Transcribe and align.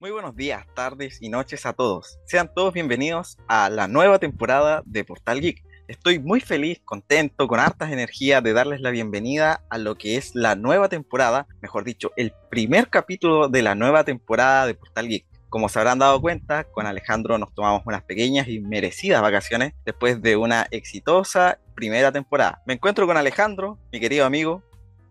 Muy 0.00 0.12
buenos 0.12 0.36
días, 0.36 0.64
tardes 0.76 1.18
y 1.20 1.28
noches 1.28 1.66
a 1.66 1.72
todos. 1.72 2.20
Sean 2.24 2.48
todos 2.54 2.72
bienvenidos 2.72 3.36
a 3.48 3.68
la 3.68 3.88
nueva 3.88 4.20
temporada 4.20 4.80
de 4.86 5.02
Portal 5.02 5.40
Geek. 5.40 5.64
Estoy 5.88 6.20
muy 6.20 6.38
feliz, 6.38 6.80
contento, 6.84 7.48
con 7.48 7.58
hartas 7.58 7.90
energías 7.90 8.40
de 8.44 8.52
darles 8.52 8.80
la 8.80 8.92
bienvenida 8.92 9.64
a 9.68 9.76
lo 9.76 9.96
que 9.96 10.16
es 10.16 10.36
la 10.36 10.54
nueva 10.54 10.88
temporada, 10.88 11.48
mejor 11.60 11.82
dicho, 11.82 12.12
el 12.16 12.32
primer 12.48 12.90
capítulo 12.90 13.48
de 13.48 13.60
la 13.62 13.74
nueva 13.74 14.04
temporada 14.04 14.66
de 14.66 14.74
Portal 14.74 15.08
Geek. 15.08 15.26
Como 15.48 15.68
se 15.68 15.80
habrán 15.80 15.98
dado 15.98 16.20
cuenta, 16.20 16.62
con 16.62 16.86
Alejandro 16.86 17.36
nos 17.36 17.52
tomamos 17.52 17.82
unas 17.84 18.04
pequeñas 18.04 18.46
y 18.46 18.60
merecidas 18.60 19.20
vacaciones 19.20 19.72
después 19.84 20.22
de 20.22 20.36
una 20.36 20.68
exitosa 20.70 21.58
primera 21.74 22.12
temporada. 22.12 22.62
Me 22.66 22.74
encuentro 22.74 23.04
con 23.08 23.16
Alejandro, 23.16 23.78
mi 23.90 23.98
querido 23.98 24.26
amigo. 24.26 24.62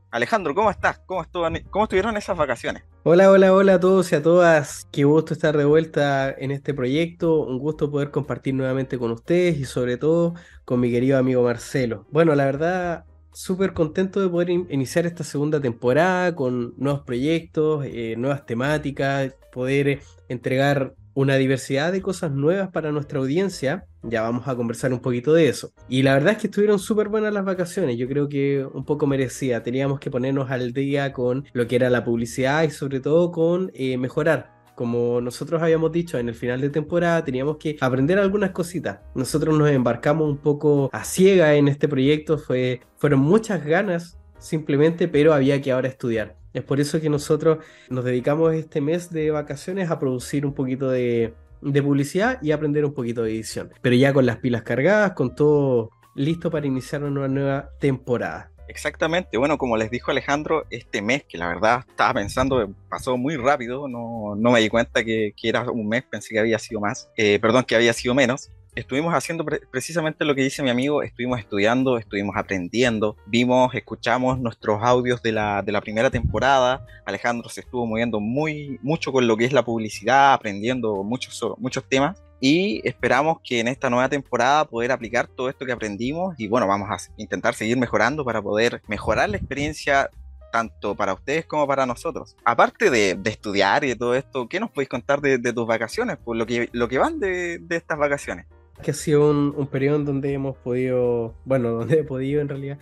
Alejandro, 0.09 0.55
¿cómo 0.55 0.71
estás? 0.71 0.99
¿Cómo, 1.05 1.25
cómo 1.69 1.83
estuvieron 1.83 2.15
esas 2.15 2.37
vacaciones? 2.37 2.83
Hola, 3.03 3.29
hola, 3.29 3.53
hola 3.53 3.73
a 3.73 3.79
todos 3.79 4.11
y 4.11 4.15
a 4.15 4.21
todas. 4.21 4.87
Qué 4.91 5.03
gusto 5.03 5.33
estar 5.33 5.57
de 5.57 5.65
vuelta 5.65 6.31
en 6.31 6.51
este 6.51 6.73
proyecto. 6.73 7.43
Un 7.43 7.59
gusto 7.59 7.91
poder 7.91 8.09
compartir 8.09 8.53
nuevamente 8.53 8.97
con 8.97 9.11
ustedes 9.11 9.57
y 9.57 9.65
sobre 9.65 9.97
todo 9.97 10.33
con 10.63 10.79
mi 10.79 10.91
querido 10.91 11.17
amigo 11.17 11.43
Marcelo. 11.43 12.05
Bueno, 12.09 12.35
la 12.35 12.45
verdad, 12.45 13.05
súper 13.33 13.73
contento 13.73 14.21
de 14.21 14.29
poder 14.29 14.49
iniciar 14.49 15.05
esta 15.05 15.25
segunda 15.25 15.59
temporada 15.59 16.33
con 16.35 16.73
nuevos 16.77 17.01
proyectos, 17.01 17.85
eh, 17.85 18.15
nuevas 18.17 18.45
temáticas, 18.45 19.35
poder 19.51 19.87
eh, 19.89 20.01
entregar 20.29 20.95
una 21.17 21.35
diversidad 21.35 21.91
de 21.91 22.03
cosas 22.03 22.31
nuevas 22.31 22.69
para 22.69 22.91
nuestra 22.91 23.17
audiencia. 23.17 23.87
Ya 24.03 24.21
vamos 24.21 24.47
a 24.47 24.55
conversar 24.55 24.93
un 24.93 24.99
poquito 24.99 25.33
de 25.33 25.49
eso. 25.49 25.73
Y 25.89 26.03
la 26.03 26.13
verdad 26.13 26.33
es 26.33 26.37
que 26.37 26.45
estuvieron 26.45 26.77
súper 26.77 27.09
buenas 27.09 27.33
las 27.33 27.43
vacaciones. 27.43 27.97
Yo 27.97 28.07
creo 28.07 28.29
que 28.29 28.63
un 28.71 28.85
poco 28.85 29.07
merecía. 29.07 29.63
Teníamos 29.63 29.99
que 29.99 30.11
ponernos 30.11 30.51
al 30.51 30.73
día 30.73 31.13
con 31.13 31.45
lo 31.53 31.65
que 31.65 31.75
era 31.75 31.89
la 31.89 32.05
publicidad 32.05 32.61
y 32.61 32.69
sobre 32.69 32.99
todo 32.99 33.31
con 33.31 33.71
eh, 33.73 33.97
mejorar 33.97 34.55
como 34.75 35.21
nosotros 35.21 35.59
habíamos 35.59 35.91
dicho 35.91 36.19
en 36.19 36.29
el 36.29 36.35
final 36.35 36.61
de 36.61 36.69
temporada, 36.69 37.25
teníamos 37.25 37.57
que 37.57 37.77
aprender 37.81 38.19
algunas 38.19 38.51
cositas. 38.51 38.99
Nosotros 39.15 39.57
nos 39.57 39.71
embarcamos 39.71 40.29
un 40.29 40.37
poco 40.37 40.91
a 40.93 41.03
ciega 41.03 41.55
en 41.55 41.67
este 41.67 41.87
proyecto, 41.87 42.37
fue, 42.37 42.81
fueron 42.97 43.21
muchas 43.21 43.65
ganas 43.65 44.19
simplemente, 44.37 45.07
pero 45.07 45.33
había 45.33 45.59
que 45.63 45.71
ahora 45.71 45.87
estudiar. 45.87 46.35
Es 46.57 46.63
por 46.63 46.79
eso 46.79 46.99
que 46.99 47.07
nosotros 47.07 47.59
nos 47.87 48.03
dedicamos 48.03 48.51
este 48.55 48.81
mes 48.81 49.11
de 49.11 49.29
vacaciones 49.29 49.91
a 49.91 49.99
producir 49.99 50.43
un 50.43 50.55
poquito 50.55 50.89
de, 50.89 51.35
publicidad 51.61 52.41
y 52.41 52.51
aprender 52.51 52.83
un 52.83 52.95
poquito 52.95 53.21
de 53.21 53.29
edición. 53.29 53.69
Pero 53.79 53.95
ya 53.95 54.11
con 54.11 54.25
las 54.25 54.37
pilas 54.37 54.63
cargadas, 54.63 55.11
con 55.11 55.35
todo 55.35 55.91
listo 56.15 56.49
para 56.49 56.65
iniciar 56.65 57.03
una 57.03 57.27
nueva 57.27 57.69
temporada. 57.79 58.49
Exactamente, 58.67 59.37
bueno, 59.37 59.59
como 59.59 59.77
les 59.77 59.91
dijo 59.91 60.09
Alejandro, 60.09 60.65
este 60.71 61.03
mes 61.03 61.25
que 61.25 61.37
la 61.37 61.47
verdad 61.47 61.85
estaba 61.87 62.15
pensando, 62.15 62.73
pasó 62.89 63.17
muy 63.17 63.37
rápido, 63.37 63.87
no, 63.87 64.33
no 64.35 64.51
me 64.51 64.59
di 64.59 64.67
cuenta 64.67 65.05
que, 65.05 65.35
era 65.43 65.69
un 65.69 65.87
mes, 65.87 66.05
pensé 66.09 66.33
que 66.33 66.39
había 66.39 66.57
sido 66.57 66.81
más, 66.81 67.07
eh, 67.17 67.37
perdón, 67.39 67.65
que 67.65 67.75
había 67.75 67.93
sido 67.93 68.15
menos, 68.15 68.49
estuvimos 68.77 69.13
haciendo 69.13 69.43
precisamente 69.71 70.23
lo 70.23 70.35
que 70.35 70.43
dice 70.43 70.61
mi 70.61 70.69
amigo, 70.69 71.01
estuvimos 71.01 71.39
estudiando, 71.39 71.97
estuvimos 71.97 72.35
aprendiendo, 72.37 73.17
vimos, 73.25 73.73
escuchamos 73.73 74.39
nuestros 74.39 74.83
audios 74.83 75.21
de 75.23 75.31
la, 75.31 75.63
de 75.63 75.71
la 75.71 75.81
primera 75.81 76.11
temporada, 76.11 76.85
Alejandro 77.05 77.49
se 77.49 77.61
estuvo 77.61 77.87
moviendo 77.87 78.19
muy, 78.19 78.79
mucho 78.83 79.11
con 79.11 79.25
lo 79.25 79.35
que 79.35 79.45
es 79.45 79.53
la 79.53 79.65
publicidad, 79.65 80.33
aprendiendo 80.33 81.03
muchos, 81.03 81.43
muchos 81.57 81.83
temas 81.89 82.21
y 82.39 82.87
esperamos 82.87 83.39
que 83.43 83.59
en 83.59 83.67
esta 83.67 83.89
nueva 83.89 84.09
temporada 84.09 84.65
poder 84.65 84.91
aplicar 84.91 85.27
todo 85.27 85.49
esto 85.49 85.65
que 85.65 85.71
aprendimos 85.71 86.35
y 86.37 86.47
bueno, 86.47 86.67
vamos 86.67 86.87
a 86.91 86.97
intentar 87.17 87.55
seguir 87.55 87.77
mejorando 87.77 88.23
para 88.23 88.43
poder 88.43 88.83
mejorar 88.87 89.27
la 89.29 89.37
experiencia 89.37 90.11
tanto 90.51 90.95
para 90.95 91.13
ustedes 91.13 91.45
como 91.45 91.67
para 91.67 91.87
nosotros. 91.87 92.35
Aparte 92.45 92.91
de, 92.91 93.19
estudiar 93.25 93.83
y 93.83 93.89
de 93.89 93.95
todo 93.95 94.13
esto, 94.13 94.47
¿qué 94.47 94.59
nos 94.59 94.69
podéis 94.69 94.89
contar 94.89 95.19
de, 95.19 95.39
tus 95.51 95.67
vacaciones? 95.67 96.17
Por 96.17 96.37
lo 96.37 96.45
que, 96.45 96.69
lo 96.73 96.87
que 96.87 96.99
van 96.99 97.19
de, 97.19 97.57
de 97.57 97.75
estas 97.75 97.97
vacaciones 97.97 98.45
que 98.81 98.91
ha 98.91 98.93
sido 98.93 99.29
un, 99.29 99.67
periodo 99.67 99.97
en 99.97 100.05
donde 100.05 100.33
hemos 100.33 100.57
podido, 100.57 101.35
bueno, 101.45 101.71
donde 101.79 101.99
he 101.99 102.03
podido 102.03 102.41
en 102.41 102.49
realidad 102.49 102.77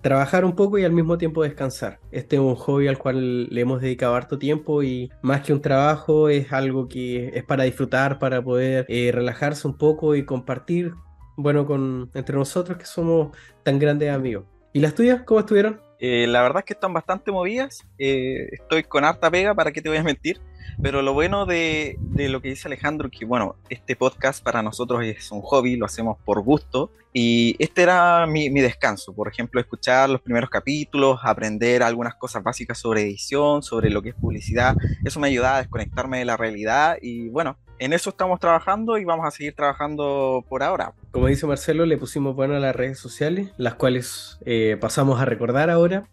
trabajar 0.00 0.44
un 0.44 0.54
poco 0.54 0.78
y 0.78 0.84
al 0.84 0.92
mismo 0.92 1.18
tiempo 1.18 1.42
descansar. 1.42 1.98
Este 2.12 2.36
es 2.36 2.40
un 2.40 2.54
hobby 2.54 2.86
al 2.86 2.96
cual 2.96 3.48
le 3.48 3.60
hemos 3.60 3.80
dedicado 3.80 4.14
harto 4.14 4.38
tiempo 4.38 4.84
y 4.84 5.10
más 5.20 5.40
que 5.40 5.52
un 5.52 5.60
trabajo 5.60 6.28
es 6.28 6.52
algo 6.52 6.86
que 6.86 7.32
es 7.34 7.42
para 7.42 7.64
disfrutar, 7.64 8.20
para 8.20 8.40
poder 8.40 8.86
eh, 8.88 9.10
relajarse 9.12 9.66
un 9.66 9.76
poco 9.76 10.14
y 10.14 10.24
compartir, 10.24 10.92
bueno, 11.36 11.66
con 11.66 12.10
entre 12.14 12.36
nosotros 12.36 12.78
que 12.78 12.84
somos 12.84 13.36
tan 13.64 13.80
grandes 13.80 14.10
amigos. 14.10 14.44
¿Y 14.72 14.78
las 14.78 14.94
tuyas 14.94 15.22
cómo 15.24 15.40
estuvieron? 15.40 15.80
Eh, 15.98 16.26
la 16.28 16.42
verdad 16.42 16.58
es 16.58 16.66
que 16.66 16.74
están 16.74 16.92
bastante 16.92 17.32
movidas. 17.32 17.84
Eh, 17.98 18.48
estoy 18.52 18.84
con 18.84 19.04
harta 19.04 19.30
pega, 19.30 19.54
¿para 19.54 19.72
qué 19.72 19.82
te 19.82 19.88
voy 19.88 19.98
a 19.98 20.04
mentir? 20.04 20.40
Pero 20.82 21.02
lo 21.02 21.12
bueno 21.12 21.46
de, 21.46 21.98
lo 22.16 22.40
que 22.40 22.50
dice 22.50 22.68
Alejandro, 22.68 23.10
que 23.10 23.24
bueno, 23.24 23.56
este 23.68 23.96
podcast 23.96 24.42
para 24.42 24.62
nosotros 24.62 25.04
es 25.04 25.30
un 25.30 25.40
hobby, 25.42 25.76
lo 25.76 25.86
hacemos 25.86 26.18
por 26.24 26.42
gusto. 26.42 26.90
Y 27.12 27.56
este 27.58 27.82
era 27.82 28.26
mi, 28.26 28.50
descanso, 28.50 29.14
por 29.14 29.28
ejemplo, 29.28 29.58
escuchar 29.58 30.10
los 30.10 30.20
primeros 30.20 30.50
capítulos, 30.50 31.20
aprender 31.22 31.82
algunas 31.82 32.14
cosas 32.14 32.42
básicas 32.42 32.78
sobre 32.78 33.02
edición, 33.02 33.62
sobre 33.62 33.88
lo 33.88 34.02
que 34.02 34.10
es 34.10 34.14
publicidad. 34.14 34.76
Eso 35.02 35.18
me 35.18 35.28
ayudaba 35.28 35.56
a 35.56 35.60
desconectarme 35.60 36.18
de 36.18 36.26
la 36.26 36.36
realidad 36.36 36.98
y 37.00 37.28
bueno, 37.30 37.56
en 37.78 37.92
eso 37.92 38.10
estamos 38.10 38.40
trabajando 38.40 38.98
y 38.98 39.04
vamos 39.04 39.26
a 39.26 39.30
seguir 39.30 39.54
trabajando 39.54 40.44
por 40.48 40.62
ahora. 40.62 40.92
Como 41.10 41.26
dice 41.26 41.46
Marcelo, 41.46 41.86
le 41.86 41.96
pusimos 41.96 42.34
bueno 42.34 42.54
a 42.54 42.60
las 42.60 42.76
redes 42.76 42.98
sociales, 42.98 43.50
las 43.56 43.74
cuales 43.74 44.38
eh, 44.44 44.76
pasamos 44.80 45.20
a 45.20 45.24
recordar 45.24 45.70
ahora 45.70 46.08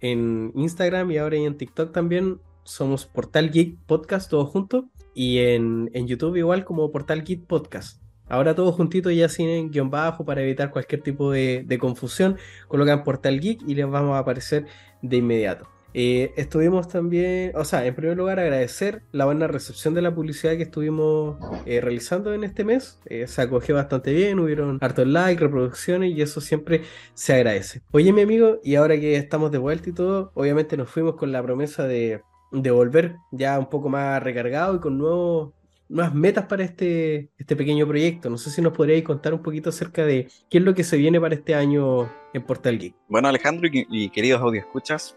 en 0.00 0.52
Instagram 0.54 1.10
y 1.10 1.18
ahora 1.18 1.36
en 1.36 1.56
TikTok 1.56 1.92
también 1.92 2.40
somos 2.64 3.06
Portal 3.06 3.50
Geek 3.50 3.78
Podcast, 3.86 4.30
todos 4.30 4.48
juntos. 4.48 4.84
Y 5.14 5.38
en, 5.38 5.90
YouTube 6.06 6.36
igual 6.36 6.64
como 6.64 6.90
Portal 6.90 7.24
Geek 7.24 7.46
Podcast. 7.46 8.00
Ahora 8.28 8.54
todos 8.54 8.76
juntitos 8.76 9.12
ya 9.12 9.28
sin 9.28 9.70
guion 9.70 9.90
bajo 9.90 10.24
para 10.24 10.42
evitar 10.42 10.70
cualquier 10.70 11.02
tipo 11.02 11.32
de, 11.32 11.78
confusión. 11.80 12.38
Colocan 12.68 13.02
Portal 13.02 13.40
Geek 13.40 13.62
y 13.66 13.74
les 13.74 13.90
vamos 13.90 14.14
a 14.14 14.18
aparecer 14.20 14.66
de 15.02 15.16
inmediato. 15.16 15.68
Eh, 15.92 16.32
estuvimos 16.36 16.88
también, 16.88 17.52
o 17.56 17.64
sea, 17.64 17.84
en 17.84 17.94
primer 17.94 18.16
lugar 18.16 18.38
agradecer 18.38 19.02
la 19.10 19.24
buena 19.24 19.48
recepción 19.48 19.92
de 19.92 20.02
la 20.02 20.14
publicidad 20.14 20.56
que 20.56 20.62
estuvimos 20.62 21.36
eh, 21.66 21.80
realizando 21.80 22.32
en 22.32 22.44
este 22.44 22.64
mes. 22.64 23.00
Eh, 23.06 23.26
se 23.26 23.42
acogió 23.42 23.74
bastante 23.74 24.12
bien, 24.12 24.38
hubieron 24.38 24.78
hartos 24.80 25.06
likes, 25.06 25.42
reproducciones 25.42 26.12
y 26.16 26.22
eso 26.22 26.40
siempre 26.40 26.82
se 27.14 27.34
agradece. 27.34 27.82
Oye 27.90 28.12
mi 28.12 28.22
amigo, 28.22 28.60
y 28.62 28.76
ahora 28.76 28.98
que 29.00 29.16
estamos 29.16 29.50
de 29.50 29.58
vuelta 29.58 29.90
y 29.90 29.92
todo, 29.92 30.30
obviamente 30.34 30.76
nos 30.76 30.88
fuimos 30.88 31.16
con 31.16 31.32
la 31.32 31.42
promesa 31.42 31.84
de 31.88 32.22
de 32.50 32.70
volver 32.70 33.16
ya 33.30 33.58
un 33.58 33.68
poco 33.68 33.88
más 33.88 34.22
recargado 34.22 34.76
y 34.76 34.80
con 34.80 34.98
nuevos, 34.98 35.52
nuevas 35.88 36.14
metas 36.14 36.46
para 36.46 36.64
este, 36.64 37.30
este 37.38 37.56
pequeño 37.56 37.86
proyecto. 37.86 38.30
No 38.30 38.38
sé 38.38 38.50
si 38.50 38.62
nos 38.62 38.72
podríais 38.72 39.04
contar 39.04 39.34
un 39.34 39.42
poquito 39.42 39.70
acerca 39.70 40.04
de 40.04 40.28
qué 40.48 40.58
es 40.58 40.64
lo 40.64 40.74
que 40.74 40.84
se 40.84 40.96
viene 40.96 41.20
para 41.20 41.34
este 41.34 41.54
año 41.54 42.10
en 42.32 42.42
Portal 42.42 42.78
Geek. 42.78 42.94
Bueno, 43.08 43.28
Alejandro 43.28 43.68
y, 43.72 44.08
queridos 44.10 44.40
audio 44.40 44.60
escuchas, 44.60 45.16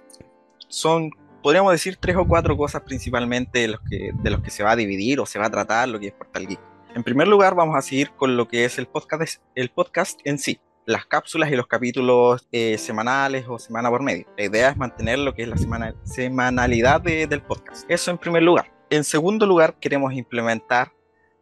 son, 0.67 1.11
podríamos 1.41 1.71
decir, 1.71 1.97
tres 1.99 2.15
o 2.15 2.27
cuatro 2.27 2.57
cosas 2.57 2.81
principalmente 2.81 3.59
de 3.59 3.67
los, 3.69 3.79
que, 3.81 4.11
de 4.21 4.29
los 4.29 4.41
que 4.41 4.49
se 4.49 4.63
va 4.63 4.71
a 4.71 4.75
dividir 4.75 5.19
o 5.19 5.25
se 5.25 5.39
va 5.39 5.45
a 5.45 5.51
tratar 5.51 5.89
lo 5.89 5.99
que 5.99 6.07
es 6.07 6.13
Portal 6.13 6.47
Geek. 6.47 6.59
En 6.95 7.03
primer 7.03 7.27
lugar, 7.27 7.55
vamos 7.55 7.75
a 7.75 7.81
seguir 7.81 8.11
con 8.11 8.37
lo 8.37 8.47
que 8.47 8.65
es 8.65 8.77
el 8.77 8.87
podcast, 8.87 9.41
el 9.55 9.69
podcast 9.69 10.19
en 10.25 10.37
sí 10.37 10.59
las 10.85 11.05
cápsulas 11.05 11.51
y 11.51 11.55
los 11.55 11.67
capítulos 11.67 12.47
eh, 12.51 12.77
semanales 12.77 13.45
o 13.47 13.57
semana 13.59 13.89
por 13.89 14.01
medio. 14.01 14.25
La 14.37 14.45
idea 14.45 14.69
es 14.69 14.77
mantener 14.77 15.19
lo 15.19 15.33
que 15.33 15.43
es 15.43 15.47
la 15.47 15.57
semana, 15.57 15.95
semanalidad 16.03 17.01
del 17.01 17.41
podcast. 17.41 17.89
Eso 17.89 18.11
en 18.11 18.17
primer 18.17 18.43
lugar. 18.43 18.71
En 18.89 19.03
segundo 19.03 19.45
lugar, 19.45 19.75
queremos 19.79 20.13
implementar, 20.13 20.91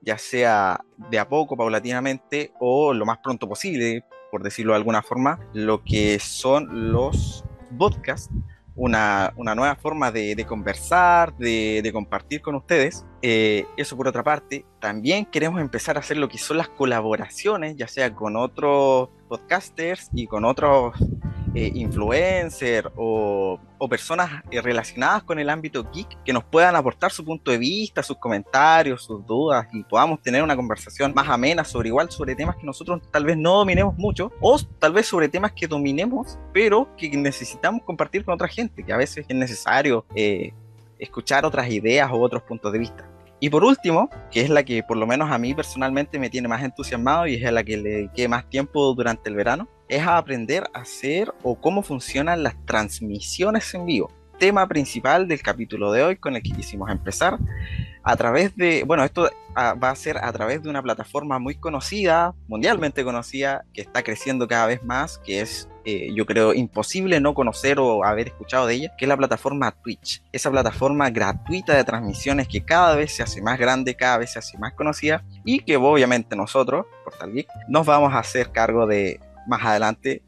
ya 0.02 0.18
sea 0.18 0.84
de 1.10 1.20
a 1.20 1.28
poco, 1.28 1.58
paulatinamente, 1.58 2.54
o 2.60 2.94
lo 2.94 3.06
más 3.06 3.18
pronto 3.18 3.48
posible, 3.48 4.06
por 4.32 4.44
decirlo 4.44 4.74
de 4.74 4.78
alguna 4.78 5.02
forma, 5.02 5.40
lo 5.54 5.84
que 5.84 6.20
son 6.20 6.92
los 6.92 7.44
podcasts 7.78 8.30
una, 8.76 9.34
nueva 9.38 9.76
forma 9.76 10.12
de, 10.12 10.46
conversar, 10.48 11.36
de, 11.38 11.90
compartir 11.94 12.42
con 12.42 12.56
ustedes. 12.56 13.06
Eh, 13.22 13.66
eso 13.78 13.96
por 13.96 14.08
otra 14.08 14.24
parte. 14.24 14.66
También 14.80 15.26
queremos 15.26 15.62
empezar 15.62 15.98
a 15.98 16.00
hacer 16.00 16.18
lo 16.18 16.28
que 16.28 16.38
son 16.38 16.58
las 16.58 16.70
colaboraciones, 16.70 17.76
ya 17.76 17.88
sea 17.88 18.14
con 18.14 18.36
otros 18.36 19.10
podcasters 19.28 20.10
y 20.14 20.26
con 20.26 20.44
otros 20.44 20.96
eh, 21.54 21.72
influencers 21.76 22.90
o, 22.96 23.60
personas 23.90 24.44
eh, 24.52 24.62
relacionadas 24.62 25.24
con 25.24 25.38
el 25.40 25.50
ámbito 25.50 25.84
geek 25.92 26.24
que 26.24 26.32
nos 26.32 26.44
puedan 26.44 26.76
aportar 26.76 27.12
su 27.12 27.26
punto 27.26 27.52
de 27.52 27.58
vista, 27.58 28.02
sus 28.02 28.18
comentarios, 28.18 29.04
sus 29.04 29.26
dudas 29.26 29.68
y 29.74 29.84
podamos 29.84 30.22
tener 30.22 30.44
una 30.44 30.56
conversación 30.56 31.14
más 31.14 31.28
amena 31.28 31.64
sobre 31.64 31.90
igual 31.90 32.10
sobre 32.10 32.36
temas 32.36 32.56
que 32.56 32.66
nosotros 32.66 33.02
tal 33.12 33.26
vez 33.26 33.38
no 33.38 33.58
dominemos 33.58 33.98
mucho 33.98 34.32
o 34.40 34.58
tal 34.80 34.94
vez 34.94 35.08
sobre 35.08 35.28
temas 35.28 35.52
que 35.52 35.68
dominemos 35.68 36.38
pero 36.54 36.96
que 36.96 37.10
necesitamos 37.10 37.82
compartir 37.84 38.24
con 38.24 38.36
otra 38.36 38.48
gente, 38.48 38.84
que 38.84 38.94
a 38.94 38.98
veces 38.98 39.26
es 39.28 39.36
necesario 39.36 40.06
escuchar 41.00 41.44
otras 41.44 41.70
ideas 41.70 42.10
o 42.12 42.22
otros 42.22 42.44
puntos 42.44 42.72
de 42.72 42.80
vista. 42.80 43.11
Y 43.44 43.50
por 43.50 43.64
último, 43.64 44.08
que 44.30 44.42
es 44.42 44.52
la 44.52 44.62
que 44.64 44.84
por 44.84 44.98
lo 44.98 45.08
menos 45.08 45.32
a 45.32 45.40
mí 45.40 45.56
personalmente 45.56 46.20
me 46.20 46.30
tiene 46.30 46.48
más 46.48 46.64
entusiasmado 46.64 47.26
y 47.26 47.36
es 47.36 47.46
a 47.46 47.52
la 47.52 47.64
que 47.64 47.76
le 47.76 47.90
dediqué 47.90 48.28
más 48.28 48.48
tiempo 48.48 48.94
durante 48.94 49.32
el 49.32 49.36
verano, 49.36 49.68
es 49.90 50.06
a 50.06 50.18
aprender 50.18 50.64
a 50.76 50.82
hacer 50.82 51.34
o 51.42 51.60
cómo 51.60 51.82
funcionan 51.82 52.44
las 52.44 52.56
transmisiones 52.68 53.74
en 53.74 53.88
vivo. 53.88 54.12
Tema 54.38 54.68
principal 54.68 55.28
del 55.28 55.42
capítulo 55.42 55.92
de 55.92 56.04
hoy 56.04 56.16
con 56.18 56.36
el 56.36 56.44
que 56.44 56.52
quisimos 56.52 56.92
empezar. 56.92 57.40
a 58.04 58.16
través 58.16 58.56
de, 58.56 58.84
bueno, 58.84 59.04
esto 59.04 59.30
ah, 59.56 59.74
va 59.74 59.90
a 59.90 59.96
ser 59.96 60.18
a 60.20 60.32
través 60.32 60.62
de 60.62 60.70
una 60.70 60.84
plataforma 60.84 61.40
muy 61.40 61.56
conocida, 61.56 62.36
mundialmente 62.48 63.04
conocida, 63.04 63.66
que 63.74 63.82
está 63.82 64.04
creciendo 64.04 64.48
cada 64.48 64.68
vez 64.68 64.84
más, 64.84 65.18
que 65.18 65.42
es, 65.42 65.68
eh, 65.86 66.12
yo 66.14 66.26
creo, 66.26 66.54
imposible 66.54 67.20
no 67.20 67.34
conocer 67.34 67.80
o 67.80 68.04
haber 68.04 68.28
escuchado 68.28 68.68
de 68.68 68.76
ella, 68.76 68.96
que 68.98 69.06
es 69.06 69.10
la 69.10 69.18
plataforma 69.18 69.72
Twitch. 69.72 70.22
Esa 70.32 70.52
plataforma 70.52 71.10
gratuita 71.10 71.76
de 71.76 71.84
transmisiones 71.84 72.48
que 72.48 72.64
cada 72.64 72.96
vez 72.96 73.16
se 73.16 73.24
hace 73.24 73.42
más 73.42 73.58
grande, 73.60 73.96
cada 73.96 74.20
vez 74.20 74.34
se 74.34 74.40
hace 74.40 74.58
más 74.58 74.74
conocida 74.74 75.24
y 75.46 75.60
que 75.60 75.78
obviamente 75.78 76.36
nosotros, 76.36 76.86
Portal 77.04 77.34
Geek, 77.34 77.48
nos 77.68 77.86
vamos 77.86 78.14
a 78.14 78.20
hacer 78.20 78.52
cargo 78.52 78.86
de 78.86 79.20
más 79.48 79.64
adelante 79.66 80.22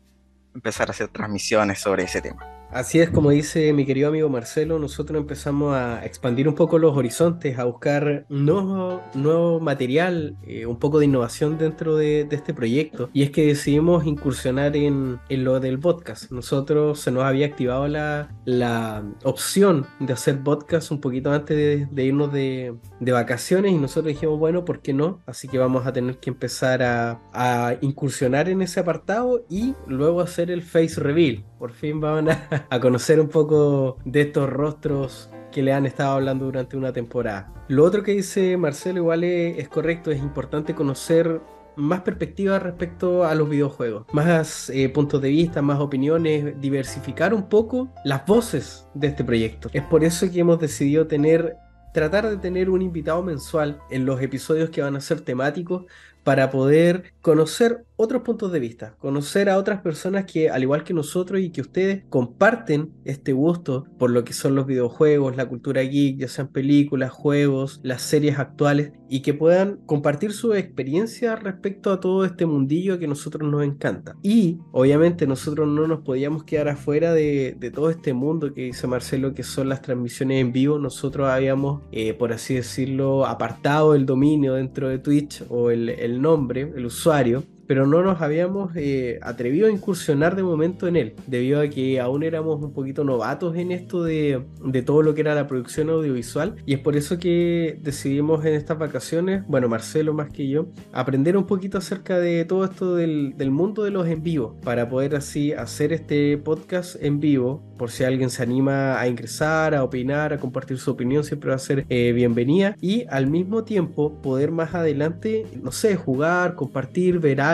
empezar 0.56 0.88
a 0.88 0.92
hacer 0.92 1.08
transmisiones 1.08 1.80
sobre 1.80 2.04
ese 2.04 2.22
tema. 2.22 2.53
Así 2.74 3.00
es 3.00 3.12
como 3.12 3.30
dice 3.30 3.72
mi 3.72 3.86
querido 3.86 4.10
amigo 4.10 4.30
Marcelo, 4.30 4.80
nosotros 4.80 5.22
empezamos 5.22 5.76
a 5.76 6.04
expandir 6.04 6.48
un 6.48 6.56
poco 6.56 6.80
los 6.80 6.98
horizontes, 6.98 7.60
a 7.60 7.66
buscar 7.66 8.26
nuevo, 8.30 9.60
material, 9.60 10.38
eh, 10.42 10.66
un 10.66 10.80
poco 10.80 10.98
de 10.98 11.06
innovación 11.06 11.60
dentro 11.60 11.96
de, 11.96 12.28
este 12.32 12.52
proyecto. 12.52 13.12
Y 13.14 13.22
es 13.22 13.30
que 13.30 13.46
decidimos 13.46 14.08
incursionar 14.08 14.76
en, 14.76 15.20
lo 15.30 15.60
del 15.60 15.78
podcast. 15.78 16.32
Nosotros 16.32 17.00
se 17.00 17.12
nos 17.12 17.26
había 17.26 17.46
activado 17.46 17.88
la, 17.88 18.36
la 18.44 19.04
opción 19.24 19.86
de 20.00 20.14
hacer 20.14 20.42
podcast 20.42 20.90
un 20.90 21.00
poquito 21.00 21.32
antes 21.32 21.88
de, 21.92 22.04
irnos 22.04 22.34
de, 22.34 22.76
vacaciones 23.00 23.72
y 23.72 23.78
nosotros 23.78 24.16
dijimos, 24.16 24.40
bueno, 24.40 24.66
¿por 24.66 24.82
qué 24.82 24.94
no? 24.94 25.22
Así 25.28 25.48
que 25.48 25.60
vamos 25.60 25.86
a 25.86 25.94
tener 25.94 26.18
que 26.18 26.32
empezar 26.32 26.82
a 26.82 27.78
incursionar 27.82 28.50
en 28.50 28.64
ese 28.64 28.80
apartado 28.80 29.46
y 29.48 29.76
luego 29.86 30.22
hacer 30.22 30.50
el 30.50 30.64
face 30.64 31.00
reveal. 31.00 31.46
Por 31.60 31.72
fin 31.72 32.02
van 32.02 32.30
a 32.30 32.63
a 32.70 32.80
conocer 32.80 33.20
un 33.20 33.30
poco 33.30 33.98
de 34.06 34.22
estos 34.22 34.50
rostros 34.50 35.30
que 35.52 35.62
le 35.62 35.72
han 35.72 35.86
estado 35.86 36.14
hablando 36.14 36.46
durante 36.46 36.76
una 36.76 36.92
temporada. 36.92 37.54
Lo 37.68 37.84
otro 37.84 38.04
que 38.04 38.12
dice 38.14 38.58
Marcelo 38.58 39.00
igual 39.00 39.24
es, 39.24 39.70
correcto, 39.70 40.12
es 40.12 40.20
importante 40.20 40.74
conocer 40.74 41.42
más 41.76 42.02
perspectivas 42.02 42.62
respecto 42.62 43.24
a 43.24 43.34
los 43.34 43.50
videojuegos, 43.50 44.06
más 44.12 44.70
eh, 44.70 44.90
puntos 44.90 45.22
de 45.22 45.30
vista, 45.30 45.62
más 45.62 45.80
opiniones, 45.80 46.60
diversificar 46.60 47.34
un 47.34 47.50
poco 47.50 47.92
las 48.04 48.26
voces 48.26 48.88
de 48.94 49.08
este 49.08 49.24
proyecto. 49.24 49.70
Es 49.74 49.84
por 49.84 50.04
eso 50.04 50.30
que 50.30 50.40
hemos 50.40 50.60
decidido 50.60 51.08
tener 51.08 51.58
tratar 51.94 52.28
de 52.28 52.38
tener 52.38 52.70
un 52.70 52.82
invitado 52.82 53.24
mensual 53.24 53.80
en 53.90 54.06
los 54.06 54.20
episodios 54.22 54.72
que 54.72 54.82
van 54.82 54.96
a 54.96 55.02
ser 55.02 55.22
temáticos 55.22 55.86
para 56.24 56.50
poder 56.50 57.14
conocer 57.22 57.86
otros 58.04 58.22
puntos 58.22 58.52
de 58.52 58.60
vista, 58.60 58.96
conocer 59.00 59.50
a 59.50 59.58
otras 59.58 59.82
personas 59.82 60.26
que, 60.26 60.50
al 60.50 60.62
igual 60.62 60.84
que 60.84 60.94
nosotros 60.94 61.42
y 61.42 61.50
que 61.50 61.62
ustedes, 61.62 62.04
comparten 62.10 62.92
este 63.06 63.34
gusto 63.34 63.86
por 63.98 64.12
lo 64.12 64.24
que 64.24 64.34
son 64.34 64.56
los 64.56 64.66
videojuegos, 64.66 65.36
la 65.36 65.48
cultura 65.48 65.82
geek, 65.82 66.18
ya 66.18 66.28
sean 66.28 66.50
películas, 66.50 67.12
juegos, 67.12 67.80
las 67.84 68.02
series 68.02 68.38
actuales, 68.40 68.92
y 69.10 69.22
que 69.22 69.34
puedan 69.34 69.78
compartir 69.86 70.34
su 70.34 70.54
experiencia 70.54 71.36
respecto 71.36 71.92
a 71.92 72.00
todo 72.00 72.26
este 72.26 72.46
mundillo 72.46 73.00
que 73.00 73.06
a 73.06 73.08
nosotros 73.08 73.50
nos 73.50 73.64
encanta. 73.64 74.16
Y, 74.22 74.58
obviamente, 74.72 75.28
nosotros 75.28 75.68
no 75.68 75.88
nos 75.88 76.02
podíamos 76.02 76.44
quedar 76.44 76.68
afuera 76.68 77.14
de, 77.14 77.56
todo 77.74 77.90
este 77.90 78.14
mundo 78.14 78.54
que 78.54 78.64
dice 78.64 78.88
Marcelo, 78.88 79.34
que 79.34 79.44
son 79.44 79.70
las 79.70 79.82
transmisiones 79.82 80.42
en 80.42 80.52
vivo. 80.52 80.80
Nosotros 80.80 81.30
habíamos, 81.30 81.82
eh, 81.92 82.14
por 82.14 82.34
así 82.34 82.56
decirlo, 82.56 83.26
apartado 83.26 83.96
el 83.96 84.06
dominio 84.06 84.56
dentro 84.56 84.90
de 84.90 85.00
Twitch 85.00 85.44
o 85.50 85.70
el, 85.70 85.90
el 85.90 86.22
nombre, 86.22 86.72
el 86.76 86.86
usuario, 86.86 87.44
pero 87.68 87.88
no 87.88 88.02
nos 88.02 88.22
habíamos 88.22 88.72
eh, 88.76 89.20
atrevido 89.22 89.68
a 89.68 89.72
incursionar 89.72 90.36
de 90.36 90.44
momento 90.44 90.88
en 90.88 90.96
él, 90.96 91.14
debido 91.28 91.62
a 91.62 91.68
que 91.68 92.00
aún 92.00 92.24
éramos 92.24 92.62
un 92.62 92.74
poquito 92.74 93.04
novatos 93.04 93.56
en 93.56 93.72
esto 93.72 94.04
de, 94.04 94.44
todo 94.86 95.02
lo 95.02 95.14
que 95.14 95.22
era 95.22 95.36
la 95.36 95.48
producción 95.48 95.90
audiovisual, 95.90 96.56
y 96.66 96.74
es 96.74 96.80
por 96.80 96.96
eso 96.96 97.18
que 97.18 97.80
decidimos 97.82 98.46
en 98.46 98.54
estas 98.54 98.78
vacaciones, 98.78 99.46
bueno, 99.48 99.70
Marcelo 99.70 100.14
más 100.14 100.30
que 100.30 100.48
yo, 100.48 100.68
aprender 100.92 101.38
un 101.38 101.46
poquito 101.46 101.78
acerca 101.78 102.20
de 102.20 102.46
todo 102.46 102.66
esto 102.66 102.96
del, 102.96 103.34
mundo 103.52 103.84
de 103.84 103.92
los 103.92 104.08
en 104.08 104.24
vivo, 104.24 104.60
para 104.64 104.90
poder 104.90 105.16
así 105.16 105.54
hacer 105.54 105.94
este 105.94 106.38
podcast 106.38 106.96
en 107.02 107.20
vivo, 107.20 107.62
por 107.78 107.92
si 107.92 108.04
alguien 108.04 108.30
se 108.30 108.42
anima 108.42 109.00
a 109.00 109.08
ingresar, 109.08 109.76
a 109.76 109.84
opinar, 109.84 110.34
a 110.34 110.40
compartir 110.40 110.78
su 110.78 110.92
opinión, 110.92 111.24
siempre 111.24 111.50
va 111.50 111.56
a 111.56 111.60
ser 111.60 111.86
eh, 111.90 112.12
bienvenida, 112.14 112.76
y 112.82 113.06
al 113.10 113.28
mismo 113.28 113.64
tiempo 113.64 114.22
poder 114.22 114.52
más 114.52 114.74
adelante, 114.74 115.46
no 115.62 115.72
sé, 115.72 115.96
jugar, 115.96 116.56
compartir, 116.56 117.20
ver 117.20 117.42
algo, 117.42 117.54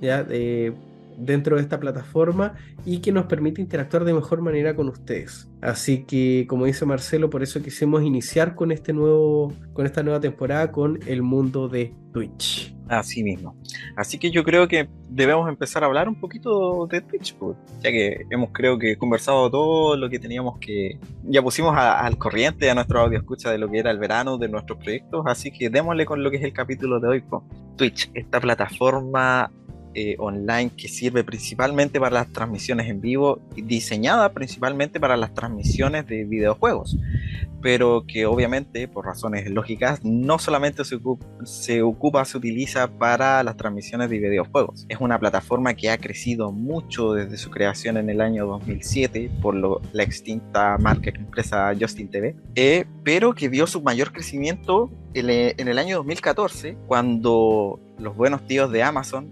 ¿ya? 0.00 0.26
Dentro 1.18 1.56
de 1.56 1.62
esta 1.62 1.80
plataforma 1.80 2.54
y 2.84 2.98
que 2.98 3.12
nos 3.12 3.26
permite 3.26 3.60
interactuar 3.60 4.04
de 4.04 4.14
mejor 4.14 4.40
manera 4.40 4.74
con 4.74 4.88
ustedes. 4.88 5.48
Así 5.60 6.04
que, 6.04 6.46
como 6.48 6.66
dice 6.66 6.86
Marcelo, 6.86 7.28
por 7.28 7.42
eso 7.42 7.62
quisimos 7.62 8.02
iniciar 8.02 8.54
con 8.54 8.72
este 8.72 8.92
nuevo, 8.92 9.52
con 9.72 9.84
esta 9.84 10.02
nueva 10.02 10.20
temporada 10.20 10.70
con 10.70 11.00
el 11.06 11.22
mundo 11.22 11.68
de 11.68 11.92
Twitch. 12.12 12.74
Así 12.88 13.22
mismo. 13.22 13.54
Así 13.96 14.18
que 14.18 14.30
yo 14.30 14.42
creo 14.44 14.66
que 14.66 14.88
debemos 15.10 15.46
empezar 15.48 15.82
a 15.82 15.86
hablar 15.86 16.08
un 16.08 16.18
poquito 16.18 16.86
de 16.86 17.02
Twitch, 17.02 17.34
pues, 17.34 17.56
ya 17.82 17.90
que 17.90 18.24
hemos 18.30 18.50
creo 18.52 18.78
que 18.78 18.96
conversado 18.96 19.50
todo 19.50 19.96
lo 19.96 20.08
que 20.08 20.18
teníamos 20.18 20.58
que... 20.58 20.98
Ya 21.24 21.42
pusimos 21.42 21.76
al 21.76 22.16
corriente 22.16 22.70
a 22.70 22.74
nuestro 22.74 23.00
audio 23.00 23.18
escucha 23.18 23.50
de 23.50 23.58
lo 23.58 23.68
que 23.68 23.78
era 23.78 23.90
el 23.90 23.98
verano 23.98 24.38
de 24.38 24.48
nuestros 24.48 24.78
proyectos, 24.78 25.22
así 25.26 25.50
que 25.50 25.68
démosle 25.68 26.06
con 26.06 26.22
lo 26.22 26.30
que 26.30 26.38
es 26.38 26.44
el 26.44 26.52
capítulo 26.54 26.98
de 26.98 27.08
hoy. 27.08 27.20
Pues. 27.20 27.42
Twitch, 27.76 28.10
esta 28.14 28.40
plataforma 28.40 29.52
eh, 30.00 30.14
online 30.20 30.70
que 30.76 30.86
sirve 30.86 31.24
principalmente 31.24 31.98
para 31.98 32.14
las 32.14 32.32
transmisiones 32.32 32.88
en 32.88 33.00
vivo, 33.00 33.40
diseñada 33.56 34.32
principalmente 34.32 35.00
para 35.00 35.16
las 35.16 35.34
transmisiones 35.34 36.06
de 36.06 36.24
videojuegos, 36.24 36.96
pero 37.60 38.04
que 38.06 38.24
obviamente 38.24 38.86
por 38.86 39.06
razones 39.06 39.50
lógicas 39.50 40.04
no 40.04 40.38
solamente 40.38 40.84
se 40.84 40.94
ocupa, 40.94 41.26
se, 41.42 41.82
ocupa, 41.82 42.24
se 42.26 42.38
utiliza 42.38 42.86
para 42.86 43.42
las 43.42 43.56
transmisiones 43.56 44.08
de 44.08 44.20
videojuegos. 44.20 44.86
Es 44.88 45.00
una 45.00 45.18
plataforma 45.18 45.74
que 45.74 45.90
ha 45.90 45.98
crecido 45.98 46.52
mucho 46.52 47.14
desde 47.14 47.36
su 47.36 47.50
creación 47.50 47.96
en 47.96 48.08
el 48.08 48.20
año 48.20 48.46
2007 48.46 49.32
por 49.42 49.56
la 49.56 50.02
extinta 50.04 50.78
marca 50.78 51.10
empresa 51.10 51.74
Justin 51.76 52.08
TV, 52.08 52.36
eh, 52.54 52.84
pero 53.02 53.34
que 53.34 53.48
dio 53.48 53.66
su 53.66 53.82
mayor 53.82 54.12
crecimiento 54.12 54.92
en 55.14 55.66
el 55.66 55.78
año 55.78 55.96
2014 55.96 56.76
cuando 56.86 57.80
los 57.98 58.16
buenos 58.16 58.46
tíos 58.46 58.70
de 58.70 58.82
Amazon 58.82 59.30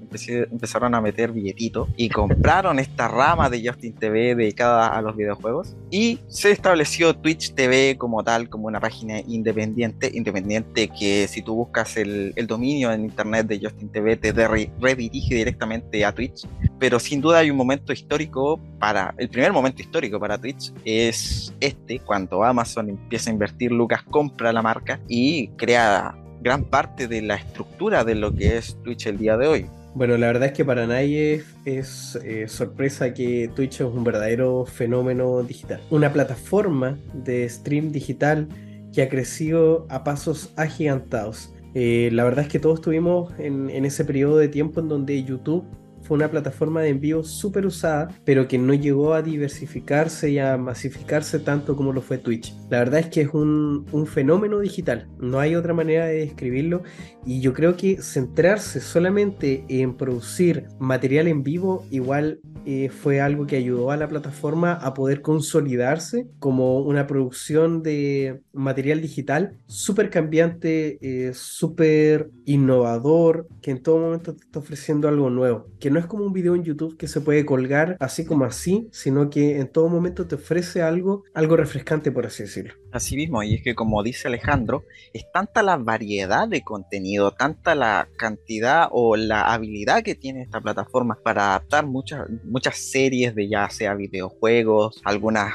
empezaron 0.51 0.95
a 0.95 1.01
meter 1.01 1.33
billetitos 1.33 1.89
y 1.97 2.09
compraron 2.11 2.79
esta 2.79 3.09
rama 3.09 3.49
de 3.49 3.67
Justin 3.67 3.95
TV 3.95 4.35
dedicada 4.35 4.89
a 4.89 5.01
los 5.03 5.17
videojuegos. 5.17 5.77
Y 5.91 6.21
se 6.29 6.51
estableció 6.51 7.15
Twitch 7.15 7.55
TV 7.55 7.97
como 7.97 8.23
tal, 8.25 8.49
como 8.49 8.67
una 8.67 8.81
página 8.81 9.21
independiente, 9.21 10.11
independiente 10.13 10.89
que 10.89 11.29
si 11.29 11.43
tú 11.43 11.55
buscas 11.55 11.97
el, 11.97 12.35
dominio 12.47 12.93
en 12.93 13.05
internet 13.05 13.47
de 13.49 13.59
Justin 13.61 13.89
TV 13.89 14.17
te 14.17 14.33
redirige 14.33 15.35
directamente 15.35 16.05
a 16.05 16.13
Twitch, 16.13 16.47
pero 16.79 17.01
sin 17.01 17.21
duda 17.21 17.39
hay 17.39 17.51
un 17.51 17.57
momento 17.57 17.93
histórico 17.93 18.61
para, 18.79 19.15
el 19.19 19.29
primer 19.29 19.53
momento 19.53 19.83
histórico 19.83 20.21
para 20.21 20.39
Twitch 20.39 20.73
es 20.85 21.53
este, 21.61 21.99
cuando 21.99 22.45
Amazon 22.45 22.91
empieza 22.91 23.31
a 23.31 23.33
invertir, 23.33 23.73
Lucas 23.73 24.03
compra 24.05 24.53
la 24.53 24.63
marca 24.63 25.01
y 25.09 25.49
crea 25.49 26.15
gran 26.43 26.65
parte 26.65 27.09
de 27.09 27.23
la 27.23 27.37
estructura 27.37 28.05
de 28.05 28.15
lo 28.15 28.35
que 28.35 28.57
es 28.57 28.77
Twitch 28.83 29.07
el 29.07 29.19
día 29.19 29.37
de 29.37 29.47
hoy. 29.47 29.67
Bueno, 29.95 30.19
la 30.19 30.27
verdad 30.27 30.49
es 30.49 30.53
que 30.53 30.65
para 30.65 30.87
nadie 30.87 31.43
es, 31.65 32.19
eh, 32.23 32.49
sorpresa 32.49 33.15
que 33.15 33.51
Twitch 33.55 33.77
es 33.77 33.87
un 33.87 34.05
verdadero 34.05 34.67
fenómeno 34.67 35.43
digital. 35.43 35.81
Una 35.91 36.13
plataforma 36.13 36.99
de 37.15 37.49
stream 37.49 37.93
digital 37.93 38.47
que 38.93 39.03
ha 39.03 39.09
crecido 39.09 39.87
a 39.89 40.05
pasos 40.05 40.53
agigantados. 40.57 41.53
Eh, 41.75 42.11
la 42.13 42.25
verdad 42.25 42.45
es 42.45 42.51
que 42.51 42.59
todos 42.59 42.81
estuvimos 42.81 43.33
en, 43.39 43.71
en 43.71 43.85
ese 43.87 44.05
periodo 44.05 44.37
de 44.37 44.49
tiempo 44.49 44.81
en 44.81 44.89
donde 44.89 45.23
YouTube 45.25 45.65
fue 46.07 46.17
una 46.17 46.31
plataforma 46.31 46.83
de 46.83 46.91
envío 46.91 47.25
súper 47.25 47.67
usada, 47.67 48.09
pero 48.25 48.47
que 48.47 48.59
no 48.59 48.75
llegó 48.75 49.15
a 49.15 49.23
diversificarse 49.23 50.31
y 50.31 50.39
a 50.39 50.57
masificarse 50.57 51.41
tanto 51.41 51.75
como 51.75 51.93
lo 51.93 52.01
fue 52.01 52.19
Twitch. 52.19 52.55
La 52.71 52.79
verdad 52.79 53.01
es 53.01 53.07
que 53.07 53.23
es 53.23 53.35
un, 53.35 53.87
un 53.91 54.07
fenómeno 54.07 54.61
digital, 54.61 55.09
no 55.19 55.41
hay 55.41 55.57
otra 55.57 55.75
manera 55.75 56.07
de 56.07 56.21
describirlo 56.21 56.83
y 57.25 57.41
yo 57.41 57.53
creo 57.53 57.77
que 57.77 58.01
centrarse 58.01 58.81
solamente 58.81 59.65
en 59.69 59.97
producir 59.97 60.67
material 60.79 61.27
en 61.27 61.43
vivo 61.43 61.85
igual 61.91 62.41
eh, 62.69 62.89
fue 62.89 63.21
algo 63.21 63.47
que 63.47 63.57
ayudó 63.57 63.93
a 63.93 63.97
la 63.97 64.09
plataforma 64.09 64.73
a 64.73 64.93
poder 64.93 65.23
consolidarse 65.23 66.27
como 66.41 66.81
una 66.81 67.07
producción 67.07 67.85
de 67.85 68.41
material 68.53 69.01
digital 69.01 69.59
súper 69.67 70.11
cambiante, 70.11 70.99
eh, 71.01 71.33
súper 71.33 72.29
innovador, 72.45 73.47
que 73.63 73.71
en 73.71 73.83
todo 73.83 73.99
momento 73.99 74.35
te 74.35 74.45
está 74.45 74.59
ofreciendo 74.59 75.07
algo 75.07 75.31
nuevo, 75.31 75.69
que 75.79 75.93
no 75.93 75.96
es 75.99 76.07
como 76.07 76.25
un 76.25 76.33
video 76.33 76.55
en 76.55 76.65
YouTube 76.65 76.97
que 76.97 77.09
se 77.09 77.21
puede 77.21 77.45
colgar 77.45 77.97
así 78.01 78.25
como 78.25 78.45
así, 78.45 78.89
sino 78.93 79.31
que 79.31 79.59
en 79.59 79.69
todo 79.69 79.89
momento 79.89 80.27
te 80.27 80.37
ofrece 80.37 80.83
algo, 80.83 81.25
algo 81.35 81.57
refrescante, 81.57 82.13
por 82.13 82.27
así 82.27 82.45
decirlo. 82.45 82.75
Así 82.93 83.17
mismo, 83.17 83.43
y 83.43 83.55
es 83.55 83.63
que 83.63 83.75
como 83.75 84.03
dice 84.03 84.29
Alejandro, 84.29 84.85
es 85.13 85.25
tanta 85.33 85.63
la 85.63 85.77
variedad 85.77 86.49
de 86.49 86.63
contenido, 86.63 87.33
tanta 87.33 87.75
la 87.75 88.09
cantidad 88.17 88.89
o 88.91 89.17
la 89.17 89.53
habilidad 89.53 90.03
que 90.03 90.15
tiene 90.15 90.43
esta 90.43 90.61
plataforma 90.61 91.19
para 91.23 91.51
adaptar 91.51 91.87
muchas, 91.87 92.27
muchas 92.45 92.77
series 92.79 93.35
de 93.35 93.49
ya 93.49 93.69
sea 93.71 93.95
videojuegos, 93.95 95.01
algunas 95.05 95.55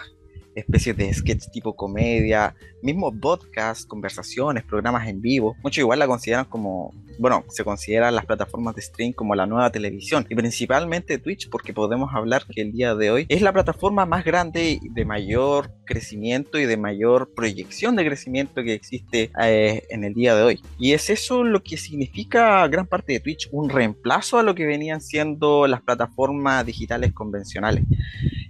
especies 0.56 0.98
de 0.98 1.14
sketch 1.14 1.50
tipo 1.52 1.76
comedia, 1.76 2.56
mismo 2.82 3.12
podcast, 3.12 3.88
conversaciones, 3.88 4.64
programas 4.64 5.08
en 5.08 5.22
vivo. 5.22 5.56
Muchos 5.64 5.80
igual 5.80 6.00
la 6.00 6.08
consideran 6.08 6.46
como, 6.46 6.94
bueno, 7.20 7.44
se 7.50 7.64
consideran 7.64 8.16
las 8.16 8.26
plataformas 8.26 8.76
de 8.76 8.82
stream 8.82 9.14
como 9.14 9.36
la 9.36 9.46
nueva 9.46 9.72
televisión 9.72 10.26
y 10.30 10.36
principalmente 10.36 11.18
Twitch 11.18 11.50
porque 11.50 11.74
podemos 11.74 12.14
hablar 12.14 12.46
que 12.48 12.62
el 12.62 12.72
día 12.72 12.96
de 12.96 13.12
hoy 13.12 13.26
es 13.30 13.42
la 13.42 13.54
plataforma 13.54 14.06
más 14.06 14.26
grande 14.26 14.80
de 14.82 15.06
mayor 15.06 15.72
crecimiento 15.86 16.60
y 16.60 16.66
de 16.66 16.78
mayor 16.78 17.34
proyección 17.36 17.96
de 17.96 18.06
crecimiento 18.06 18.64
que 18.64 18.74
existe 18.74 19.32
eh, 19.42 19.84
en 19.90 20.04
el 20.04 20.14
día 20.14 20.36
de 20.36 20.44
hoy. 20.44 20.62
Y 20.80 20.94
es 20.94 21.10
eso 21.10 21.44
lo 21.44 21.64
que 21.64 21.78
significa 21.78 22.68
gran 22.68 22.88
parte 22.88 23.14
de 23.14 23.20
Twitch, 23.20 23.50
un 23.52 23.70
reemplazo 23.70 24.40
a 24.40 24.44
lo 24.44 24.56
que 24.56 24.66
venían 24.66 25.02
siendo 25.02 25.68
las 25.68 25.82
plataformas 25.82 26.66
digitales 26.66 27.14
convencionales. 27.14 27.84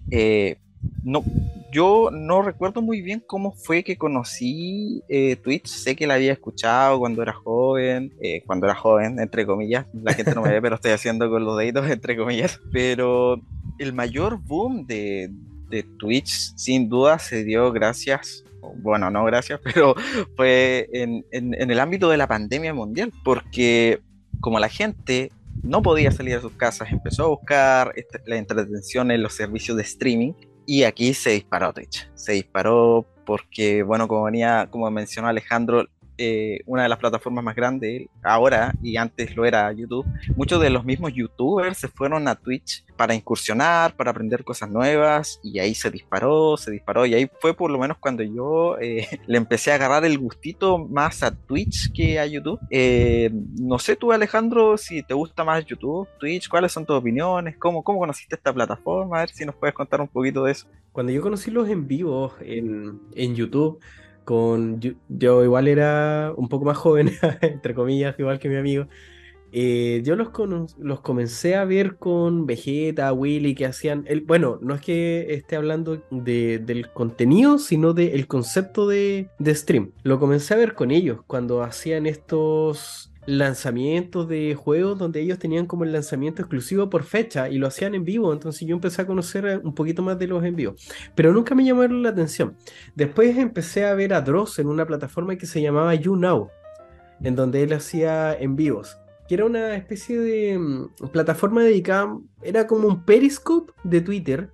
Eh, 0.09 0.57
no, 1.03 1.23
yo 1.71 2.09
no 2.11 2.41
recuerdo 2.41 2.81
muy 2.81 3.01
bien 3.01 3.23
cómo 3.25 3.51
fue 3.51 3.83
que 3.83 3.97
conocí 3.97 5.03
eh, 5.09 5.35
Twitch. 5.35 5.67
Sé 5.67 5.95
que 5.95 6.07
la 6.07 6.15
había 6.15 6.33
escuchado 6.33 6.99
cuando 6.99 7.21
era 7.21 7.33
joven, 7.33 8.13
eh, 8.21 8.43
cuando 8.45 8.65
era 8.67 8.75
joven, 8.75 9.19
entre 9.19 9.45
comillas. 9.45 9.85
La 9.93 10.13
gente 10.13 10.35
no 10.35 10.41
me 10.41 10.49
ve, 10.51 10.61
pero 10.61 10.75
estoy 10.75 10.91
haciendo 10.91 11.29
con 11.29 11.43
los 11.43 11.57
deditos, 11.57 11.89
entre 11.89 12.17
comillas. 12.17 12.59
Pero 12.71 13.41
el 13.79 13.93
mayor 13.93 14.39
boom 14.41 14.85
de, 14.85 15.31
de 15.69 15.83
Twitch, 15.83 16.55
sin 16.55 16.89
duda, 16.89 17.19
se 17.19 17.43
dio 17.43 17.71
gracias 17.71 18.43
bueno, 18.77 19.09
no 19.09 19.25
gracias, 19.25 19.59
pero 19.63 19.95
fue 20.35 20.87
en, 20.93 21.25
en, 21.31 21.53
en, 21.59 21.71
el 21.71 21.79
ámbito 21.79 22.09
de 22.09 22.17
la 22.17 22.27
pandemia 22.27 22.73
mundial, 22.73 23.11
porque 23.23 24.01
como 24.39 24.59
la 24.59 24.69
gente 24.69 25.31
no 25.63 25.81
podía 25.81 26.11
salir 26.11 26.35
de 26.35 26.41
sus 26.41 26.53
casas, 26.53 26.91
empezó 26.91 27.25
a 27.25 27.29
buscar 27.29 27.93
este, 27.95 28.19
la 28.25 28.37
entretención 28.37 29.11
en 29.11 29.21
los 29.21 29.33
servicios 29.33 29.77
de 29.77 29.83
streaming, 29.83 30.33
y 30.71 30.85
aquí 30.85 31.13
se 31.13 31.31
disparó 31.31 31.73
Twitch. 31.73 32.09
Se 32.15 32.31
disparó 32.31 33.05
porque, 33.25 33.83
bueno, 33.83 34.07
como 34.07 34.23
venía, 34.23 34.69
como 34.71 34.89
mencionó 34.89 35.27
Alejandro, 35.27 35.85
eh, 36.23 36.61
una 36.67 36.83
de 36.83 36.89
las 36.89 36.99
plataformas 36.99 37.43
más 37.43 37.55
grandes 37.55 38.07
ahora 38.21 38.75
y 38.83 38.95
antes 38.95 39.35
lo 39.35 39.43
era 39.43 39.71
YouTube, 39.71 40.05
muchos 40.35 40.61
de 40.61 40.69
los 40.69 40.85
mismos 40.85 41.13
youtubers 41.13 41.79
se 41.79 41.87
fueron 41.87 42.27
a 42.27 42.35
Twitch 42.35 42.85
para 42.95 43.15
incursionar, 43.15 43.95
para 43.95 44.11
aprender 44.11 44.43
cosas 44.43 44.69
nuevas 44.69 45.39
y 45.43 45.57
ahí 45.57 45.73
se 45.73 45.89
disparó, 45.89 46.57
se 46.57 46.69
disparó 46.69 47.07
y 47.07 47.15
ahí 47.15 47.27
fue 47.39 47.55
por 47.55 47.71
lo 47.71 47.79
menos 47.79 47.97
cuando 47.97 48.21
yo 48.21 48.77
eh, 48.79 49.07
le 49.25 49.37
empecé 49.37 49.71
a 49.71 49.75
agarrar 49.75 50.05
el 50.05 50.19
gustito 50.19 50.77
más 50.77 51.23
a 51.23 51.31
Twitch 51.31 51.91
que 51.91 52.19
a 52.19 52.27
YouTube. 52.27 52.59
Eh, 52.69 53.31
no 53.59 53.79
sé 53.79 53.95
tú 53.95 54.11
Alejandro 54.11 54.77
si 54.77 55.01
te 55.01 55.15
gusta 55.15 55.43
más 55.43 55.65
YouTube, 55.65 56.07
Twitch, 56.19 56.49
cuáles 56.49 56.71
son 56.71 56.85
tus 56.85 56.97
opiniones, 56.97 57.57
cómo, 57.57 57.83
cómo 57.83 57.97
conociste 57.97 58.35
esta 58.35 58.53
plataforma, 58.53 59.17
a 59.17 59.19
ver 59.21 59.29
si 59.31 59.43
nos 59.43 59.55
puedes 59.55 59.73
contar 59.73 60.01
un 60.01 60.07
poquito 60.07 60.43
de 60.43 60.51
eso. 60.51 60.67
Cuando 60.91 61.11
yo 61.11 61.21
conocí 61.21 61.49
los 61.49 61.67
en 61.67 61.87
vivo 61.87 62.33
en, 62.41 62.99
en 63.15 63.33
YouTube, 63.33 63.79
con 64.25 64.79
yo, 64.79 65.43
igual 65.43 65.67
era 65.67 66.33
un 66.35 66.49
poco 66.49 66.65
más 66.65 66.77
joven, 66.77 67.11
entre 67.41 67.73
comillas, 67.73 68.15
igual 68.19 68.39
que 68.39 68.49
mi 68.49 68.55
amigo. 68.55 68.87
Eh, 69.53 70.01
yo 70.05 70.15
los, 70.15 70.29
los 70.79 71.01
comencé 71.01 71.55
a 71.55 71.65
ver 71.65 71.97
con 71.97 72.45
Vegeta, 72.45 73.11
Willy, 73.11 73.53
que 73.53 73.65
hacían. 73.65 74.05
El, 74.07 74.21
bueno, 74.21 74.57
no 74.61 74.75
es 74.75 74.81
que 74.81 75.33
esté 75.33 75.57
hablando 75.57 76.01
de, 76.09 76.59
del 76.59 76.91
contenido, 76.91 77.57
sino 77.57 77.93
del 77.93 78.27
concepto 78.27 78.87
de, 78.87 79.29
de 79.39 79.55
stream. 79.55 79.91
Lo 80.03 80.19
comencé 80.19 80.53
a 80.53 80.57
ver 80.57 80.73
con 80.73 80.91
ellos 80.91 81.19
cuando 81.27 81.63
hacían 81.63 82.05
estos 82.05 83.10
lanzamientos 83.25 84.27
de 84.27 84.55
juegos 84.55 84.97
donde 84.97 85.21
ellos 85.21 85.37
tenían 85.37 85.65
como 85.65 85.83
el 85.83 85.91
lanzamiento 85.91 86.41
exclusivo 86.41 86.89
por 86.89 87.03
fecha 87.03 87.49
y 87.49 87.57
lo 87.57 87.67
hacían 87.67 87.93
en 87.95 88.03
vivo, 88.03 88.33
entonces 88.33 88.67
yo 88.67 88.75
empecé 88.75 89.01
a 89.01 89.07
conocer 89.07 89.61
un 89.63 89.75
poquito 89.75 90.01
más 90.01 90.17
de 90.17 90.27
los 90.27 90.43
en 90.43 90.55
vivo, 90.55 90.75
pero 91.15 91.31
nunca 91.31 91.53
me 91.53 91.63
llamaron 91.63 92.01
la 92.01 92.09
atención. 92.09 92.55
Después 92.95 93.37
empecé 93.37 93.85
a 93.85 93.93
ver 93.93 94.13
a 94.13 94.21
Dross 94.21 94.59
en 94.59 94.67
una 94.67 94.85
plataforma 94.85 95.35
que 95.35 95.45
se 95.45 95.61
llamaba 95.61 95.93
YouNow, 95.95 96.49
en 97.21 97.35
donde 97.35 97.63
él 97.63 97.73
hacía 97.73 98.33
en 98.33 98.55
vivos, 98.55 98.97
que 99.27 99.35
era 99.35 99.45
una 99.45 99.75
especie 99.75 100.19
de 100.19 100.57
mm, 100.57 101.07
plataforma 101.11 101.63
dedicada, 101.63 102.17
era 102.41 102.65
como 102.65 102.87
un 102.87 103.05
Periscope 103.05 103.71
de 103.83 104.01
Twitter, 104.01 104.51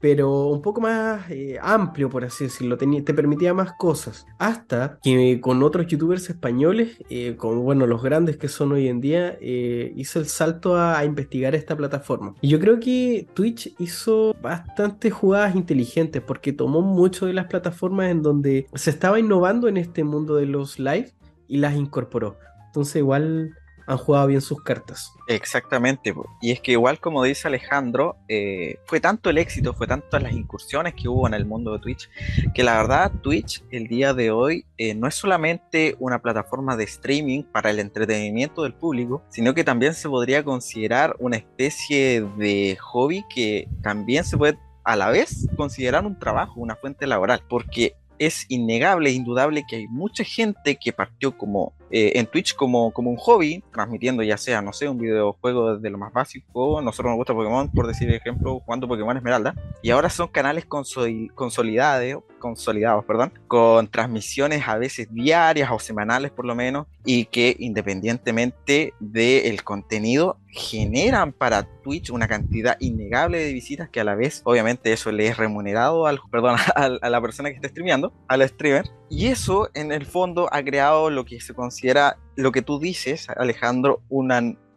pero 0.00 0.46
un 0.46 0.62
poco 0.62 0.80
más 0.80 1.30
eh, 1.30 1.58
amplio, 1.60 2.08
por 2.08 2.24
así 2.24 2.44
decirlo, 2.44 2.78
te 2.78 3.14
permitía 3.14 3.54
más 3.54 3.72
cosas. 3.72 4.26
Hasta 4.38 4.98
que 5.02 5.40
con 5.40 5.62
otros 5.62 5.86
youtubers 5.86 6.28
españoles, 6.30 6.96
eh, 7.10 7.34
como 7.36 7.62
bueno, 7.62 7.86
los 7.86 8.02
grandes 8.02 8.36
que 8.36 8.48
son 8.48 8.72
hoy 8.72 8.88
en 8.88 9.00
día, 9.00 9.36
eh, 9.40 9.92
hizo 9.96 10.20
el 10.20 10.26
salto 10.26 10.76
a, 10.76 11.04
investigar 11.04 11.54
esta 11.54 11.76
plataforma. 11.76 12.34
Y 12.40 12.48
yo 12.48 12.60
creo 12.60 12.80
que 12.80 13.26
Twitch 13.34 13.74
hizo 13.78 14.34
bastantes 14.42 15.12
jugadas 15.12 15.54
inteligentes 15.56 16.20
porque 16.20 16.52
tomó 16.52 16.82
mucho 16.82 17.26
de 17.26 17.32
las 17.32 17.46
plataformas 17.46 18.10
en 18.10 18.22
donde 18.22 18.66
se 18.74 18.90
estaba 18.90 19.18
innovando 19.18 19.68
en 19.68 19.76
este 19.76 20.04
mundo 20.04 20.36
de 20.36 20.46
los 20.46 20.78
live 20.78 21.12
y 21.46 21.58
las 21.58 21.76
incorporó. 21.76 22.36
Entonces 22.66 22.96
igual 22.96 23.56
han 23.88 23.96
jugado 23.96 24.26
bien 24.26 24.40
sus 24.42 24.62
cartas. 24.62 25.14
Exactamente, 25.26 26.14
y 26.42 26.52
es 26.52 26.60
que 26.60 26.72
igual 26.72 27.00
como 27.00 27.24
dice 27.24 27.48
Alejandro, 27.48 28.16
eh, 28.28 28.78
fue 28.84 29.00
tanto 29.00 29.30
el 29.30 29.38
éxito, 29.38 29.72
fue 29.72 29.86
tanto 29.86 30.18
las 30.18 30.32
incursiones 30.32 30.94
que 30.94 31.08
hubo 31.08 31.26
en 31.26 31.34
el 31.34 31.46
mundo 31.46 31.72
de 31.72 31.78
Twitch, 31.80 32.10
que 32.54 32.62
la 32.62 32.76
verdad 32.76 33.10
Twitch 33.22 33.64
el 33.70 33.88
día 33.88 34.12
de 34.12 34.30
hoy 34.30 34.66
eh, 34.76 34.94
no 34.94 35.08
es 35.08 35.14
solamente 35.14 35.96
una 35.98 36.20
plataforma 36.20 36.76
de 36.76 36.84
streaming 36.84 37.42
para 37.44 37.70
el 37.70 37.78
entretenimiento 37.78 38.62
del 38.62 38.74
público, 38.74 39.22
sino 39.30 39.54
que 39.54 39.64
también 39.64 39.94
se 39.94 40.08
podría 40.08 40.44
considerar 40.44 41.16
una 41.18 41.36
especie 41.36 42.20
de 42.36 42.76
hobby 42.80 43.24
que 43.34 43.68
también 43.82 44.24
se 44.24 44.36
puede 44.36 44.58
a 44.84 44.96
la 44.96 45.08
vez 45.08 45.48
considerar 45.56 46.04
un 46.04 46.18
trabajo, 46.18 46.60
una 46.60 46.76
fuente 46.76 47.06
laboral, 47.06 47.42
porque 47.48 47.94
es 48.18 48.46
innegable, 48.48 49.10
indudable 49.10 49.64
que 49.68 49.76
hay 49.76 49.88
mucha 49.88 50.24
gente 50.24 50.76
que 50.76 50.92
partió 50.92 51.36
como 51.36 51.72
eh, 51.90 52.12
en 52.16 52.26
Twitch 52.26 52.54
como, 52.54 52.90
como 52.92 53.10
un 53.10 53.16
hobby, 53.16 53.62
transmitiendo 53.72 54.22
ya 54.22 54.36
sea, 54.36 54.60
no 54.60 54.72
sé, 54.72 54.88
un 54.88 54.98
videojuego 54.98 55.76
desde 55.76 55.90
lo 55.90 55.96
más 55.96 56.12
básico, 56.12 56.82
nosotros 56.82 57.10
nos 57.10 57.16
gusta 57.16 57.32
Pokémon, 57.32 57.70
por 57.70 57.86
decir 57.86 58.10
ejemplo, 58.12 58.60
jugando 58.60 58.86
Pokémon 58.86 59.16
Esmeralda, 59.16 59.54
y 59.82 59.90
ahora 59.90 60.10
son 60.10 60.28
canales 60.28 60.66
consolidados, 60.66 62.24
consolidados, 62.38 63.04
perdón, 63.04 63.32
con 63.48 63.88
transmisiones 63.88 64.68
a 64.68 64.76
veces 64.76 65.08
diarias 65.10 65.70
o 65.72 65.78
semanales 65.78 66.30
por 66.30 66.44
lo 66.44 66.54
menos, 66.54 66.86
y 67.04 67.24
que 67.24 67.56
independientemente 67.58 68.92
del 69.00 69.64
contenido, 69.64 70.36
generan 70.50 71.32
para 71.32 71.64
Twitch 71.82 72.10
una 72.10 72.26
cantidad 72.26 72.76
innegable 72.80 73.38
de 73.38 73.52
visitas 73.52 73.88
que 73.88 74.00
a 74.00 74.04
la 74.04 74.14
vez, 74.14 74.42
obviamente, 74.44 74.92
eso 74.92 75.12
le 75.12 75.26
es 75.26 75.36
remunerado 75.36 76.06
al, 76.06 76.20
perdón, 76.30 76.56
a, 76.74 76.88
la 76.88 77.20
persona 77.20 77.50
que 77.50 77.56
está 77.56 77.68
streameando, 77.68 78.12
al 78.28 78.46
streamer, 78.48 78.86
y 79.10 79.26
eso 79.26 79.68
en 79.74 79.92
el 79.92 80.06
fondo 80.06 80.48
ha 80.52 80.62
creado 80.62 81.10
lo 81.10 81.24
que 81.24 81.40
se 81.40 81.54
considera, 81.54 82.18
lo 82.36 82.52
que 82.52 82.62
tú 82.62 82.78
dices, 82.78 83.28
Alejandro, 83.30 84.02
un 84.08 84.28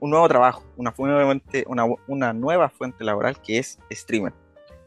nuevo 0.01 0.27
trabajo, 0.27 0.63
una, 0.77 0.93
una, 1.67 1.85
una 2.07 2.33
nueva 2.33 2.69
fuente 2.69 3.03
laboral 3.03 3.41
que 3.41 3.59
es 3.59 3.79
streamer. 3.91 4.33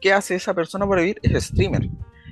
¿Qué 0.01 0.13
hace 0.13 0.35
esa 0.35 0.53
persona 0.53 0.87
para 0.87 1.01
vivir? 1.01 1.19
Es 1.23 1.45
streamer. 1.45 1.89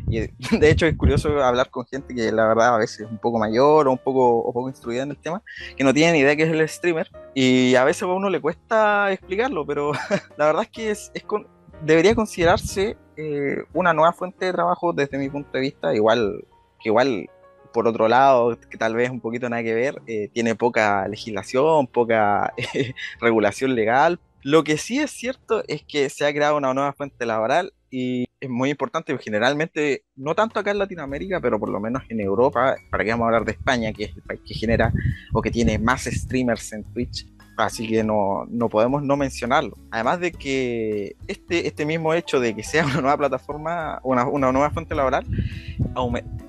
Y 0.07 0.19
de 0.59 0.69
hecho 0.69 0.85
es 0.85 0.95
curioso 0.95 1.43
hablar 1.43 1.69
con 1.69 1.85
gente 1.85 2.13
que 2.13 2.31
la 2.31 2.47
verdad 2.47 2.75
a 2.75 2.77
veces 2.77 3.01
es 3.01 3.09
un 3.09 3.17
poco 3.17 3.39
mayor 3.39 3.87
o 3.87 3.91
un 3.91 3.97
poco, 3.97 4.39
o 4.39 4.53
poco 4.53 4.69
instruida 4.69 5.03
en 5.03 5.11
el 5.11 5.17
tema, 5.17 5.41
que 5.75 5.83
no 5.83 5.93
tiene 5.93 6.13
ni 6.13 6.19
idea 6.19 6.35
qué 6.35 6.43
es 6.43 6.51
el 6.51 6.67
streamer. 6.67 7.09
Y 7.33 7.75
a 7.75 7.83
veces 7.83 8.03
a 8.03 8.07
uno 8.07 8.29
le 8.29 8.41
cuesta 8.41 9.11
explicarlo, 9.11 9.65
pero 9.65 9.91
la 10.37 10.45
verdad 10.45 10.63
es 10.63 10.69
que 10.69 10.91
es, 10.91 11.11
es 11.13 11.23
con, 11.23 11.47
debería 11.81 12.15
considerarse 12.15 12.97
eh, 13.17 13.63
una 13.73 13.93
nueva 13.93 14.13
fuente 14.13 14.45
de 14.45 14.53
trabajo 14.53 14.93
desde 14.93 15.17
mi 15.17 15.29
punto 15.29 15.49
de 15.53 15.61
vista, 15.61 15.93
igual 15.93 16.45
que 16.79 16.89
igual 16.89 17.29
por 17.73 17.87
otro 17.87 18.07
lado, 18.07 18.57
que 18.69 18.77
tal 18.77 18.95
vez 18.95 19.09
un 19.09 19.19
poquito 19.19 19.49
nada 19.49 19.63
que 19.63 19.73
ver, 19.73 20.01
eh, 20.05 20.29
tiene 20.31 20.55
poca 20.55 21.07
legislación, 21.07 21.87
poca 21.87 22.53
regulación 23.19 23.73
legal. 23.75 24.19
Lo 24.43 24.63
que 24.63 24.77
sí 24.77 24.99
es 24.99 25.11
cierto 25.11 25.63
es 25.67 25.83
que 25.83 26.09
se 26.09 26.25
ha 26.25 26.33
creado 26.33 26.57
una 26.57 26.73
nueva 26.73 26.93
fuente 26.93 27.25
laboral 27.25 27.73
y 27.95 28.25
es 28.39 28.49
muy 28.49 28.71
importante, 28.71 29.15
generalmente, 29.19 30.05
no 30.15 30.33
tanto 30.33 30.59
acá 30.59 30.71
en 30.71 30.79
Latinoamérica, 30.79 31.39
pero 31.39 31.59
por 31.59 31.69
lo 31.69 31.79
menos 31.79 32.01
en 32.09 32.21
Europa, 32.21 32.75
para 32.89 33.03
que 33.03 33.11
vamos 33.11 33.25
a 33.25 33.27
hablar 33.27 33.45
de 33.45 33.51
España, 33.51 33.93
que 33.93 34.05
es 34.05 34.15
el 34.15 34.23
país 34.23 34.41
que 34.43 34.55
genera 34.55 34.91
o 35.31 35.43
que 35.43 35.51
tiene 35.51 35.77
más 35.77 36.05
streamers 36.05 36.73
en 36.73 36.85
Twitch, 36.91 37.27
Así 37.57 37.87
que 37.87 38.03
no, 38.03 38.45
no, 38.49 38.67
podemos 38.69 39.03
no 39.03 39.15
mencionarlo. 39.15 39.77
Además 39.91 40.19
de 40.19 40.31
que 40.31 41.15
este, 41.27 41.67
este 41.67 41.85
mismo 41.85 42.13
hecho 42.13 42.39
de 42.39 42.55
que 42.55 42.63
sea 42.63 42.85
una 42.85 43.01
nueva 43.01 43.17
plataforma, 43.17 43.99
una, 44.03 44.27
una 44.27 44.51
nueva 44.51 44.71
fuente 44.71 44.95
laboral, 44.95 45.25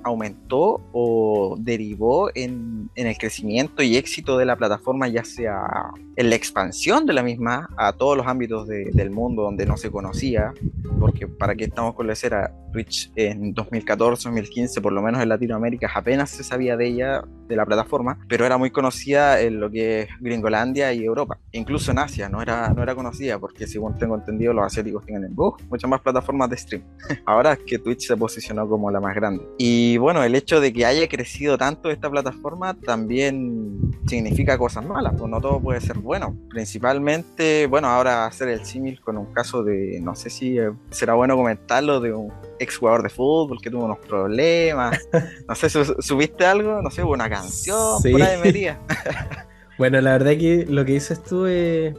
aumentó 0.02 0.80
o 0.92 1.56
derivó 1.58 2.30
en, 2.34 2.90
en, 2.94 3.06
el 3.06 3.18
crecimiento 3.18 3.82
y 3.82 3.96
éxito 3.96 4.38
de 4.38 4.46
la 4.46 4.56
plataforma, 4.56 5.08
ya 5.08 5.24
sea 5.24 5.90
en 6.16 6.30
la 6.30 6.36
expansión 6.36 7.04
de 7.06 7.12
la 7.12 7.22
misma 7.22 7.68
a 7.76 7.92
todos 7.92 8.16
los 8.16 8.26
ámbitos 8.26 8.66
del 8.66 9.10
mundo 9.10 9.42
donde 9.42 9.66
no 9.66 9.76
se 9.76 9.90
conocía, 9.90 10.54
porque 10.98 11.26
para 11.26 11.54
qué 11.54 11.64
estamos 11.64 11.94
con 11.94 12.06
la 12.06 12.14
cera, 12.14 12.54
Twitch 12.74 13.12
en 13.14 13.54
2014, 13.54 14.28
2015, 14.28 14.80
por 14.80 14.92
lo 14.92 15.00
menos 15.00 15.22
en 15.22 15.28
Latinoamérica, 15.28 15.88
apenas 15.94 16.30
se 16.30 16.42
sabía 16.42 16.76
de 16.76 16.88
ella, 16.88 17.22
de 17.46 17.54
la 17.54 17.64
plataforma, 17.64 18.18
pero 18.28 18.44
era 18.44 18.58
muy 18.58 18.70
conocida 18.70 19.40
en 19.40 19.60
lo 19.60 19.70
que 19.70 20.00
es 20.00 20.08
Gringolandia 20.20 20.92
y 20.92 21.04
Europa. 21.04 21.38
Incluso 21.52 21.92
en 21.92 22.00
Asia 22.00 22.28
no 22.28 22.42
era, 22.42 22.68
no 22.70 22.82
era 22.82 22.96
conocida, 22.96 23.38
porque 23.38 23.68
según 23.68 23.96
tengo 23.96 24.16
entendido, 24.16 24.52
los 24.52 24.66
asiáticos 24.66 25.06
tienen 25.06 25.24
en 25.30 25.36
muchas 25.36 25.88
más 25.88 26.00
plataformas 26.00 26.50
de 26.50 26.56
stream. 26.56 26.82
Ahora 27.26 27.52
es 27.52 27.60
que 27.60 27.78
Twitch 27.78 28.08
se 28.08 28.16
posicionó 28.16 28.68
como 28.68 28.90
la 28.90 29.00
más 29.00 29.14
grande. 29.14 29.46
Y 29.56 29.96
bueno, 29.98 30.24
el 30.24 30.34
hecho 30.34 30.60
de 30.60 30.72
que 30.72 30.84
haya 30.84 31.08
crecido 31.08 31.56
tanto 31.56 31.90
esta 31.90 32.10
plataforma 32.10 32.74
también 32.74 33.92
significa 34.06 34.58
cosas 34.58 34.84
malas, 34.84 35.14
pues 35.16 35.30
no 35.30 35.40
todo 35.40 35.60
puede 35.60 35.80
ser 35.80 35.98
bueno. 35.98 36.36
Principalmente, 36.50 37.66
bueno, 37.68 37.86
ahora 37.88 38.26
hacer 38.26 38.48
el 38.48 38.64
símil 38.64 39.00
con 39.00 39.16
un 39.16 39.32
caso 39.32 39.62
de, 39.62 40.00
no 40.02 40.16
sé 40.16 40.28
si 40.30 40.58
eh, 40.58 40.72
será 40.90 41.14
bueno 41.14 41.36
comentarlo, 41.36 42.00
de 42.00 42.12
un 42.12 42.32
ex 42.64 42.76
jugador 42.76 43.02
de 43.02 43.10
fútbol 43.10 43.60
que 43.60 43.70
tuvo 43.70 43.84
unos 43.84 43.98
problemas. 43.98 44.98
No 45.48 45.54
sé, 45.54 45.68
¿subiste 45.68 46.44
algo? 46.44 46.80
No 46.82 46.90
sé, 46.90 47.02
una 47.02 47.28
canción 47.28 48.02
por 48.02 48.22
ahí 48.22 48.40
metida. 48.42 48.80
bueno, 49.78 50.00
la 50.00 50.12
verdad 50.12 50.32
que 50.32 50.66
lo 50.68 50.84
que 50.84 50.92
dices 50.92 51.22
tú 51.22 51.46
es 51.46 51.94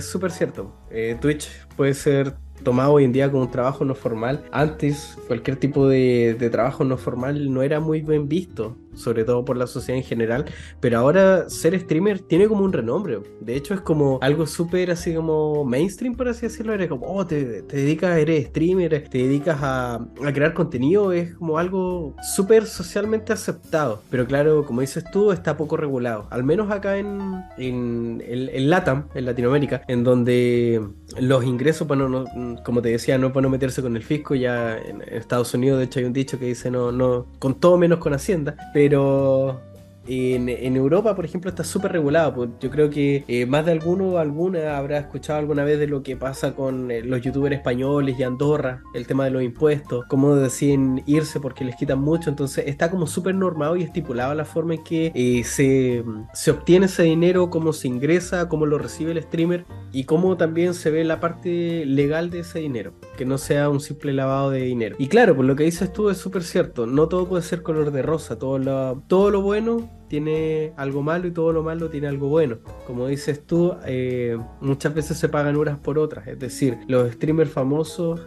súper 0.00 0.30
cierto. 0.30 0.72
Eh, 0.90 1.16
Twitch 1.20 1.48
puede 1.76 1.94
ser 1.94 2.34
tomado 2.62 2.92
hoy 2.94 3.04
en 3.04 3.12
día 3.12 3.30
como 3.30 3.42
un 3.42 3.50
trabajo 3.50 3.84
no 3.84 3.94
formal. 3.94 4.44
Antes, 4.52 5.16
cualquier 5.26 5.56
tipo 5.56 5.88
de, 5.88 6.34
de 6.38 6.50
trabajo 6.50 6.84
no 6.84 6.96
formal 6.96 7.52
no 7.52 7.62
era 7.62 7.80
muy 7.80 8.00
bien 8.00 8.28
visto 8.28 8.76
sobre 8.94 9.24
todo 9.24 9.44
por 9.44 9.56
la 9.56 9.66
sociedad 9.66 9.98
en 9.98 10.04
general, 10.04 10.44
pero 10.80 10.98
ahora 10.98 11.48
ser 11.48 11.78
streamer 11.78 12.20
tiene 12.20 12.48
como 12.48 12.64
un 12.64 12.72
renombre. 12.72 13.20
De 13.40 13.56
hecho, 13.56 13.74
es 13.74 13.80
como 13.80 14.18
algo 14.22 14.46
súper 14.46 14.90
así 14.90 15.14
como 15.14 15.64
mainstream, 15.64 16.14
por 16.14 16.28
así 16.28 16.42
decirlo. 16.42 16.72
Eres 16.72 16.88
como, 16.88 17.06
oh, 17.06 17.26
te, 17.26 17.62
te 17.62 17.76
dedicas, 17.76 18.18
eres 18.18 18.46
streamer, 18.46 19.08
te 19.08 19.18
dedicas 19.18 19.58
a, 19.62 19.94
a 19.94 20.32
crear 20.32 20.54
contenido, 20.54 21.12
es 21.12 21.34
como 21.34 21.58
algo 21.58 22.14
súper 22.34 22.66
socialmente 22.66 23.32
aceptado. 23.32 24.02
Pero 24.10 24.26
claro, 24.26 24.64
como 24.64 24.80
dices 24.80 25.04
tú, 25.12 25.32
está 25.32 25.56
poco 25.56 25.76
regulado. 25.76 26.26
Al 26.30 26.44
menos 26.44 26.70
acá 26.70 26.98
en, 26.98 27.42
en, 27.58 28.22
en, 28.26 28.70
LATAM, 28.70 29.08
en 29.14 29.26
Latinoamérica, 29.26 29.82
en 29.88 30.04
donde 30.04 30.82
los 31.20 31.44
ingresos, 31.44 31.86
bueno, 31.86 32.08
no, 32.08 32.24
como 32.64 32.82
te 32.82 32.90
decía, 32.90 33.18
no 33.18 33.32
pueden 33.32 33.50
meterse 33.50 33.82
con 33.82 33.96
el 33.96 34.02
fisco. 34.02 34.34
Ya 34.34 34.78
en 34.78 35.02
Estados 35.02 35.52
Unidos, 35.54 35.78
de 35.78 35.84
hecho, 35.84 36.00
hay 36.00 36.06
un 36.06 36.12
dicho 36.12 36.38
que 36.38 36.46
dice 36.46 36.70
no, 36.70 36.92
no, 36.92 37.26
con 37.38 37.54
todo 37.54 37.76
menos 37.78 37.98
con 37.98 38.14
Hacienda. 38.14 38.56
Pero 38.82 39.60
en, 40.06 40.76
Europa, 40.76 41.14
por 41.14 41.24
ejemplo, 41.24 41.50
está 41.50 41.64
súper 41.64 41.92
regulado. 41.92 42.34
Pues 42.34 42.50
yo 42.60 42.70
creo 42.70 42.90
que 42.90 43.24
eh, 43.28 43.46
más 43.46 43.64
de 43.66 43.72
alguno 43.72 44.18
alguna 44.18 44.76
habrá 44.76 44.98
escuchado 44.98 45.38
alguna 45.38 45.64
vez 45.64 45.78
de 45.78 45.86
lo 45.86 46.02
que 46.02 46.16
pasa 46.16 46.54
con 46.54 46.90
eh, 46.90 47.02
los 47.02 47.20
youtubers 47.22 47.56
españoles 47.56 48.18
y 48.18 48.22
Andorra, 48.22 48.82
el 48.94 49.06
tema 49.06 49.24
de 49.24 49.30
los 49.30 49.42
impuestos, 49.42 50.04
cómo 50.08 50.34
deciden 50.36 51.02
irse 51.06 51.40
porque 51.40 51.64
les 51.64 51.76
quitan 51.76 52.00
mucho. 52.00 52.30
Entonces 52.30 52.66
está 52.66 52.90
como 52.90 53.06
súper 53.06 53.34
normado 53.34 53.76
y 53.76 53.82
estipulado 53.82 54.34
la 54.34 54.44
forma 54.44 54.74
en 54.74 54.84
que 54.84 55.12
eh, 55.14 55.44
se, 55.44 56.04
se, 56.34 56.50
obtiene 56.50 56.86
ese 56.86 57.04
dinero, 57.04 57.50
cómo 57.50 57.72
se 57.72 57.88
ingresa, 57.88 58.48
cómo 58.48 58.66
lo 58.66 58.78
recibe 58.78 59.12
el 59.12 59.22
streamer 59.22 59.64
y 59.92 60.04
cómo 60.04 60.36
también 60.36 60.74
se 60.74 60.90
ve 60.90 61.04
la 61.04 61.20
parte 61.20 61.84
legal 61.86 62.30
de 62.30 62.40
ese 62.40 62.58
dinero, 62.58 62.92
que 63.16 63.24
no 63.24 63.38
sea 63.38 63.68
un 63.68 63.80
simple 63.80 64.12
lavado 64.12 64.50
de 64.50 64.62
dinero. 64.62 64.96
Y 64.98 65.08
claro, 65.08 65.36
pues 65.36 65.46
lo 65.46 65.56
que 65.56 65.64
dices 65.64 65.92
tú 65.92 66.10
es 66.10 66.18
súper 66.18 66.42
cierto. 66.42 66.86
No 66.86 67.08
todo 67.08 67.28
puede 67.28 67.42
ser 67.42 67.62
color 67.62 67.92
de 67.92 68.02
rosa, 68.02 68.38
todo 68.38 68.58
lo, 68.58 69.02
todo 69.06 69.30
lo 69.30 69.42
bueno 69.42 69.91
tiene 70.12 70.74
algo 70.76 71.02
malo 71.02 71.26
y 71.26 71.30
todo 71.30 71.54
lo 71.54 71.62
malo 71.62 71.88
tiene 71.88 72.06
algo 72.06 72.28
bueno. 72.28 72.58
Como 72.86 73.06
dices 73.06 73.46
tú, 73.46 73.74
eh, 73.86 74.36
muchas 74.60 74.92
veces 74.92 75.16
se 75.16 75.30
pagan 75.30 75.56
horas 75.56 75.78
por 75.78 75.98
otras. 75.98 76.28
Es 76.28 76.38
decir, 76.38 76.76
los 76.86 77.12
streamers 77.12 77.50
famosos, 77.50 78.20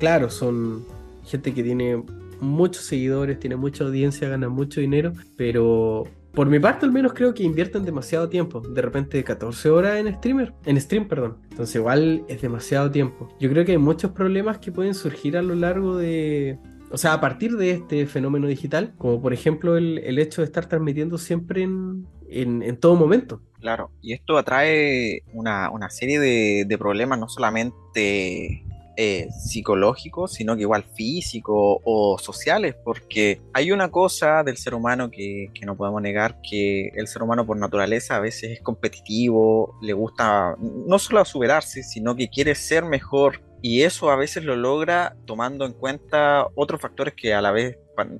claro, 0.00 0.30
son 0.30 0.84
gente 1.24 1.54
que 1.54 1.62
tiene 1.62 2.02
muchos 2.40 2.82
seguidores, 2.82 3.38
tiene 3.38 3.54
mucha 3.54 3.84
audiencia, 3.84 4.28
gana 4.28 4.48
mucho 4.48 4.80
dinero, 4.80 5.12
pero 5.36 6.08
por 6.32 6.48
mi 6.48 6.58
parte 6.58 6.86
al 6.86 6.90
menos 6.90 7.12
creo 7.12 7.32
que 7.32 7.44
invierten 7.44 7.84
demasiado 7.84 8.28
tiempo. 8.28 8.60
De 8.60 8.82
repente 8.82 9.22
14 9.22 9.70
horas 9.70 9.96
en 9.98 10.12
streamer, 10.16 10.52
en 10.64 10.80
stream, 10.80 11.06
perdón. 11.06 11.36
Entonces 11.52 11.76
igual 11.76 12.24
es 12.26 12.42
demasiado 12.42 12.90
tiempo. 12.90 13.32
Yo 13.38 13.48
creo 13.48 13.64
que 13.64 13.70
hay 13.70 13.78
muchos 13.78 14.10
problemas 14.10 14.58
que 14.58 14.72
pueden 14.72 14.92
surgir 14.94 15.36
a 15.36 15.42
lo 15.42 15.54
largo 15.54 15.96
de, 15.96 16.58
o 16.90 16.96
sea, 16.96 17.12
a 17.12 17.20
partir 17.20 17.56
de 17.56 17.72
este 17.72 18.06
fenómeno 18.06 18.46
digital, 18.46 18.94
como 18.98 19.20
por 19.20 19.32
ejemplo 19.32 19.76
el, 19.76 20.18
hecho 20.18 20.40
de 20.40 20.46
estar 20.46 20.66
transmitiendo 20.66 21.18
siempre 21.18 21.62
en, 21.62 22.06
en, 22.30 22.76
todo 22.78 22.94
momento. 22.94 23.40
Claro, 23.60 23.90
y 24.00 24.12
esto 24.12 24.38
atrae 24.38 25.22
una, 25.32 25.90
serie 25.90 26.20
de, 26.20 26.78
problemas, 26.78 27.18
no 27.18 27.28
solamente 27.28 28.62
eh, 28.96 29.28
psicológicos, 29.30 30.32
sino 30.32 30.56
que 30.56 30.62
igual 30.62 30.84
físicos 30.94 31.78
o 31.84 32.18
sociales, 32.18 32.76
porque 32.84 33.40
hay 33.52 33.72
una 33.72 33.90
cosa 33.90 34.42
del 34.42 34.56
ser 34.56 34.74
humano 34.74 35.10
que, 35.10 35.50
que, 35.54 35.66
no 35.66 35.76
podemos 35.76 36.00
negar, 36.00 36.40
que 36.48 36.88
el 36.94 37.06
ser 37.06 37.22
humano 37.22 37.44
por 37.44 37.56
naturaleza 37.56 38.16
a 38.16 38.20
veces 38.20 38.52
es 38.52 38.60
competitivo, 38.60 39.76
le 39.82 39.92
gusta 39.92 40.56
no 40.58 40.98
solo 40.98 41.24
superarse, 41.24 41.82
sino 41.82 42.16
que 42.16 42.28
quiere 42.28 42.54
ser 42.54 42.84
mejor 42.84 43.47
y 43.60 43.82
eso 43.82 44.10
a 44.10 44.16
veces 44.16 44.44
lo 44.44 44.56
logra 44.56 45.16
tomando 45.26 45.64
en 45.64 45.72
cuenta 45.72 46.46
otros 46.54 46.80
factores 46.80 47.14
que 47.14 47.34
a 47.34 47.42
la 47.42 47.50
vez, 47.50 47.78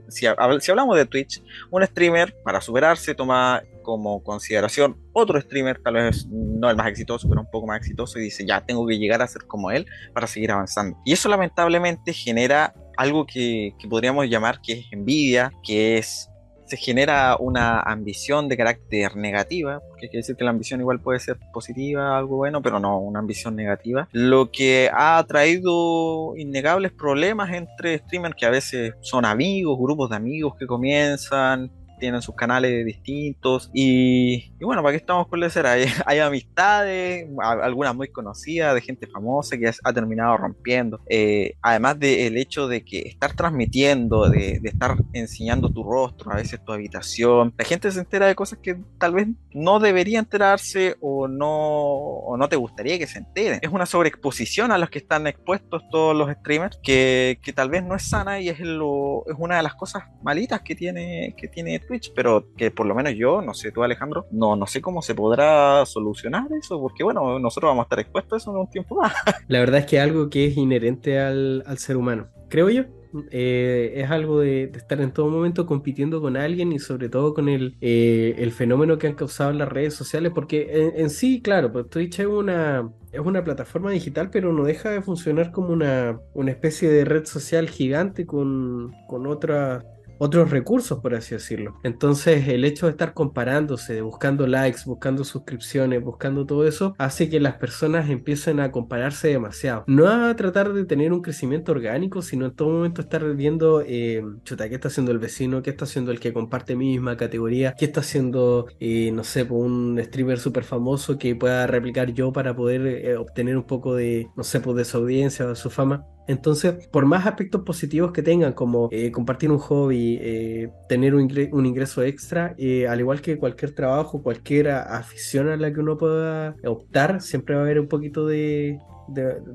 si, 0.09 0.27
hablamos 0.27 0.97
de 0.97 1.07
Twitch, 1.07 1.43
un 1.71 1.85
streamer 1.85 2.35
para 2.43 2.61
superarse 2.61 3.15
toma 3.15 3.63
como 3.83 4.23
consideración 4.23 4.97
otro 5.13 5.41
streamer, 5.41 5.81
tal 5.83 5.95
vez 5.95 6.27
no 6.29 6.69
el 6.69 6.77
más 6.77 6.89
exitoso, 6.89 7.29
pero 7.29 7.41
un 7.41 7.51
poco 7.51 7.67
más 7.67 7.79
exitoso, 7.79 8.19
y 8.19 8.23
dice, 8.23 8.45
ya, 8.45 8.61
tengo 8.65 8.87
que 8.87 8.99
llegar 8.99 9.23
a 9.23 9.29
ser 9.29 9.47
como 9.47 9.71
él 9.71 9.87
para 10.13 10.27
seguir 10.27 10.51
avanzando. 10.51 10.99
Y 11.05 11.13
eso 11.13 11.29
lamentablemente 11.29 12.13
genera 12.13 12.75
algo 12.97 13.25
que, 13.27 13.75
que 13.79 13.89
podríamos 13.89 14.29
llamar 14.29 14.61
que 14.61 14.73
es 14.73 14.87
envidia, 14.93 15.53
que 15.63 15.99
es 15.99 16.29
se 16.69 16.77
genera 16.77 17.37
una 17.39 17.81
ambición 17.81 18.49
de 18.49 18.57
carácter 18.57 19.17
negativa, 19.17 19.81
porque 19.89 20.09
quiere 20.09 20.19
decir 20.19 20.37
que 20.37 20.45
la 20.45 20.51
ambición 20.51 20.81
igual 20.81 21.01
puede 21.01 21.19
ser 21.19 21.39
positiva, 21.53 22.17
algo 22.17 22.37
bueno, 22.37 22.63
pero 22.63 22.79
no 22.79 22.99
una 22.99 23.21
ambición 23.21 23.57
negativa, 23.57 24.09
lo 24.13 24.51
que 24.51 24.91
ha 24.93 25.25
traído 25.27 26.37
innegables 26.37 26.93
problemas 26.93 27.53
entre 27.53 27.99
streamers 27.99 28.35
que 28.37 28.47
a 28.47 28.51
veces 28.51 28.95
son 29.01 29.25
amigos, 29.25 29.79
grupos 29.79 30.11
de 30.11 30.17
amigos 30.17 30.55
que 30.59 30.67
comienzan, 30.67 31.71
tienen 31.99 32.23
sus 32.23 32.35
canales 32.35 32.85
distintos. 32.85 33.71
Y, 33.73 34.51
bueno, 34.61 34.83
¿para 34.83 34.93
qué 34.93 34.99
estamos 34.99 35.27
con 35.27 35.41
decir? 35.41 35.59
Hay, 35.67 35.87
hay 36.07 36.19
amistades, 36.21 37.27
algunas 37.43 37.95
muy 37.95 38.09
conocidas, 38.09 38.75
de 38.75 38.81
gente 38.81 39.07
famosa 39.07 39.59
que 39.59 39.71
ha 39.83 39.93
terminado 39.93 40.37
rompiendo. 40.37 41.01
Eh, 41.09 41.55
además 41.63 41.99
del 41.99 42.37
hecho 42.37 42.69
de 42.69 42.85
que 42.85 43.01
estar 43.01 43.35
transmitiendo, 43.35 44.29
de, 44.31 44.61
estar 44.63 44.97
enseñando 45.13 45.71
tu 45.71 45.83
rostro, 45.83 46.33
a 46.33 46.37
veces 46.37 46.65
tu 46.65 46.73
habitación, 46.73 47.53
la 47.57 47.65
gente 47.65 47.91
se 47.91 48.01
entera 48.01 48.27
de 48.27 48.35
cosas 48.35 48.59
que 48.63 48.77
tal 48.99 49.15
vez 49.15 49.29
no 49.53 49.81
debería 49.81 50.19
enterarse 50.19 50.97
o 51.01 51.29
no, 51.29 51.49
o 51.49 52.37
no 52.37 52.49
te 52.49 52.57
gustaría 52.57 52.99
que 52.99 53.07
se 53.07 53.19
enteren. 53.19 53.59
Es 53.63 53.71
una 53.71 53.87
sobreexposición 53.87 54.73
a 54.73 54.79
los 54.79 54.91
que 54.91 54.99
están 54.99 55.27
expuestos 55.27 55.83
todos 55.91 56.17
los 56.17 56.31
streamers 56.31 56.79
que, 56.83 57.39
que 57.43 57.53
tal 57.53 57.71
vez 57.71 57.83
no 57.85 57.95
es 57.95 58.09
sana 58.09 58.41
y 58.41 58.49
es, 58.49 58.61
lo, 58.61 59.25
es 59.27 59.35
una 59.39 59.57
de 59.57 59.63
las 59.63 59.75
cosas 59.75 60.05
malitas 60.23 60.61
que 60.63 60.75
tiene, 60.75 61.35
que 61.37 61.49
tiene 61.49 61.75
Twitch, 61.89 62.13
pero 62.15 62.47
que 62.57 62.71
por 62.71 62.87
lo 62.87 62.95
menos 62.95 63.15
yo, 63.17 63.43
no 63.43 63.55
sé 63.55 63.73
tú 63.73 63.83
Alejandro, 63.83 64.27
no, 64.31 64.55
no 64.55 64.67
sé 64.67 64.81
cómo 64.81 65.03
se 65.03 65.15
podrá 65.15 65.85
solucionar 65.87 66.47
eso, 66.53 66.81
porque 66.81 67.03
bueno, 67.03 67.39
nosotros 67.39 67.71
vamos 67.71 67.83
a 67.83 67.87
estar 67.87 68.01
expuestos 68.01 68.33
a 68.33 68.37
eso 68.37 68.51
en 68.53 68.59
un 68.59 68.71
tiempo 68.71 68.97
más. 68.97 69.13
La 69.49 69.59
verdad 69.59 69.81
es 69.81 69.87
que 69.87 69.97
es 69.97 70.03
algo 70.03 70.31
que 70.31 70.47
es 70.47 70.57
inherente 70.57 71.19
al, 71.19 71.65
al 71.67 71.79
ser 71.79 71.97
humano, 71.97 72.29
creo 72.49 72.71
yo. 72.71 72.85
Eh, 73.31 73.95
es 73.97 74.11
algo 74.11 74.41
de, 74.41 74.65
estar 74.65 75.01
en 75.01 75.13
todo 75.13 75.31
momento 75.31 75.67
compitiendo 75.67 76.21
con 76.21 76.37
alguien 76.37 76.73
y 76.73 76.79
sobre 76.79 77.09
todo 77.09 77.33
con 77.33 77.49
el, 77.49 77.77
eh, 77.81 78.35
el 78.39 78.53
fenómeno 78.53 78.99
que 78.99 79.07
han 79.07 79.15
causado 79.15 79.53
las 79.53 79.69
redes 79.69 79.95
sociales, 79.95 80.33
porque 80.35 80.93
en, 80.97 81.09
sí, 81.09 81.41
claro, 81.41 81.73
pues 81.73 81.89
Twitch 81.89 82.21
es 82.21 82.27
una, 82.27 82.93
es 83.13 83.21
una 83.21 83.43
plataforma 83.45 83.91
digital, 83.91 84.31
pero 84.31 84.53
no 84.53 84.65
deja 84.65 84.91
de 84.91 85.01
funcionar 85.01 85.53
como 85.53 85.73
una, 85.73 86.21
una 86.35 86.51
especie 86.51 86.91
de 86.91 87.05
red 87.05 87.25
social 87.25 87.69
gigante 87.71 88.27
con, 88.27 88.93
con 89.09 89.27
otras 89.27 89.85
otros 90.19 90.51
recursos, 90.51 91.01
por 91.01 91.15
así 91.15 91.35
decirlo. 91.35 91.79
Entonces, 91.83 92.49
el 92.49 92.65
hecho 92.65 92.87
de 92.87 92.93
estar 92.93 93.15
comparándose, 93.15 94.01
buscando 94.03 94.47
likes, 94.47 94.81
buscando 94.87 95.25
suscripciones, 95.25 96.03
buscando 96.03 96.47
todo 96.47 96.67
eso, 96.67 96.95
hace 96.99 97.29
que 97.29 97.41
las 97.41 97.55
personas 97.55 98.11
empiecen 98.11 98.61
a 98.61 98.71
compararse 98.71 99.29
demasiado. 99.29 99.85
No 99.87 100.09
a 100.09 100.35
tratar 100.37 100.73
de 100.73 100.85
tener 100.85 101.13
un 101.13 101.23
crecimiento 101.23 101.73
orgánico, 101.73 102.23
sino 102.23 102.47
en 102.47 102.53
todo 102.53 102.71
momento 102.71 103.01
estar 103.01 103.25
viendo, 103.35 103.83
eh, 103.87 104.23
chuta, 104.45 104.69
¿qué 104.69 104.75
está 104.75 104.89
haciendo 104.89 105.13
el 105.13 105.19
vecino? 105.19 105.63
¿Qué 105.63 105.71
está 105.71 105.85
haciendo 105.85 106.11
el 106.11 106.21
que 106.21 106.33
comparte 106.33 106.77
mi 106.77 106.91
misma 106.91 107.17
categoría? 107.17 107.75
¿Qué 107.79 107.85
está 107.85 108.01
haciendo, 108.01 108.67
eh, 108.81 109.11
no 109.13 109.25
sé, 109.25 109.45
un 109.45 110.01
streamer 110.03 110.39
súper 110.39 110.65
famoso 110.65 111.19
que 111.19 111.35
pueda 111.37 111.67
replicar 111.67 112.13
yo 112.13 112.33
para 112.33 112.55
poder 112.55 112.87
eh, 112.87 113.17
obtener 113.17 113.57
un 113.57 113.65
poco 113.65 113.95
de, 113.95 114.29
no 114.37 114.45
sé, 114.45 114.61
pues 114.61 114.77
de 114.77 114.85
su 114.85 114.99
audiencia 114.99 115.47
o 115.47 115.51
de 115.51 115.57
su 115.57 115.71
fama? 115.71 116.05
Entonces, 116.29 116.87
por 116.89 117.07
más 117.07 117.27
aspectos 117.27 117.63
positivos 117.63 118.13
que 118.13 118.23
tengan, 118.23 118.53
como 118.53 118.91
eh, 118.93 119.11
compartir 119.11 119.51
un 119.51 119.59
hobby, 119.59 120.19
eh, 120.21 120.71
tener 120.87 121.15
un, 121.15 121.23
ingreso 121.67 122.03
extra, 122.03 122.55
eh, 122.59 122.87
al 122.87 123.01
igual 123.01 123.23
que 123.23 123.39
cualquier 123.39 123.75
trabajo, 123.75 124.23
cualquier 124.23 124.69
afición 124.69 125.49
a 125.49 125.57
la 125.57 125.73
que 125.73 125.81
uno 125.81 125.97
pueda 125.97 126.55
optar, 126.67 127.23
siempre 127.23 127.55
va 127.55 127.63
a 127.63 127.65
haber 127.65 127.81
un 127.81 127.89
poquito 127.89 128.27
de, 128.27 128.79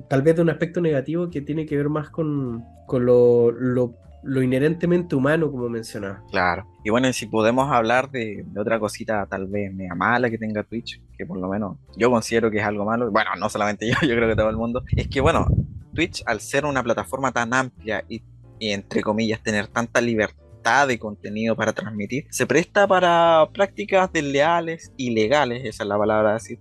tal 0.10 0.24
vez 0.24 0.36
de 0.36 0.42
un 0.42 0.50
aspecto 0.50 0.82
negativo 0.82 1.30
que 1.30 1.42
tiene 1.42 1.68
que 1.68 1.78
ver 1.78 1.90
más 1.90 2.10
con, 2.10 2.64
con 2.88 3.06
lo, 3.06 3.52
lo, 3.52 4.42
inherentemente 4.42 5.16
humano, 5.16 5.52
como 5.52 5.70
mencionaba. 5.70 6.24
Claro. 6.32 6.66
Y 6.84 6.90
bueno, 6.90 7.14
si 7.14 7.28
podemos 7.28 7.72
hablar 7.72 8.10
de, 8.10 8.46
otra 8.58 8.80
cosita 8.80 9.28
tal 9.28 9.46
vez 9.46 9.72
mega 9.72 9.94
mala 9.94 10.28
que 10.28 10.40
tenga 10.40 10.64
Twitch, 10.64 11.00
que 11.16 11.28
por 11.28 11.38
lo 11.38 11.48
menos 11.48 11.78
yo 11.96 12.10
considero 12.10 12.50
que 12.50 12.58
es 12.58 12.66
algo 12.66 12.84
malo, 12.84 13.12
bueno, 13.12 13.30
no 13.38 13.48
solamente 13.48 13.88
yo, 13.88 13.94
yo 14.02 14.16
creo 14.16 14.28
que 14.28 14.36
todo 14.36 14.50
el 14.50 14.58
mundo, 14.58 14.84
es 14.96 15.08
que 15.08 15.22
bueno, 15.22 15.46
Twitch 15.94 16.24
al 16.26 16.42
ser 16.42 16.66
una 16.66 16.84
plataforma 16.84 17.32
tan 17.32 17.54
amplia 17.54 18.04
y, 18.10 18.22
y 18.60 18.72
entre 18.72 19.02
comillas 19.02 19.42
tener 19.42 19.68
tanta 19.68 20.02
libertad, 20.02 20.44
de 20.88 20.98
contenido 20.98 21.56
para 21.56 21.74
transmitir, 21.74 22.26
se 22.30 22.46
presta 22.46 22.88
para 22.88 23.50
prácticas 23.54 24.12
desleales, 24.12 24.92
ilegales, 24.98 25.66
esa 25.66 25.84
es 25.84 25.90
la 25.90 25.98
palabra 25.98 26.32
a 26.32 26.34
decir, 26.36 26.60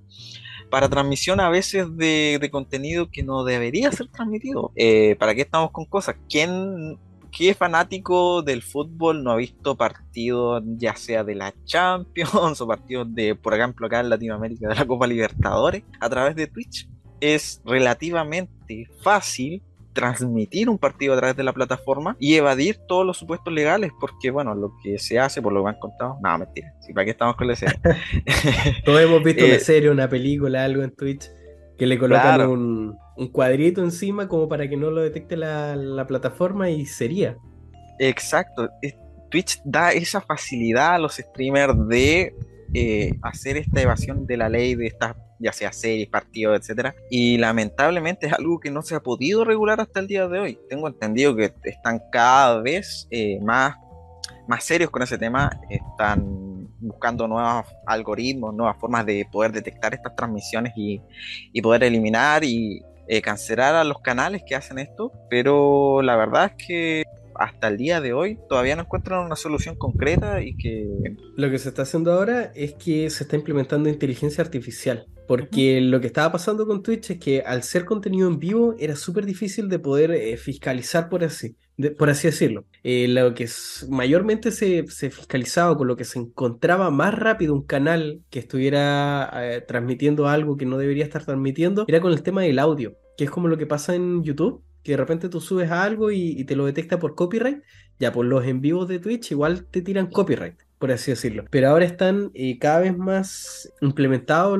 para 0.70 0.88
transmisión 0.88 1.38
a 1.40 1.50
veces 1.50 1.86
de, 1.96 2.38
de 2.40 2.50
contenido 2.50 3.10
que 3.10 3.22
no 3.22 3.44
debería 3.44 3.92
ser 3.92 4.08
transmitido. 4.08 4.72
Eh, 4.74 5.16
¿Para 5.18 5.34
qué 5.34 5.42
estamos 5.42 5.70
con 5.70 5.84
cosas? 5.84 6.16
¿Quién, 6.28 6.98
¿Qué 7.30 7.54
fanático 7.54 8.42
del 8.42 8.62
fútbol 8.62 9.22
no 9.22 9.32
ha 9.32 9.36
visto 9.36 9.76
partidos 9.76 10.62
ya 10.76 10.96
sea 10.96 11.24
de 11.24 11.34
la 11.34 11.54
Champions 11.64 12.60
o 12.60 12.66
partidos 12.66 13.14
de, 13.14 13.34
por 13.34 13.54
ejemplo, 13.54 13.86
acá 13.86 14.00
en 14.00 14.10
Latinoamérica 14.10 14.68
de 14.68 14.74
la 14.74 14.86
Copa 14.86 15.06
Libertadores 15.06 15.84
a 16.00 16.08
través 16.08 16.34
de 16.36 16.46
Twitch? 16.46 16.88
Es 17.22 17.62
relativamente 17.64 18.88
fácil 19.02 19.62
transmitir 19.92 20.68
un 20.68 20.78
partido 20.78 21.14
a 21.14 21.18
través 21.18 21.36
de 21.36 21.42
la 21.42 21.52
plataforma 21.52 22.16
y 22.18 22.34
evadir 22.34 22.78
todos 22.88 23.06
los 23.06 23.18
supuestos 23.18 23.52
legales, 23.52 23.92
porque 24.00 24.30
bueno, 24.30 24.54
lo 24.54 24.72
que 24.82 24.98
se 24.98 25.18
hace, 25.18 25.42
por 25.42 25.52
lo 25.52 25.60
que 25.60 25.64
me 25.64 25.70
han 25.70 25.78
contado, 25.78 26.18
no, 26.22 26.38
mentira, 26.38 26.74
si 26.80 26.92
para 26.92 27.04
qué 27.04 27.10
estamos 27.12 27.36
con 27.36 27.46
la 27.46 27.56
serie. 27.56 27.78
Todos 28.84 29.00
hemos 29.02 29.22
visto 29.22 29.44
una 29.44 29.54
eh, 29.54 29.60
serie, 29.60 29.90
una 29.90 30.08
película, 30.08 30.64
algo 30.64 30.82
en 30.82 30.90
Twitch, 30.94 31.30
que 31.78 31.86
le 31.86 31.98
colocan 31.98 32.48
un, 32.48 32.96
un, 33.16 33.28
cuadrito 33.28 33.82
encima 33.82 34.28
como 34.28 34.48
para 34.48 34.68
que 34.68 34.76
no 34.76 34.90
lo 34.90 35.02
detecte 35.02 35.36
la, 35.36 35.76
la 35.76 36.06
plataforma 36.06 36.70
y 36.70 36.86
sería. 36.86 37.36
Exacto, 37.98 38.68
Twitch 39.30 39.60
da 39.64 39.92
esa 39.92 40.20
facilidad 40.20 40.94
a 40.94 40.98
los 40.98 41.16
streamers 41.16 41.74
de 41.88 42.34
eh, 42.74 43.14
hacer 43.22 43.56
esta 43.56 43.80
evasión 43.80 44.26
de 44.26 44.36
la 44.36 44.48
ley 44.48 44.74
de 44.74 44.86
estas 44.86 45.14
ya 45.42 45.52
sea 45.52 45.72
series, 45.72 46.08
partidos, 46.08 46.58
etcétera. 46.58 46.94
Y 47.10 47.38
lamentablemente 47.38 48.26
es 48.28 48.32
algo 48.32 48.60
que 48.60 48.70
no 48.70 48.82
se 48.82 48.94
ha 48.94 49.00
podido 49.00 49.44
regular 49.44 49.80
hasta 49.80 50.00
el 50.00 50.06
día 50.06 50.28
de 50.28 50.38
hoy. 50.38 50.58
Tengo 50.68 50.88
entendido 50.88 51.34
que 51.34 51.52
están 51.64 52.00
cada 52.10 52.60
vez 52.60 53.08
eh, 53.10 53.38
más, 53.42 53.76
más 54.46 54.64
serios 54.64 54.90
con 54.90 55.02
ese 55.02 55.18
tema, 55.18 55.50
están 55.68 56.68
buscando 56.80 57.28
nuevos 57.28 57.66
algoritmos, 57.86 58.54
nuevas 58.54 58.76
formas 58.78 59.06
de 59.06 59.26
poder 59.30 59.52
detectar 59.52 59.94
estas 59.94 60.14
transmisiones 60.16 60.72
y, 60.76 61.00
poder 61.62 61.84
eliminar 61.84 62.44
y 62.44 62.82
eh, 63.08 63.22
cancelar 63.22 63.74
a 63.74 63.84
los 63.84 64.00
canales 64.00 64.42
que 64.46 64.54
hacen 64.54 64.78
esto. 64.78 65.12
Pero 65.28 66.02
la 66.02 66.16
verdad 66.16 66.52
es 66.56 66.66
que 66.66 67.04
hasta 67.34 67.68
el 67.68 67.76
día 67.76 68.00
de 68.00 68.12
hoy 68.12 68.38
todavía 68.48 68.76
no 68.76 68.82
encuentran 68.82 69.24
una 69.24 69.36
solución 69.36 69.76
concreta 69.76 70.42
y 70.42 70.56
que... 70.56 70.88
Lo 71.36 71.50
que 71.50 71.58
se 71.58 71.70
está 71.70 71.82
haciendo 71.82 72.12
ahora 72.12 72.52
es 72.54 72.74
que 72.74 73.08
se 73.10 73.24
está 73.24 73.36
implementando 73.36 73.88
inteligencia 73.88 74.42
artificial, 74.42 75.06
porque 75.26 75.80
lo 75.80 76.00
que 76.00 76.06
estaba 76.06 76.32
pasando 76.32 76.66
con 76.66 76.82
Twitch 76.82 77.10
es 77.10 77.18
que 77.18 77.40
al 77.42 77.62
ser 77.62 77.84
contenido 77.84 78.28
en 78.28 78.38
vivo 78.38 78.74
era 78.78 78.96
súper 78.96 79.26
difícil 79.26 79.68
de 79.68 79.78
poder 79.78 80.10
eh, 80.10 80.36
fiscalizar 80.36 81.08
por 81.08 81.24
así, 81.24 81.56
por 81.98 82.10
así 82.10 82.28
decirlo. 82.28 82.64
Eh, 82.82 83.08
lo 83.08 83.34
que 83.34 83.48
mayormente 83.88 84.50
se, 84.50 84.86
se, 84.88 85.10
fiscalizaba, 85.10 85.76
con 85.76 85.88
lo 85.88 85.96
que 85.96 86.04
se 86.04 86.18
encontraba 86.18 86.90
más 86.90 87.14
rápido 87.14 87.54
un 87.54 87.64
canal 87.64 88.22
que 88.30 88.40
estuviera 88.40 89.30
eh, 89.34 89.62
transmitiendo 89.66 90.28
algo 90.28 90.56
que 90.56 90.66
no 90.66 90.78
debería 90.78 91.04
estar 91.04 91.24
transmitiendo, 91.24 91.84
era 91.88 92.00
con 92.00 92.12
el 92.12 92.22
tema 92.22 92.42
del 92.42 92.58
audio, 92.58 92.96
que 93.16 93.24
es 93.24 93.30
como 93.30 93.48
lo 93.48 93.58
que 93.58 93.66
pasa 93.66 93.94
en 93.94 94.22
YouTube 94.22 94.62
que 94.82 94.92
de 94.92 94.96
repente 94.96 95.28
tú 95.28 95.40
subes 95.40 95.70
algo 95.70 96.10
y, 96.10 96.44
te 96.44 96.56
lo 96.56 96.66
detecta 96.66 96.98
por 96.98 97.14
copyright, 97.14 97.62
ya 97.98 98.12
por 98.12 98.26
los 98.26 98.44
en 98.44 98.60
vivos 98.60 98.88
de 98.88 98.98
Twitch 98.98 99.32
igual 99.32 99.66
te 99.66 99.82
tiran 99.82 100.08
copyright, 100.08 100.56
por 100.82 100.90
así 100.90 101.12
decirlo. 101.12 101.44
Pero 101.48 101.68
ahora 101.68 101.84
están 101.84 102.32
eh, 102.34 102.58
cada 102.58 102.80
vez 102.80 102.98
más 102.98 103.72
implementados 103.80 104.58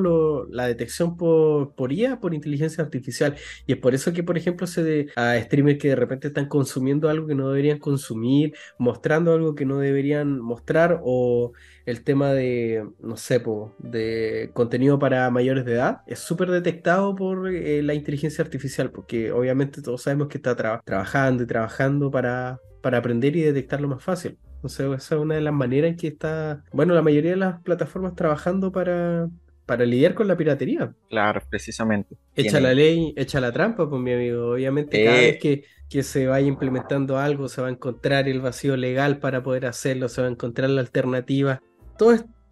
la 0.49 0.67
detección 0.67 1.17
por, 1.17 1.75
por 1.75 1.91
IA, 1.91 2.21
por 2.21 2.33
inteligencia 2.33 2.81
artificial. 2.81 3.35
Y 3.67 3.73
es 3.73 3.77
por 3.77 3.93
eso 3.93 4.13
que, 4.13 4.23
por 4.23 4.37
ejemplo, 4.37 4.65
se 4.65 4.83
de, 4.85 5.09
a 5.17 5.37
streamers 5.41 5.79
que 5.79 5.89
de 5.89 5.97
repente 5.97 6.29
están 6.29 6.47
consumiendo 6.47 7.09
algo 7.09 7.27
que 7.27 7.35
no 7.35 7.49
deberían 7.49 7.77
consumir, 7.77 8.53
mostrando 8.77 9.33
algo 9.33 9.53
que 9.53 9.65
no 9.65 9.79
deberían 9.79 10.39
mostrar 10.39 11.01
o 11.03 11.51
el 11.85 12.05
tema 12.05 12.31
de, 12.31 12.87
no 13.01 13.17
sé, 13.17 13.43
de 13.79 14.49
contenido 14.53 14.99
para 14.99 15.29
mayores 15.29 15.65
de 15.65 15.73
edad 15.73 16.03
es 16.07 16.19
súper 16.19 16.51
detectado 16.51 17.15
por 17.17 17.49
eh, 17.49 17.83
la 17.83 17.95
inteligencia 17.95 18.45
artificial, 18.45 18.91
porque 18.91 19.33
obviamente 19.33 19.81
todos 19.81 20.03
sabemos 20.03 20.29
que 20.29 20.37
está 20.37 20.55
trabajando 20.55 21.43
y 21.43 21.47
trabajando 21.47 22.09
para, 22.11 22.61
para 22.81 22.99
aprender 22.99 23.35
y 23.35 23.41
detectarlo 23.41 23.89
más 23.89 24.01
fácil. 24.01 24.37
Entonces, 24.63 25.03
esa 25.03 25.15
es 25.15 25.21
una 25.21 25.35
de 25.35 25.41
las 25.41 25.53
maneras 25.53 25.91
en 25.91 25.97
que 25.97 26.07
está, 26.07 26.63
bueno, 26.71 26.93
la 26.93 27.01
mayoría 27.01 27.31
de 27.31 27.37
las 27.37 27.61
plataformas 27.63 28.15
trabajando 28.15 28.71
para, 28.71 29.27
para 29.65 29.85
lidiar 29.85 30.13
con 30.13 30.25
la 30.25 30.37
piratería. 30.37 30.93
Claro, 31.09 31.41
precisamente. 31.49 32.15
Echa 32.33 32.61
la 32.61 32.73
ley, 32.73 33.13
echa 33.17 33.41
la 33.41 33.51
trampa, 33.51 33.89
pues 33.89 34.01
mi 34.01 34.13
amigo. 34.13 34.51
Obviamente, 34.51 35.03
cada 35.03 35.17
vez 35.17 35.37
que, 35.37 35.65
que, 35.89 36.01
se 36.01 36.27
vaya 36.27 36.47
implementando 36.47 37.17
algo, 37.17 37.49
se 37.49 37.61
va 37.61 37.67
a 37.67 37.71
encontrar 37.71 38.29
el 38.29 38.39
vacío 38.39 38.77
legal 38.77 39.17
para 39.17 39.43
poder 39.43 39.65
hacerlo, 39.65 40.07
se 40.07 40.21
va 40.21 40.29
a 40.29 40.31
encontrar 40.31 40.69
la 40.69 40.79
alternativa 40.79 41.61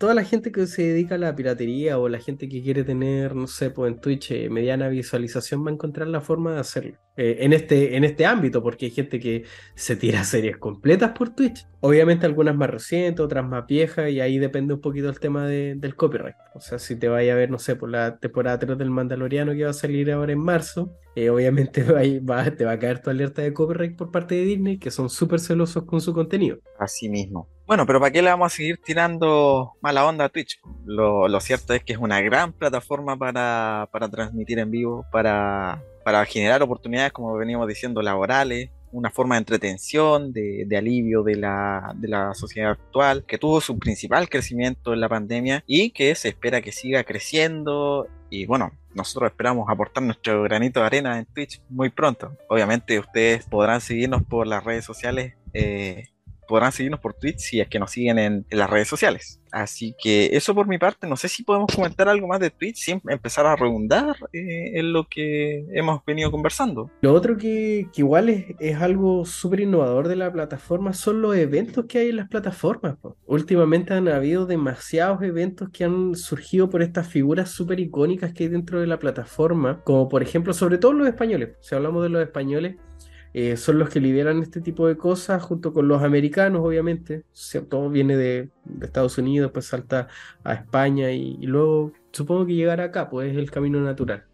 toda 0.01 0.15
la 0.15 0.23
gente 0.23 0.51
que 0.51 0.65
se 0.65 0.81
dedica 0.81 1.13
a 1.13 1.17
la 1.19 1.35
piratería 1.35 1.99
o 1.99 2.09
la 2.09 2.17
gente 2.17 2.49
que 2.49 2.63
quiere 2.63 2.83
tener, 2.83 3.35
no 3.35 3.45
sé, 3.45 3.69
pues 3.69 3.93
en 3.93 4.01
Twitch 4.01 4.31
eh, 4.31 4.49
mediana 4.49 4.87
visualización 4.87 5.63
va 5.63 5.69
a 5.69 5.73
encontrar 5.73 6.07
la 6.07 6.21
forma 6.21 6.55
de 6.55 6.59
hacerlo. 6.59 6.97
Eh, 7.17 7.37
en, 7.41 7.53
este, 7.53 7.95
en 7.95 8.03
este 8.03 8.25
ámbito, 8.25 8.63
porque 8.63 8.85
hay 8.85 8.91
gente 8.91 9.19
que 9.19 9.43
se 9.75 9.95
tira 9.95 10.23
series 10.23 10.57
completas 10.57 11.11
por 11.11 11.35
Twitch. 11.35 11.67
Obviamente 11.81 12.25
algunas 12.25 12.55
más 12.55 12.71
recientes, 12.71 13.23
otras 13.23 13.47
más 13.47 13.67
viejas, 13.67 14.09
y 14.09 14.21
ahí 14.21 14.39
depende 14.39 14.73
un 14.73 14.81
poquito 14.81 15.07
el 15.07 15.19
tema 15.19 15.45
del 15.45 15.95
copyright. 15.95 16.35
O 16.55 16.59
sea, 16.61 16.79
si 16.79 16.95
te 16.95 17.07
vaya 17.07 17.33
a 17.33 17.35
ver, 17.35 17.51
no 17.51 17.59
sé, 17.59 17.75
por 17.75 17.91
la 17.91 18.17
temporada 18.17 18.57
3 18.57 18.79
del 18.79 18.89
Mandaloriano 18.89 19.53
que 19.53 19.65
va 19.65 19.69
a 19.69 19.73
salir 19.73 20.11
ahora 20.11 20.31
en 20.31 20.39
marzo, 20.39 20.97
eh, 21.15 21.29
obviamente 21.29 21.83
te 22.57 22.65
va 22.65 22.71
a 22.71 22.79
caer 22.79 23.03
tu 23.03 23.11
alerta 23.11 23.43
de 23.43 23.53
copyright 23.53 23.95
por 23.95 24.09
parte 24.09 24.33
de 24.33 24.45
Disney, 24.45 24.79
que 24.79 24.89
son 24.89 25.11
súper 25.11 25.39
celosos 25.39 25.83
con 25.83 26.01
su 26.01 26.11
contenido. 26.11 26.57
Así 26.79 27.07
mismo. 27.07 27.47
Bueno, 27.71 27.85
pero 27.85 28.01
¿para 28.01 28.11
qué 28.11 28.21
le 28.21 28.29
vamos 28.29 28.51
a 28.51 28.53
seguir 28.57 28.81
tirando 28.83 29.77
mala 29.79 30.05
onda 30.05 30.25
a 30.25 30.29
Twitch? 30.29 30.59
Lo, 30.83 31.39
cierto 31.39 31.73
es 31.73 31.81
que 31.81 31.93
es 31.93 31.99
una 31.99 32.19
gran 32.19 32.51
plataforma 32.51 33.15
para, 33.15 33.87
para 33.93 34.09
transmitir 34.09 34.59
en 34.59 34.69
vivo, 34.69 35.05
para 35.09 35.81
para 36.03 36.25
generar 36.25 36.61
oportunidades, 36.61 37.13
como 37.13 37.33
veníamos 37.35 37.67
diciendo, 37.67 38.01
laborales, 38.01 38.69
una 38.91 39.09
forma 39.09 39.35
de 39.35 39.39
entretención, 39.39 40.33
de, 40.33 40.67
alivio 40.77 41.23
de 41.23 41.35
la, 41.35 41.93
de 41.95 42.09
la, 42.09 42.33
sociedad 42.33 42.71
actual, 42.71 43.23
que 43.25 43.37
tuvo 43.37 43.61
su 43.61 43.79
principal 43.79 44.27
crecimiento 44.27 44.93
en 44.93 44.99
la 44.99 45.07
pandemia 45.07 45.63
y 45.65 45.91
que 45.91 46.13
se 46.15 46.27
espera 46.27 46.61
que 46.61 46.73
siga 46.73 47.05
creciendo. 47.05 48.07
Y 48.29 48.45
bueno, 48.47 48.73
nosotros 48.93 49.31
esperamos 49.31 49.69
aportar 49.69 50.03
nuestro 50.03 50.43
granito 50.43 50.81
de 50.81 50.87
arena 50.87 51.19
en 51.19 51.25
Twitch 51.25 51.61
muy 51.69 51.89
pronto. 51.89 52.35
Obviamente 52.49 52.99
ustedes 52.99 53.45
podrán 53.45 53.79
seguirnos 53.79 54.23
por 54.23 54.45
las 54.45 54.61
redes 54.63 54.83
sociales 54.83 55.35
eh, 55.53 56.09
podrán 56.51 56.73
seguirnos 56.73 56.99
por 56.99 57.13
Twitch 57.13 57.39
si 57.39 57.61
es 57.61 57.69
que 57.69 57.79
nos 57.79 57.91
siguen 57.91 58.19
en, 58.19 58.45
las 58.51 58.69
redes 58.69 58.89
sociales. 58.89 59.39
Así 59.51 59.95
que 60.01 60.29
eso 60.33 60.53
por 60.53 60.67
mi 60.67 60.77
parte, 60.77 61.07
no 61.07 61.15
sé 61.15 61.29
si 61.29 61.43
podemos 61.43 61.73
comentar 61.73 62.09
algo 62.09 62.27
más 62.27 62.39
de 62.41 62.49
Twitch 62.49 62.75
sin 62.75 63.01
empezar 63.07 63.45
a 63.45 63.55
redundar 63.55 64.15
eh, 64.33 64.79
en 64.79 64.91
lo 64.91 65.07
que 65.07 65.65
hemos 65.73 66.03
venido 66.05 66.29
conversando. 66.29 66.91
Lo 67.01 67.13
otro 67.13 67.37
que, 67.37 67.87
igual 67.95 68.29
es, 68.29 68.81
algo 68.81 69.25
súper 69.25 69.61
innovador 69.61 70.09
de 70.09 70.17
la 70.17 70.31
plataforma 70.31 70.93
son 70.93 71.21
los 71.21 71.35
eventos 71.35 71.85
que 71.85 71.99
hay 71.99 72.09
en 72.09 72.17
las 72.17 72.27
plataformas. 72.27 72.97
Últimamente 73.25 73.93
han 73.93 74.09
habido 74.09 74.45
demasiados 74.45 75.21
eventos 75.21 75.69
que 75.69 75.85
han 75.85 76.15
surgido 76.15 76.69
por 76.69 76.81
estas 76.81 77.07
figuras 77.07 77.49
súper 77.49 77.79
icónicas 77.79 78.33
que 78.33 78.43
hay 78.43 78.49
dentro 78.49 78.81
de 78.81 78.87
la 78.87 78.99
plataforma, 78.99 79.81
como 79.85 80.09
por 80.09 80.21
ejemplo, 80.21 80.53
sobre 80.53 80.77
todo 80.77 80.91
los 80.91 81.07
españoles. 81.07 81.55
Si 81.61 81.75
hablamos 81.75 82.03
de 82.03 82.09
los 82.09 82.21
españoles, 82.21 82.75
eh, 83.33 83.55
son 83.55 83.79
los 83.79 83.89
que 83.89 84.01
lideran 84.01 84.41
este 84.41 84.59
tipo 84.59 84.87
de 84.87 84.97
cosas 84.97 85.41
junto 85.41 85.73
con 85.73 85.87
los 85.87 86.03
americanos, 86.03 86.61
obviamente. 86.63 87.23
Todo 87.69 87.89
viene 87.89 88.17
de, 88.17 88.49
Estados 88.81 89.17
Unidos, 89.17 89.51
pues 89.53 89.65
salta 89.65 90.07
a 90.43 90.53
España 90.53 91.11
y, 91.11 91.37
luego 91.45 91.93
supongo 92.11 92.45
que 92.45 92.55
llegará 92.55 92.85
acá, 92.85 93.09
pues 93.09 93.31
es 93.31 93.37
el 93.37 93.49
camino 93.49 93.79
natural. 93.79 94.25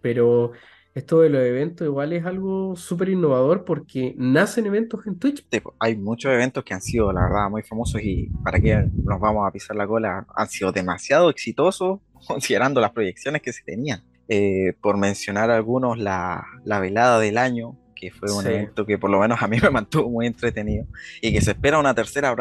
Pero 0.00 0.52
esto 0.94 1.20
de 1.20 1.28
los 1.28 1.42
eventos 1.42 1.86
igual 1.86 2.12
es 2.12 2.24
algo 2.24 2.74
súper 2.74 3.10
innovador 3.10 3.64
porque 3.64 4.14
nacen 4.16 4.66
eventos 4.66 5.06
en 5.06 5.18
Twitch. 5.18 5.46
Pues, 5.50 5.62
hay 5.78 5.96
muchos 5.96 6.32
eventos 6.32 6.64
que 6.64 6.72
han 6.72 6.80
sido, 6.80 7.12
la 7.12 7.22
verdad, 7.22 7.50
muy 7.50 7.62
famosos 7.62 8.00
y 8.02 8.30
para 8.42 8.60
qué 8.60 8.88
nos 9.04 9.20
vamos 9.20 9.46
a 9.46 9.52
pisar 9.52 9.76
la 9.76 9.86
cola, 9.86 10.26
han 10.34 10.48
sido 10.48 10.72
demasiado 10.72 11.28
exitosos 11.28 12.00
considerando 12.26 12.80
las 12.80 12.92
proyecciones 12.92 13.42
que 13.42 13.52
se 13.52 13.62
tenían. 13.62 14.02
Eh, 14.30 14.74
por 14.82 14.98
mencionar 14.98 15.50
algunos, 15.50 15.98
la, 15.98 16.44
la 16.64 16.80
velada 16.80 17.18
del 17.18 17.38
año, 17.38 17.78
que 17.98 18.10
fue 18.10 18.32
un 18.32 18.46
evento 18.46 18.86
que 18.86 18.98
por 18.98 19.10
lo 19.10 19.20
menos 19.20 19.42
a 19.42 19.48
mí 19.48 19.58
me 19.62 19.70
mantuvo 19.70 20.08
muy 20.08 20.26
entretenido 20.26 20.86
y 21.20 21.32
que 21.32 21.40
se 21.40 21.52
espera 21.52 21.78
una 21.78 21.94
tercera, 21.94 22.34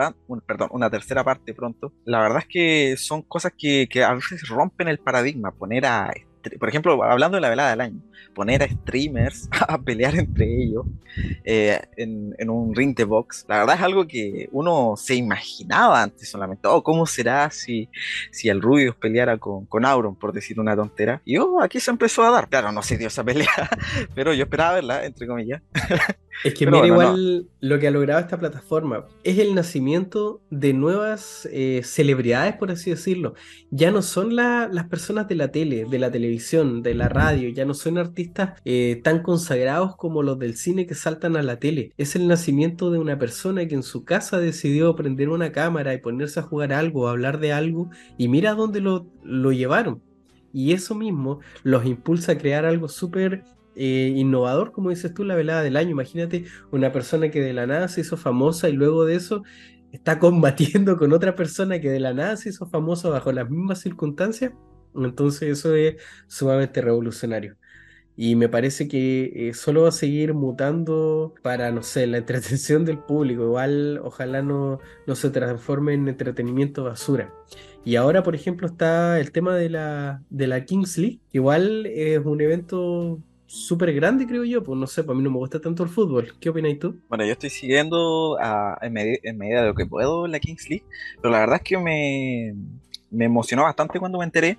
perdón, 0.46 0.70
una 0.72 0.90
tercera 0.90 1.24
parte 1.24 1.54
pronto. 1.54 1.94
La 2.06 2.22
verdad 2.22 2.40
es 2.40 2.48
que 2.48 2.96
son 2.98 3.22
cosas 3.24 3.54
que, 3.58 3.88
que 3.90 4.04
a 4.04 4.14
veces 4.14 4.48
rompen 4.48 4.88
el 4.88 5.00
paradigma, 5.00 5.52
poner 5.52 5.86
a 5.86 6.12
por 6.60 6.70
ejemplo, 6.70 7.04
hablando 7.04 7.38
de 7.38 7.42
la 7.42 7.50
velada 7.50 7.72
del 7.72 7.82
año, 7.82 8.02
poner 8.34 8.64
a 8.64 8.68
streamers 8.68 9.50
a 9.68 9.82
pelear 9.82 10.16
entre 10.16 10.46
ellos 10.46 10.86
eh, 11.44 11.80
en, 11.98 12.50
un 12.50 12.76
ring 12.76 12.96
de 12.96 13.04
box, 13.04 13.46
la 13.48 13.60
verdad 13.60 13.76
es 13.76 13.82
algo 13.82 14.08
que 14.08 14.50
uno 14.52 14.94
se 14.96 15.16
imaginaba 15.16 16.04
antes 16.04 16.30
solamente, 16.30 16.68
oh, 16.68 16.84
¿cómo 16.84 17.06
será 17.06 17.50
si, 17.50 17.90
si 18.32 18.50
el 18.50 18.62
Rubius 18.62 18.96
peleara 18.96 19.38
con, 19.38 19.66
con 19.66 19.86
Auron, 19.86 20.16
por 20.16 20.34
decir 20.34 20.60
una 20.60 20.76
tontera? 20.76 21.22
Y 21.26 21.38
oh, 21.38 21.62
aquí 21.62 21.80
se 21.80 21.92
empezó 21.92 22.24
a 22.24 22.32
dar, 22.32 22.48
claro, 22.50 22.72
no 22.72 22.84
se 22.84 22.98
dio 22.98 23.08
esa 23.08 23.24
pelea, 23.24 23.48
pero 24.16 24.34
yo 24.34 24.44
esperaba 24.44 24.76
verla, 24.76 25.06
entre 25.06 25.28
comillas. 25.28 25.62
Es 26.44 26.54
que 26.54 26.68
mira, 26.68 26.86
igual 26.86 27.48
lo 27.60 27.80
que 27.80 27.88
ha 27.88 27.92
logrado 27.92 28.20
esta 28.20 28.38
plataforma 28.38 29.08
es 29.24 29.40
el 29.40 29.56
nacimiento 29.56 30.42
de 30.50 30.74
nuevas 30.74 31.48
eh, 31.52 31.82
celebridades, 31.84 32.56
por 32.56 32.72
así 32.72 32.92
decirlo. 32.92 33.34
Ya 33.72 33.92
no 33.92 34.02
son 34.02 34.36
las 34.36 34.86
personas 34.88 35.28
de 35.28 35.36
la 35.36 35.52
tele, 35.52 35.86
de 35.86 36.00
la 36.00 36.12
televisión, 36.38 36.84
de 36.84 36.94
la 36.94 37.10
radio, 37.10 37.50
ya 37.50 37.66
no 37.66 37.74
son 37.74 37.98
artistas 37.98 38.60
eh, 38.66 39.02
tan 39.04 39.24
consagrados 39.24 39.96
como 39.96 40.24
los 40.24 40.38
del 40.40 40.56
cine 40.56 40.86
que 40.86 40.96
saltan 40.96 41.36
a 41.36 41.42
la 41.42 41.60
tele. 41.60 41.94
Es 41.98 42.16
el 42.16 42.28
nacimiento 42.28 42.92
de 42.92 43.00
una 43.00 43.18
persona 43.18 43.68
que 43.68 43.76
en 43.76 43.84
su 43.84 44.04
casa 44.06 44.40
decidió 44.40 44.96
prender 44.96 45.30
una 45.30 45.52
cámara 45.52 45.94
y 45.94 45.98
ponerse 46.00 46.40
a 46.40 46.44
jugar 46.44 46.74
algo, 46.74 47.08
a 47.08 47.12
hablar 47.12 47.40
de 47.40 47.54
algo, 47.54 47.90
y 48.18 48.28
mira 48.28 48.54
dónde 48.54 48.82
lo, 48.82 49.08
lo 49.24 49.52
llevaron. 49.52 50.02
Y 50.54 50.74
eso 50.74 50.96
mismo 50.96 51.40
los 51.64 51.86
impulsa 51.86 52.34
a 52.34 52.38
crear 52.38 52.66
algo 52.66 52.88
súper 52.88 53.44
eh, 53.76 54.14
innovador, 54.16 54.72
como 54.72 54.90
dices 54.90 55.14
tú, 55.14 55.24
la 55.24 55.36
velada 55.36 55.64
del 55.64 55.78
año. 55.78 55.92
Imagínate 55.92 56.46
una 56.72 56.92
persona 56.92 57.30
que 57.30 57.42
de 57.42 57.54
la 57.54 57.68
nada 57.68 57.88
se 57.88 58.02
hizo 58.02 58.18
famosa 58.18 58.70
y 58.70 58.74
luego 58.74 59.06
de 59.06 59.16
eso 59.16 59.44
está 59.92 60.20
combatiendo 60.20 60.98
con 60.98 61.14
otra 61.14 61.36
persona 61.36 61.80
que 61.80 61.90
de 61.90 62.00
la 62.00 62.14
nada 62.14 62.38
se 62.38 62.50
hizo 62.50 62.68
famosa 62.68 63.10
bajo 63.10 63.32
las 63.32 63.50
mismas 63.50 63.80
circunstancias. 63.80 64.54
Entonces 64.96 65.58
eso 65.58 65.76
es 65.76 65.96
sumamente 66.28 66.82
revolucionario. 66.82 67.58
Y 68.20 68.36
me 68.36 68.50
parece 68.50 68.88
que 68.88 69.50
eh, 69.50 69.54
solo 69.54 69.84
va 69.84 69.90
a 69.90 69.92
seguir 69.92 70.34
mutando 70.34 71.36
para, 71.44 71.72
no 71.72 71.84
sé, 71.84 72.08
la 72.08 72.18
entretención 72.18 72.84
del 72.84 72.98
público. 72.98 73.44
Igual, 73.44 74.00
ojalá 74.04 74.42
no, 74.42 74.80
no 75.06 75.16
se 75.16 75.30
transforme 75.30 75.94
en 75.94 76.08
entretenimiento 76.08 76.84
basura. 76.84 77.32
Y 77.86 77.96
ahora, 77.96 78.24
por 78.24 78.36
ejemplo, 78.36 78.68
está 78.68 79.20
el 79.20 79.32
tema 79.32 79.56
de 79.56 79.70
la, 79.70 80.24
de 80.30 80.48
la 80.48 80.66
Kings 80.66 80.98
League. 80.98 81.20
Igual 81.32 81.86
es 81.86 82.20
un 82.26 82.42
evento 82.42 83.20
súper 83.46 83.94
grande, 83.94 84.28
creo 84.28 84.44
yo. 84.44 84.64
Pues 84.64 84.78
no 84.78 84.88
sé, 84.88 85.04
para 85.04 85.08
pues, 85.08 85.18
mí 85.20 85.24
no 85.24 85.32
me 85.32 85.38
gusta 85.38 85.62
tanto 85.62 85.84
el 85.84 85.90
fútbol. 85.90 86.34
¿Qué 86.40 86.50
opinas 86.50 86.78
tú? 86.80 87.00
Bueno, 87.10 87.24
yo 87.24 87.32
estoy 87.32 87.50
siguiendo 87.50 88.38
en, 88.82 88.94
medida 89.38 89.62
de 89.62 89.68
lo 89.68 89.76
que 89.76 89.86
puedo 89.86 90.28
la 90.28 90.40
Kings 90.40 90.70
League, 90.70 90.86
pero 91.22 91.32
la 91.32 91.40
verdad 91.40 91.58
es 91.58 91.62
que 91.62 91.78
me, 91.78 92.56
me 93.10 93.26
emocionó 93.26 93.64
bastante 93.64 94.00
cuando 94.00 94.18
me 94.18 94.26
enteré. 94.26 94.58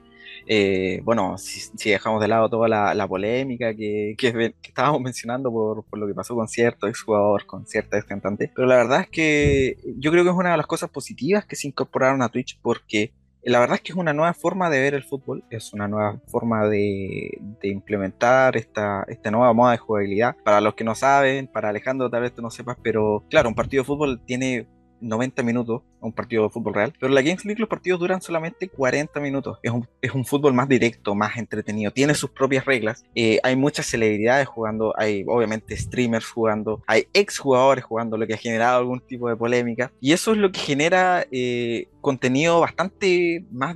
Eh, 0.50 1.02
bueno, 1.04 1.36
si, 1.36 1.90
dejamos 1.90 2.22
de 2.22 2.28
lado 2.28 2.48
toda 2.48 2.68
la, 2.68 3.06
polémica 3.06 3.74
que, 3.74 4.16
estábamos 4.62 5.02
mencionando 5.02 5.52
por, 5.52 5.84
lo 5.98 6.06
que 6.06 6.14
pasó 6.14 6.34
con 6.34 6.48
cierto 6.48 6.88
exjugador, 6.88 7.44
con 7.44 7.66
cierta 7.66 7.98
ex 7.98 8.06
cantante, 8.06 8.50
pero 8.54 8.66
la 8.66 8.76
verdad 8.76 9.02
es 9.02 9.10
que 9.10 9.76
yo 9.98 10.10
creo 10.10 10.24
que 10.24 10.30
es 10.30 10.36
una 10.36 10.52
de 10.52 10.56
las 10.56 10.66
cosas 10.66 10.88
positivas 10.88 11.44
que 11.44 11.54
se 11.54 11.68
incorporaron 11.68 12.22
a 12.22 12.30
Twitch 12.30 12.58
porque 12.62 13.12
la 13.42 13.60
verdad 13.60 13.76
es 13.76 13.82
que 13.82 13.92
es 13.92 13.98
una 13.98 14.14
nueva 14.14 14.32
forma 14.32 14.70
de 14.70 14.80
ver 14.80 14.94
el 14.94 15.04
fútbol, 15.04 15.44
es 15.50 15.72
una 15.74 15.86
nueva 15.86 16.18
forma 16.28 16.66
de, 16.66 17.38
implementar 17.62 18.56
esta, 18.56 19.06
nueva 19.30 19.52
moda 19.52 19.72
de 19.72 19.78
jugabilidad. 19.78 20.34
Para 20.44 20.62
los 20.62 20.74
que 20.74 20.84
no 20.84 20.94
saben, 20.94 21.46
para 21.46 21.68
Alejandro 21.68 22.10
tal 22.10 22.22
vez 22.22 22.34
tú 22.34 22.40
no 22.40 22.50
sepas, 22.50 22.78
pero 22.82 23.24
claro, 23.28 23.50
un 23.50 23.54
partido 23.54 23.82
de 23.82 23.86
fútbol 23.86 24.20
tiene 24.24 24.66
90 25.00 25.42
minutos 25.42 25.82
un 26.00 26.12
partido 26.12 26.44
de 26.44 26.50
fútbol 26.50 26.74
real, 26.74 26.92
pero 26.98 27.08
en 27.08 27.14
la 27.14 27.22
Games 27.22 27.44
League 27.44 27.60
los 27.60 27.68
partidos 27.68 28.00
duran 28.00 28.22
solamente 28.22 28.68
40 28.68 29.18
minutos. 29.20 29.58
Es 29.62 29.72
un, 29.72 29.86
es 30.00 30.12
un 30.12 30.24
fútbol 30.24 30.54
más 30.54 30.68
directo, 30.68 31.14
más 31.14 31.36
entretenido, 31.36 31.90
tiene 31.90 32.14
sus 32.14 32.30
propias 32.30 32.64
reglas. 32.64 33.04
Eh, 33.14 33.40
hay 33.42 33.56
muchas 33.56 33.86
celebridades 33.86 34.46
jugando, 34.46 34.94
hay 34.96 35.24
obviamente 35.26 35.76
streamers 35.76 36.26
jugando, 36.26 36.82
hay 36.86 37.06
ex 37.12 37.38
jugadores 37.38 37.84
jugando, 37.84 38.16
lo 38.16 38.26
que 38.26 38.34
ha 38.34 38.38
generado 38.38 38.78
algún 38.78 39.00
tipo 39.00 39.28
de 39.28 39.36
polémica. 39.36 39.92
Y 40.00 40.12
eso 40.12 40.32
es 40.32 40.38
lo 40.38 40.52
que 40.52 40.60
genera 40.60 41.26
eh, 41.30 41.88
contenido 42.00 42.60
bastante 42.60 43.44
más 43.50 43.74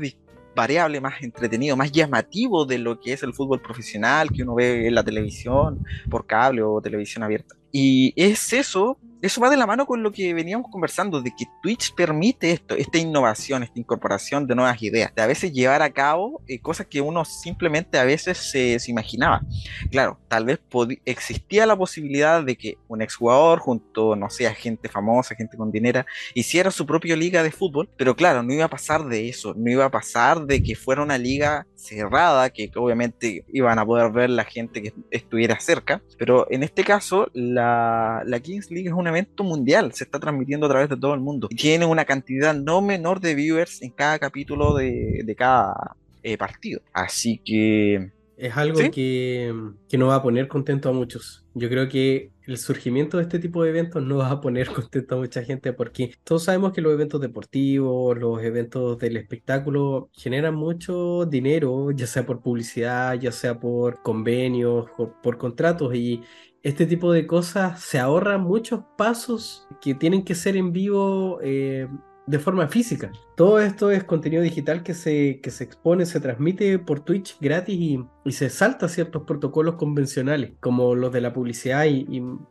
variable, 0.54 1.00
más 1.00 1.22
entretenido, 1.22 1.76
más 1.76 1.92
llamativo 1.92 2.64
de 2.64 2.78
lo 2.78 3.00
que 3.00 3.12
es 3.12 3.22
el 3.22 3.32
fútbol 3.32 3.60
profesional 3.60 4.30
que 4.30 4.42
uno 4.42 4.54
ve 4.54 4.86
en 4.86 4.94
la 4.94 5.04
televisión, 5.04 5.84
por 6.10 6.26
cable 6.26 6.62
o 6.62 6.80
televisión 6.80 7.22
abierta. 7.22 7.56
Y 7.70 8.12
es 8.16 8.52
eso 8.52 8.98
eso 9.22 9.40
va 9.40 9.50
de 9.50 9.56
la 9.56 9.66
mano 9.66 9.86
con 9.86 10.02
lo 10.02 10.10
que 10.10 10.34
veníamos 10.34 10.68
conversando, 10.70 11.22
de 11.22 11.30
que 11.30 11.46
Twitch 11.62 11.94
permite 11.94 12.50
esto, 12.50 12.74
esta 12.74 12.98
innovación, 12.98 13.62
esta 13.62 13.78
incorporación 13.78 14.48
de 14.48 14.56
nuevas 14.56 14.82
ideas, 14.82 15.14
de 15.14 15.22
a 15.22 15.26
veces 15.26 15.52
llevar 15.52 15.80
a 15.80 15.90
cabo 15.90 16.42
eh, 16.48 16.58
cosas 16.58 16.88
que 16.88 17.00
uno 17.00 17.24
simplemente 17.24 17.98
a 17.98 18.04
veces 18.04 18.36
se, 18.36 18.76
imaginaba. 18.88 19.42
Claro, 19.90 20.18
tal 20.26 20.44
vez 20.44 20.60
existía 21.04 21.66
la 21.66 21.76
posibilidad 21.76 22.42
de 22.42 22.56
que 22.56 22.78
un 22.88 23.00
exjugador 23.00 23.60
junto, 23.60 24.16
no 24.16 24.28
sé, 24.28 24.48
a 24.48 24.54
gente 24.54 24.88
famosa, 24.88 25.36
gente 25.36 25.56
con 25.56 25.70
dinero, 25.70 26.04
hiciera 26.34 26.72
su 26.72 26.84
propia 26.84 27.14
liga 27.14 27.44
de 27.44 27.52
fútbol, 27.52 27.88
pero 27.96 28.16
claro, 28.16 28.42
no 28.42 28.52
iba 28.52 28.64
a 28.64 28.70
pasar 28.70 29.04
de 29.06 29.28
eso, 29.28 29.54
no 29.56 29.70
iba 29.70 29.84
a 29.84 29.90
pasar 29.90 30.46
de 30.46 30.62
que 30.62 30.74
fuera 30.74 31.00
una 31.00 31.16
liga 31.16 31.66
cerrada, 31.76 32.50
que 32.50 32.70
obviamente 32.74 33.44
iban 33.52 33.78
a 33.78 33.86
poder 33.86 34.10
ver 34.10 34.30
la 34.30 34.44
gente 34.44 34.82
que 34.82 34.92
estuviera 35.10 35.60
cerca, 35.60 36.02
pero 36.18 36.46
en 36.50 36.64
este 36.64 36.82
caso 36.82 37.28
la, 37.34 38.22
la 38.26 38.40
Kings 38.40 38.70
League 38.70 38.88
es 38.88 38.94
una 38.94 39.11
evento 39.12 39.44
mundial, 39.44 39.92
se 39.92 40.04
está 40.04 40.18
transmitiendo 40.18 40.66
a 40.66 40.68
través 40.68 40.88
de 40.88 40.96
todo 40.96 41.14
el 41.14 41.20
mundo. 41.20 41.48
Y 41.50 41.56
tiene 41.56 41.86
una 41.86 42.04
cantidad 42.04 42.54
no 42.54 42.80
menor 42.80 43.20
de 43.20 43.34
viewers 43.34 43.82
en 43.82 43.90
cada 43.90 44.18
capítulo 44.18 44.74
de, 44.74 45.34
cada 45.36 45.96
eh, 46.22 46.36
partido. 46.36 46.80
Así 46.92 47.38
que... 47.44 48.10
Es 48.36 48.56
algo 48.56 48.80
que, 48.90 49.54
que 49.88 49.98
nos 49.98 50.08
va 50.08 50.16
a 50.16 50.22
poner 50.22 50.48
contento 50.48 50.88
a 50.88 50.92
muchos. 50.92 51.44
Yo 51.54 51.68
creo 51.68 51.88
que 51.88 52.32
el 52.46 52.58
surgimiento 52.58 53.18
de 53.18 53.24
este 53.24 53.38
tipo 53.38 53.62
de 53.62 53.70
eventos 53.70 54.02
no 54.02 54.18
va 54.18 54.30
a 54.30 54.40
poner 54.40 54.68
contento 54.72 55.14
a 55.14 55.18
mucha 55.18 55.42
gente 55.44 55.72
porque 55.72 56.14
todos 56.24 56.44
sabemos 56.44 56.72
que 56.72 56.80
los 56.80 56.92
eventos 56.92 57.20
deportivos, 57.20 58.18
los 58.18 58.42
eventos 58.42 58.98
del 58.98 59.16
espectáculo 59.16 60.10
generan 60.12 60.54
mucho 60.54 61.26
dinero, 61.26 61.90
ya 61.92 62.06
sea 62.06 62.26
por 62.26 62.40
publicidad, 62.40 63.14
ya 63.14 63.32
sea 63.32 63.58
por 63.58 64.02
convenios, 64.02 64.90
por, 64.96 65.20
por 65.20 65.38
contratos 65.38 65.94
y 65.94 66.22
este 66.62 66.86
tipo 66.86 67.12
de 67.12 67.26
cosas 67.26 67.80
se 67.80 67.98
ahorran 67.98 68.42
muchos 68.42 68.80
pasos 68.96 69.66
que 69.80 69.94
tienen 69.94 70.24
que 70.24 70.34
ser 70.34 70.56
en 70.56 70.72
vivo 70.72 71.38
eh, 71.42 71.88
de 72.26 72.38
forma 72.38 72.68
física. 72.68 73.10
Todo 73.36 73.58
esto 73.60 73.90
es 73.90 74.04
contenido 74.04 74.42
digital 74.42 74.84
que 74.84 74.94
se, 74.94 75.40
que 75.40 75.50
se 75.50 75.64
expone, 75.64 76.06
se 76.06 76.20
transmite 76.20 76.78
por 76.78 77.00
Twitch 77.00 77.36
gratis 77.40 77.74
y, 77.76 78.04
y 78.24 78.32
se 78.32 78.48
salta 78.48 78.88
ciertos 78.88 79.24
protocolos 79.24 79.74
convencionales, 79.74 80.52
como 80.60 80.94
los 80.94 81.12
de 81.12 81.20
la 81.20 81.32
publicidad 81.32 81.86
y, 81.86 82.06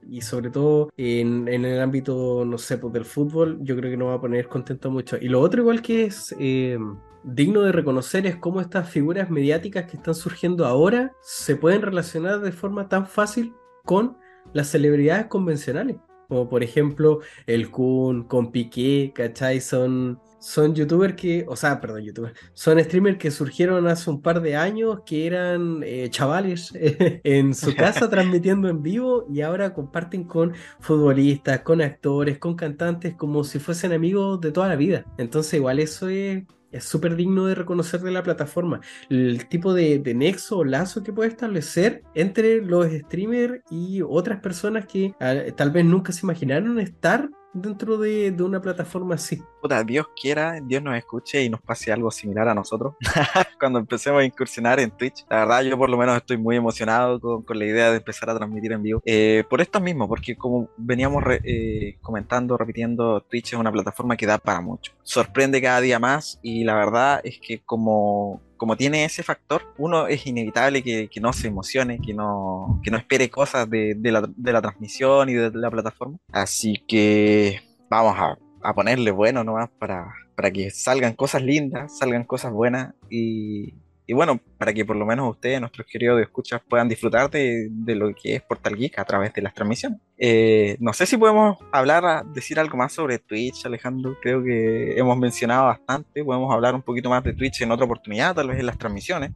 y, 0.10 0.22
sobre 0.22 0.50
todo 0.50 0.90
en, 0.98 1.48
en, 1.48 1.64
el 1.64 1.80
ámbito, 1.80 2.44
no 2.46 2.58
sé, 2.58 2.78
pues 2.78 2.94
del 2.94 3.06
fútbol, 3.06 3.60
yo 3.62 3.78
creo 3.78 3.92
que 3.92 3.98
no 3.98 4.08
va 4.08 4.16
a 4.16 4.22
poner 4.22 4.50
contento 4.50 4.92
mucho. 4.92 5.18
Y 5.22 5.30
lo 5.30 5.40
otro 5.40 5.62
igual 5.62 5.82
que 5.82 6.06
es... 6.06 6.36
Eh, 6.40 6.78
digno 7.24 7.62
de 7.62 7.72
reconocer 7.72 8.26
es 8.26 8.36
cómo 8.38 8.62
estas 8.62 8.90
figuras 8.90 9.30
mediáticas 9.30 9.86
que 9.86 9.96
están 9.98 10.16
surgiendo 10.16 10.66
ahora 10.66 11.14
se 11.22 11.56
pueden 11.56 11.84
relacionar 11.84 12.42
de 12.42 12.52
forma 12.52 12.90
tan 12.90 13.06
fácil 13.06 13.54
con 13.86 14.18
las 14.54 14.68
celebridades 14.68 15.28
convencionales. 15.28 15.98
Como 16.28 16.48
por 16.48 16.64
ejemplo 16.64 17.20
el 17.46 17.70
Kun 17.70 18.24
con 18.24 18.52
Piqué, 18.54 19.12
¿cachai? 19.14 19.60
Son, 19.60 20.18
son 20.40 20.74
youtubers 20.74 21.16
que, 21.16 21.44
o 21.46 21.58
sea, 21.58 21.82
perdón, 21.82 22.04
youtubers, 22.04 22.34
son 22.54 22.80
streamers 22.80 23.18
que 23.18 23.32
surgieron 23.32 23.86
hace 23.88 24.10
un 24.10 24.22
par 24.22 24.42
de 24.42 24.56
años 24.56 25.02
que 25.06 25.28
eran 25.28 25.82
eh, 25.84 26.10
chavales 26.10 26.72
en 26.74 27.54
su 27.54 27.76
casa 27.76 28.10
transmitiendo 28.10 28.70
en 28.70 28.82
vivo 28.82 29.26
y 29.30 29.42
ahora 29.42 29.74
comparten 29.74 30.24
con 30.24 30.54
futbolistas, 30.80 31.62
con 31.62 31.82
actores, 31.82 32.38
con 32.38 32.56
cantantes 32.56 33.16
como 33.16 33.44
si 33.44 33.60
fuesen 33.60 33.92
amigos 33.92 34.40
de 34.40 34.54
toda 34.54 34.70
la 34.70 34.78
vida. 34.78 35.04
Entonces 35.18 35.56
igual 35.56 35.80
eso 35.80 36.08
es 36.08 36.44
es 36.72 36.84
súper 36.84 37.16
digno 37.16 37.46
de 37.46 37.56
reconocer 37.56 38.02
de 38.02 38.12
la 38.12 38.24
plataforma. 38.24 38.82
El 39.10 39.48
tipo 39.48 39.74
de, 39.74 40.00
nexo 40.16 40.60
o 40.60 40.64
lazo 40.64 41.04
que 41.04 41.14
puede 41.14 41.30
establecer 41.30 42.04
entre 42.14 42.62
los 42.62 42.88
streamers 42.92 43.62
y 43.70 44.02
otras 44.02 44.40
personas 44.40 44.86
que 44.86 45.14
ah, 45.20 45.36
tal 45.56 45.72
vez 45.72 45.86
nunca 45.86 46.12
se 46.12 46.26
imaginaron 46.26 46.80
estar 46.80 47.30
dentro 47.54 47.98
de, 47.98 48.36
una 48.40 48.62
plataforma 48.62 49.16
así. 49.16 49.42
Puta, 49.62 49.84
Dios 49.84 50.08
quiera, 50.20 50.60
Dios 50.62 50.82
nos 50.82 50.98
escuche 50.98 51.44
y 51.44 51.50
nos 51.50 51.62
pase 51.62 51.92
algo 51.92 52.10
similar 52.12 52.48
a 52.48 52.56
nosotros 52.56 52.96
cuando 53.60 53.80
empecemos 53.80 54.22
a 54.22 54.26
incursionar 54.26 54.80
en 54.80 54.92
Twitch. 54.92 55.26
La 55.30 55.40
verdad, 55.40 55.62
yo 55.62 55.78
por 55.78 55.90
lo 55.90 55.98
menos 55.98 56.18
estoy 56.18 56.38
muy 56.38 56.56
emocionado 56.56 57.20
con, 57.20 57.46
la 57.60 57.66
idea 57.66 57.92
de 57.92 57.98
empezar 57.98 58.30
a 58.30 58.36
transmitir 58.36 58.72
en 58.72 58.82
vivo. 58.82 59.02
Eh, 59.06 59.44
por 59.50 59.62
esto 59.62 59.80
mismo, 59.80 60.08
porque 60.08 60.36
como 60.36 60.70
veníamos 60.78 61.24
eh, 61.44 61.98
comentando, 62.02 62.58
repitiendo, 62.58 63.22
Twitch 63.22 63.54
es 63.54 63.60
una 63.60 63.72
plataforma 63.72 64.18
que 64.18 64.26
da 64.26 64.38
para 64.38 64.62
mucho. 64.62 64.94
Sorprende 65.04 65.62
cada 65.62 65.82
día 65.82 66.00
más 66.00 66.40
y 66.42 66.64
la 66.64 66.76
verdad 66.76 67.22
es 67.24 67.40
que 67.40 67.62
como 67.62 68.42
como 68.62 68.78
tiene 68.78 69.06
ese 69.06 69.24
factor, 69.24 69.74
uno 69.80 70.06
es 70.06 70.28
inevitable 70.28 70.84
que, 70.84 71.10
no 71.20 71.34
se 71.34 71.48
emocione, 71.48 72.00
que 72.00 72.14
no, 72.14 72.80
que 72.84 72.92
no 72.92 72.98
espere 72.98 73.28
cosas 73.28 73.68
de, 73.68 73.98
la, 74.04 74.62
transmisión 74.62 75.30
y 75.30 75.34
de 75.34 75.50
la 75.52 75.72
plataforma. 75.72 76.20
Así 76.32 76.76
que 76.88 77.60
vamos 77.90 78.16
a, 78.20 78.38
ponerle 78.76 79.12
bueno 79.12 79.44
nomás 79.44 79.70
para, 79.80 80.14
para 80.36 80.52
que 80.52 80.70
salgan 80.72 81.14
cosas 81.14 81.42
lindas, 81.42 81.98
salgan 81.98 82.24
cosas 82.24 82.52
buenas 82.52 82.94
y, 83.10 83.74
y 84.12 84.14
bueno, 84.14 84.42
para 84.58 84.74
que 84.74 84.84
por 84.84 84.98
lo 84.98 85.06
menos 85.06 85.30
ustedes, 85.30 85.62
nuestros 85.62 85.88
queridos 85.88 86.22
escuchas, 86.22 86.62
puedan 86.68 86.90
disfrutar 86.90 87.30
de, 87.30 87.70
lo 87.96 88.14
que 88.14 88.36
es 88.36 88.42
Portal 88.42 88.76
Geek 88.76 89.00
a 89.00 89.06
través 89.06 89.34
de 89.34 89.42
las 89.42 89.54
transmisiones. 89.54 90.00
Eh, 90.18 90.76
no 90.82 90.92
sé 90.92 91.06
si 91.06 91.16
podemos 91.16 91.58
hablar, 91.72 92.26
decir 92.26 92.60
algo 92.60 92.76
más 92.76 92.92
sobre 92.92 93.20
Twitch, 93.20 93.66
Alejandro. 93.66 94.18
Creo 94.22 94.44
que 94.44 95.00
hemos 95.00 95.18
mencionado 95.18 95.68
bastante. 95.68 96.26
Podemos 96.26 96.54
hablar 96.54 96.76
un 96.76 96.82
poquito 96.82 97.10
más 97.10 97.24
de 97.24 97.32
Twitch 97.32 97.62
en 97.62 97.72
otra 97.72 97.86
oportunidad, 97.86 98.36
tal 98.36 98.50
vez 98.50 98.60
en 98.60 98.66
las 98.66 98.78
transmisiones. 98.78 99.32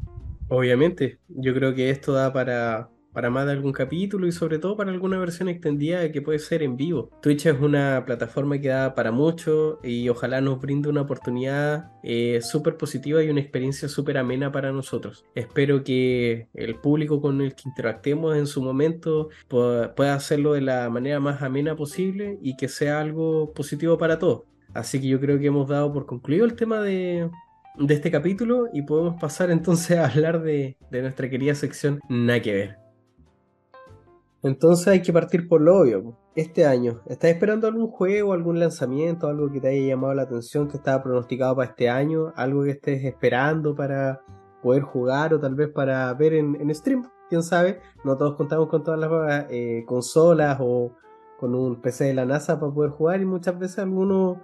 Obviamente, 0.49 1.19
yo 1.29 1.53
creo 1.53 1.73
que 1.73 1.89
esto 1.89 2.11
da 2.11 2.33
para, 2.33 2.89
para 3.15 3.29
más 3.29 3.45
de 3.45 3.53
algún 3.53 3.71
capítulo 3.71 4.27
y 4.27 4.33
sobre 4.33 4.59
todo 4.59 4.75
para 4.75 4.91
alguna 4.91 5.17
versión 5.17 5.47
extendida 5.47 6.11
que 6.11 6.21
puede 6.21 6.37
ser 6.37 6.61
en 6.61 6.75
vivo. 6.75 7.09
Twitch 7.21 7.45
es 7.45 7.59
una 7.59 8.03
plataforma 8.05 8.59
que 8.59 8.67
da 8.67 8.93
para 8.93 9.11
mucho 9.11 9.79
y 9.81 10.09
ojalá 10.09 10.41
nos 10.41 10.59
brinde 10.59 10.89
una 10.89 11.01
oportunidad 11.01 11.93
eh, 12.03 12.41
súper 12.41 12.75
positiva 12.75 13.23
y 13.23 13.29
una 13.29 13.39
experiencia 13.39 13.87
súper 13.87 14.17
amena 14.17 14.51
para 14.51 14.73
nosotros. 14.73 15.23
Espero 15.33 15.83
que 15.83 16.49
el 16.53 16.75
público 16.75 17.21
con 17.21 17.41
el 17.41 17.55
que 17.55 17.69
interactemos 17.69 18.35
en 18.35 18.47
su 18.47 18.61
momento 18.61 19.29
pueda 19.47 20.13
hacerlo 20.13 20.51
de 20.53 20.61
la 20.61 20.89
manera 20.89 21.21
más 21.21 21.41
amena 21.41 21.75
posible 21.75 22.37
y 22.41 22.57
que 22.57 22.67
sea 22.67 22.99
algo 22.99 23.53
positivo 23.53 23.97
para 23.97 24.19
todos. 24.19 24.43
Así 24.73 24.99
que 24.99 25.07
yo 25.07 25.21
creo 25.21 25.39
que 25.39 25.47
hemos 25.47 25.69
dado 25.69 25.93
por 25.93 26.05
concluido 26.05 26.43
el 26.43 26.55
tema 26.55 26.81
de, 26.81 27.29
este 27.87 28.11
capítulo 28.11 28.67
y 28.73 28.81
podemos 28.81 29.15
pasar 29.21 29.51
entonces 29.51 29.97
a 29.97 30.07
hablar 30.07 30.41
de, 30.41 30.75
de 30.91 31.01
nuestra 31.01 31.29
querida 31.29 31.55
sección 31.55 32.01
Nada 32.09 32.41
que 32.41 32.53
ver. 32.53 32.84
Entonces 34.45 34.87
hay 34.87 35.01
que 35.01 35.11
partir 35.11 35.47
por 35.47 35.59
lo 35.59 35.79
obvio. 35.79 36.15
Este 36.35 36.67
año, 36.67 37.01
¿estás 37.07 37.31
esperando 37.31 37.65
algún 37.65 37.87
juego, 37.87 38.31
algún 38.31 38.59
lanzamiento, 38.59 39.27
algo 39.27 39.51
que 39.51 39.59
te 39.59 39.69
haya 39.69 39.87
llamado 39.87 40.13
la 40.13 40.21
atención, 40.21 40.67
que 40.67 40.77
estaba 40.77 41.01
pronosticado 41.01 41.55
para 41.55 41.69
este 41.71 41.89
año? 41.89 42.31
¿Algo 42.35 42.63
que 42.63 42.69
estés 42.69 43.03
esperando 43.05 43.73
para 43.73 44.21
poder 44.61 44.83
jugar 44.83 45.33
o 45.33 45.39
tal 45.39 45.55
vez 45.55 45.69
para 45.69 46.13
ver 46.13 46.35
en, 46.35 46.75
stream? 46.75 47.09
¿Quién 47.27 47.41
sabe? 47.41 47.79
No 48.03 48.17
todos 48.17 48.35
contamos 48.35 48.69
con 48.69 48.83
todas 48.83 48.99
las 48.99 49.47
eh, 49.49 49.83
consolas 49.87 50.59
o 50.61 50.91
con 51.39 51.55
un 51.55 51.81
PC 51.81 52.03
de 52.03 52.13
la 52.13 52.25
NASA 52.25 52.59
para 52.59 52.71
poder 52.71 52.91
jugar 52.91 53.21
y 53.21 53.25
muchas 53.25 53.57
veces 53.57 53.79
alguno 53.79 54.43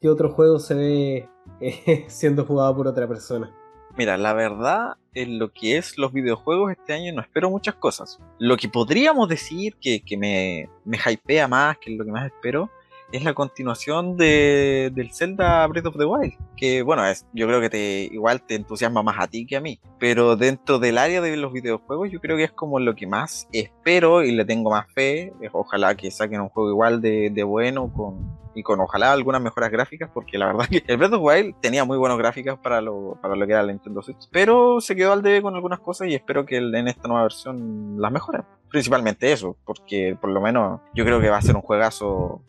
que 0.00 0.08
otro 0.08 0.32
juego 0.32 0.58
se 0.58 0.74
ve 0.74 1.28
eh, 1.60 2.06
siendo 2.08 2.44
jugado 2.44 2.74
por 2.74 2.88
otra 2.88 3.06
persona. 3.06 3.54
Mira, 3.98 4.16
la 4.16 4.32
verdad, 4.32 4.96
en 5.12 5.40
lo 5.40 5.52
que 5.52 5.76
es 5.76 5.98
los 5.98 6.12
videojuegos 6.12 6.70
este 6.70 6.92
año 6.92 7.12
no 7.12 7.20
espero 7.20 7.50
muchas 7.50 7.74
cosas. 7.74 8.20
Lo 8.38 8.56
que 8.56 8.68
podríamos 8.68 9.28
decir 9.28 9.74
que, 9.74 10.00
me, 10.16 10.68
me 10.84 10.98
hypea 11.04 11.48
más, 11.48 11.78
que 11.78 11.90
es 11.90 11.98
lo 11.98 12.04
que 12.04 12.12
más 12.12 12.26
espero, 12.26 12.70
es 13.12 13.24
la 13.24 13.34
continuación 13.34 14.16
de, 14.16 14.90
del 14.94 15.12
Zelda 15.12 15.66
Breath 15.66 15.86
of 15.86 15.96
the 15.96 16.04
Wild. 16.04 16.34
Que 16.56 16.82
bueno, 16.82 17.06
es, 17.06 17.26
yo 17.32 17.46
creo 17.46 17.60
que 17.60 17.70
te 17.70 18.08
igual 18.12 18.42
te 18.42 18.54
entusiasma 18.54 19.02
más 19.02 19.16
a 19.18 19.26
ti 19.28 19.46
que 19.46 19.56
a 19.56 19.60
mí. 19.60 19.80
Pero 19.98 20.36
dentro 20.36 20.78
del 20.78 20.98
área 20.98 21.20
de 21.20 21.36
los 21.36 21.52
videojuegos, 21.52 22.10
yo 22.10 22.20
creo 22.20 22.36
que 22.36 22.44
es 22.44 22.52
como 22.52 22.80
lo 22.80 22.94
que 22.94 23.06
más 23.06 23.48
espero 23.52 24.22
y 24.22 24.32
le 24.32 24.44
tengo 24.44 24.70
más 24.70 24.92
fe. 24.92 25.32
Ojalá 25.52 25.94
que 25.94 26.10
saquen 26.10 26.40
un 26.40 26.48
juego 26.48 26.70
igual 26.70 27.00
de, 27.00 27.30
de 27.30 27.42
bueno 27.42 27.92
con, 27.92 28.38
y 28.54 28.62
con 28.62 28.80
ojalá 28.80 29.12
algunas 29.12 29.40
mejoras 29.40 29.70
gráficas, 29.70 30.10
porque 30.12 30.36
la 30.36 30.46
verdad 30.46 30.66
que 30.70 30.82
el 30.86 30.96
Breath 30.96 31.12
of 31.12 31.20
the 31.20 31.24
Wild 31.24 31.54
tenía 31.60 31.84
muy 31.84 31.96
buenas 31.96 32.18
gráficas 32.18 32.58
para 32.58 32.80
lo, 32.80 33.18
para 33.22 33.36
lo 33.36 33.46
que 33.46 33.52
era 33.52 33.62
la 33.62 33.72
Nintendo 33.72 34.02
Switch. 34.02 34.28
Pero 34.30 34.80
se 34.80 34.96
quedó 34.96 35.12
al 35.12 35.22
debe 35.22 35.42
con 35.42 35.54
algunas 35.54 35.80
cosas 35.80 36.08
y 36.08 36.14
espero 36.14 36.44
que 36.44 36.56
en 36.56 36.88
esta 36.88 37.08
nueva 37.08 37.22
versión 37.22 38.00
las 38.00 38.12
mejoren. 38.12 38.44
Principalmente 38.70 39.32
eso, 39.32 39.56
porque 39.64 40.16
por 40.20 40.30
lo 40.30 40.40
menos 40.40 40.80
yo 40.94 41.04
creo 41.04 41.20
que 41.20 41.30
va 41.30 41.38
a 41.38 41.42
ser 41.42 41.56
un 41.56 41.62
juegazo 41.62 42.42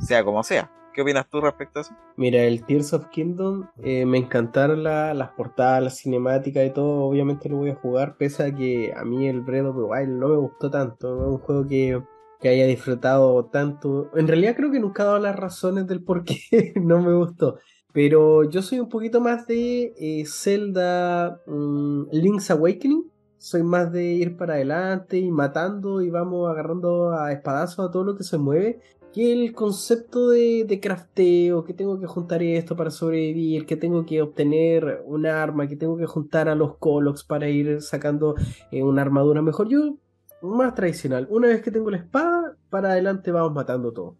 sea 0.00 0.24
como 0.24 0.42
sea. 0.42 0.70
¿Qué 0.94 1.02
opinas 1.02 1.28
tú 1.28 1.40
respecto 1.40 1.80
a 1.80 1.82
eso? 1.82 1.92
Mira, 2.16 2.44
el 2.44 2.64
Tears 2.64 2.92
of 2.92 3.08
Kingdom 3.08 3.66
eh, 3.82 4.06
me 4.06 4.18
encantaron 4.18 4.84
las 4.84 5.28
portadas, 5.30 5.82
las 5.82 5.98
cinemáticas 5.98 6.64
y 6.64 6.70
todo. 6.70 7.02
Obviamente 7.06 7.48
lo 7.48 7.56
voy 7.56 7.70
a 7.70 7.74
jugar, 7.74 8.16
pese 8.16 8.44
a 8.44 8.54
que 8.54 8.92
a 8.96 9.04
mí 9.04 9.26
el 9.26 9.40
Breath 9.40 9.66
of 9.66 9.76
Wild 9.76 10.08
no 10.08 10.28
me 10.28 10.36
gustó 10.36 10.70
tanto. 10.70 11.20
es 11.20 11.28
un 11.32 11.38
juego 11.38 11.66
que, 11.66 12.00
que, 12.40 12.48
haya 12.48 12.66
disfrutado 12.66 13.46
tanto. 13.46 14.08
En 14.14 14.28
realidad 14.28 14.54
creo 14.54 14.70
que 14.70 14.78
nunca 14.78 15.02
he 15.02 15.06
dado 15.06 15.18
las 15.18 15.34
razones 15.34 15.88
del 15.88 16.04
por 16.04 16.22
qué 16.22 16.72
no 16.80 17.02
me 17.02 17.12
gustó. 17.12 17.58
Pero 17.92 18.48
yo 18.48 18.62
soy 18.62 18.78
un 18.78 18.88
poquito 18.88 19.20
más 19.20 19.48
de 19.48 19.94
eh, 19.98 20.24
Zelda 20.26 21.40
mm, 21.46 22.04
Link's 22.12 22.52
Awakening. 22.52 23.10
Soy 23.44 23.62
más 23.62 23.92
de 23.92 24.04
ir 24.04 24.38
para 24.38 24.54
adelante 24.54 25.18
y 25.18 25.30
matando 25.30 26.00
y 26.00 26.08
vamos 26.08 26.50
agarrando 26.50 27.12
a 27.12 27.30
espadazos 27.30 27.86
a 27.86 27.90
todo 27.90 28.02
lo 28.02 28.16
que 28.16 28.24
se 28.24 28.38
mueve 28.38 28.80
que 29.12 29.34
el 29.34 29.52
concepto 29.52 30.30
de, 30.30 30.64
de, 30.66 30.80
crafteo, 30.80 31.62
que 31.62 31.74
tengo 31.74 32.00
que 32.00 32.06
juntar 32.06 32.42
esto 32.42 32.74
para 32.74 32.90
sobrevivir, 32.90 33.66
que 33.66 33.76
tengo 33.76 34.06
que 34.06 34.22
obtener 34.22 35.02
un 35.04 35.26
arma, 35.26 35.68
que 35.68 35.76
tengo 35.76 35.98
que 35.98 36.06
juntar 36.06 36.48
a 36.48 36.54
los 36.54 36.78
Colox 36.78 37.22
para 37.22 37.50
ir 37.50 37.82
sacando 37.82 38.34
eh, 38.70 38.82
una 38.82 39.02
armadura 39.02 39.42
mejor. 39.42 39.68
Yo 39.68 39.98
más 40.44 40.74
tradicional. 40.74 41.26
Una 41.30 41.48
vez 41.48 41.62
que 41.62 41.70
tengo 41.70 41.90
la 41.90 41.96
espada, 41.96 42.56
para 42.70 42.90
adelante 42.90 43.30
vamos 43.30 43.52
matando 43.52 43.92
todo. 43.92 44.16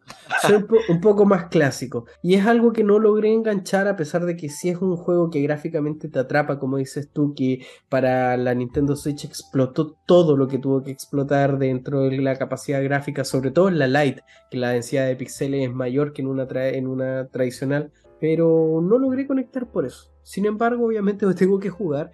Un, 0.89 1.01
poco 1.01 1.25
más 1.25 1.47
clásico. 1.49 2.07
Y 2.23 2.35
es 2.35 2.47
algo 2.47 2.73
que 2.73 2.85
no 2.85 2.99
logré 2.99 3.33
enganchar 3.33 3.89
a 3.89 3.97
pesar 3.97 4.25
de 4.25 4.37
que 4.37 4.49
sí 4.49 4.69
es 4.69 4.79
un 4.79 4.97
juego 4.97 5.31
que 5.31 5.43
gráficamente 5.43 6.09
te 6.09 6.19
atrapa, 6.19 6.59
como 6.59 6.77
dices 6.77 7.11
tú, 7.13 7.35
que 7.35 7.67
para 7.89 8.37
la 8.37 8.55
Nintendo 8.55 8.97
Switch 8.97 9.25
explotó 9.25 9.97
todo 10.07 10.37
lo 10.37 10.49
que 10.49 10.59
tuvo 10.59 10.83
que 10.83 10.91
explotar 10.91 11.59
dentro 11.59 12.03
de 12.03 12.19
la 12.19 12.37
capacidad 12.37 12.83
gráfica, 12.83 13.25
sobre 13.25 13.51
todo 13.51 13.69
en 13.69 13.79
la 13.79 13.89
Lite, 13.89 14.23
que 14.51 14.59
la 14.59 14.71
densidad 14.71 15.07
de 15.07 15.17
píxeles 15.17 15.69
es 15.69 15.75
mayor 15.75 16.13
que 16.13 16.23
en 16.23 16.29
una, 16.29 16.47
en 16.69 16.87
una 16.87 17.29
tradicional. 17.29 17.93
Pero 18.21 18.81
no 18.83 18.99
logré 18.99 19.27
conectar 19.27 19.67
por 19.71 19.85
eso. 19.85 20.15
Sin 20.23 20.47
embargo, 20.47 20.87
obviamente 20.87 21.27
tengo 21.35 21.61
que 21.61 21.71
jugar. 21.71 22.11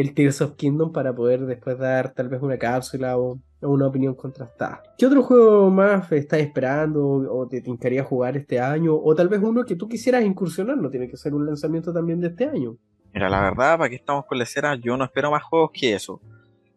El 0.00 0.12
Tears 0.14 0.42
of 0.42 0.56
Kingdom 0.56 0.92
para 0.92 1.14
poder 1.14 1.46
después 1.46 1.78
dar 1.78 2.12
tal 2.12 2.28
vez 2.28 2.42
una 2.42 2.58
cápsula 2.58 3.16
o 3.16 3.38
una 3.62 3.86
opinión 3.86 4.14
contrastada. 4.14 4.82
¿Qué 4.98 5.06
otro 5.06 5.22
juego 5.22 5.70
más 5.70 6.12
estás 6.12 6.40
esperando 6.40 7.02
o 7.02 7.48
te 7.48 7.62
tincaría 7.62 8.04
jugar 8.04 8.36
este 8.36 8.60
año? 8.60 8.94
O 8.94 9.14
tal 9.14 9.28
vez 9.28 9.40
uno 9.42 9.64
que 9.64 9.74
tú 9.74 9.88
quisieras 9.88 10.22
incursionar, 10.22 10.76
no 10.76 10.90
tiene 10.90 11.08
que 11.08 11.16
ser 11.16 11.32
un 11.32 11.46
lanzamiento 11.46 11.94
también 11.94 12.20
de 12.20 12.28
este 12.28 12.44
año. 12.44 12.76
Mira, 13.14 13.30
la 13.30 13.40
verdad, 13.40 13.78
para 13.78 13.88
que 13.88 13.96
estamos 13.96 14.26
con 14.26 14.38
leceras, 14.38 14.78
yo 14.82 14.98
no 14.98 15.04
espero 15.04 15.30
más 15.30 15.42
juegos 15.42 15.70
que 15.72 15.94
eso. 15.94 16.20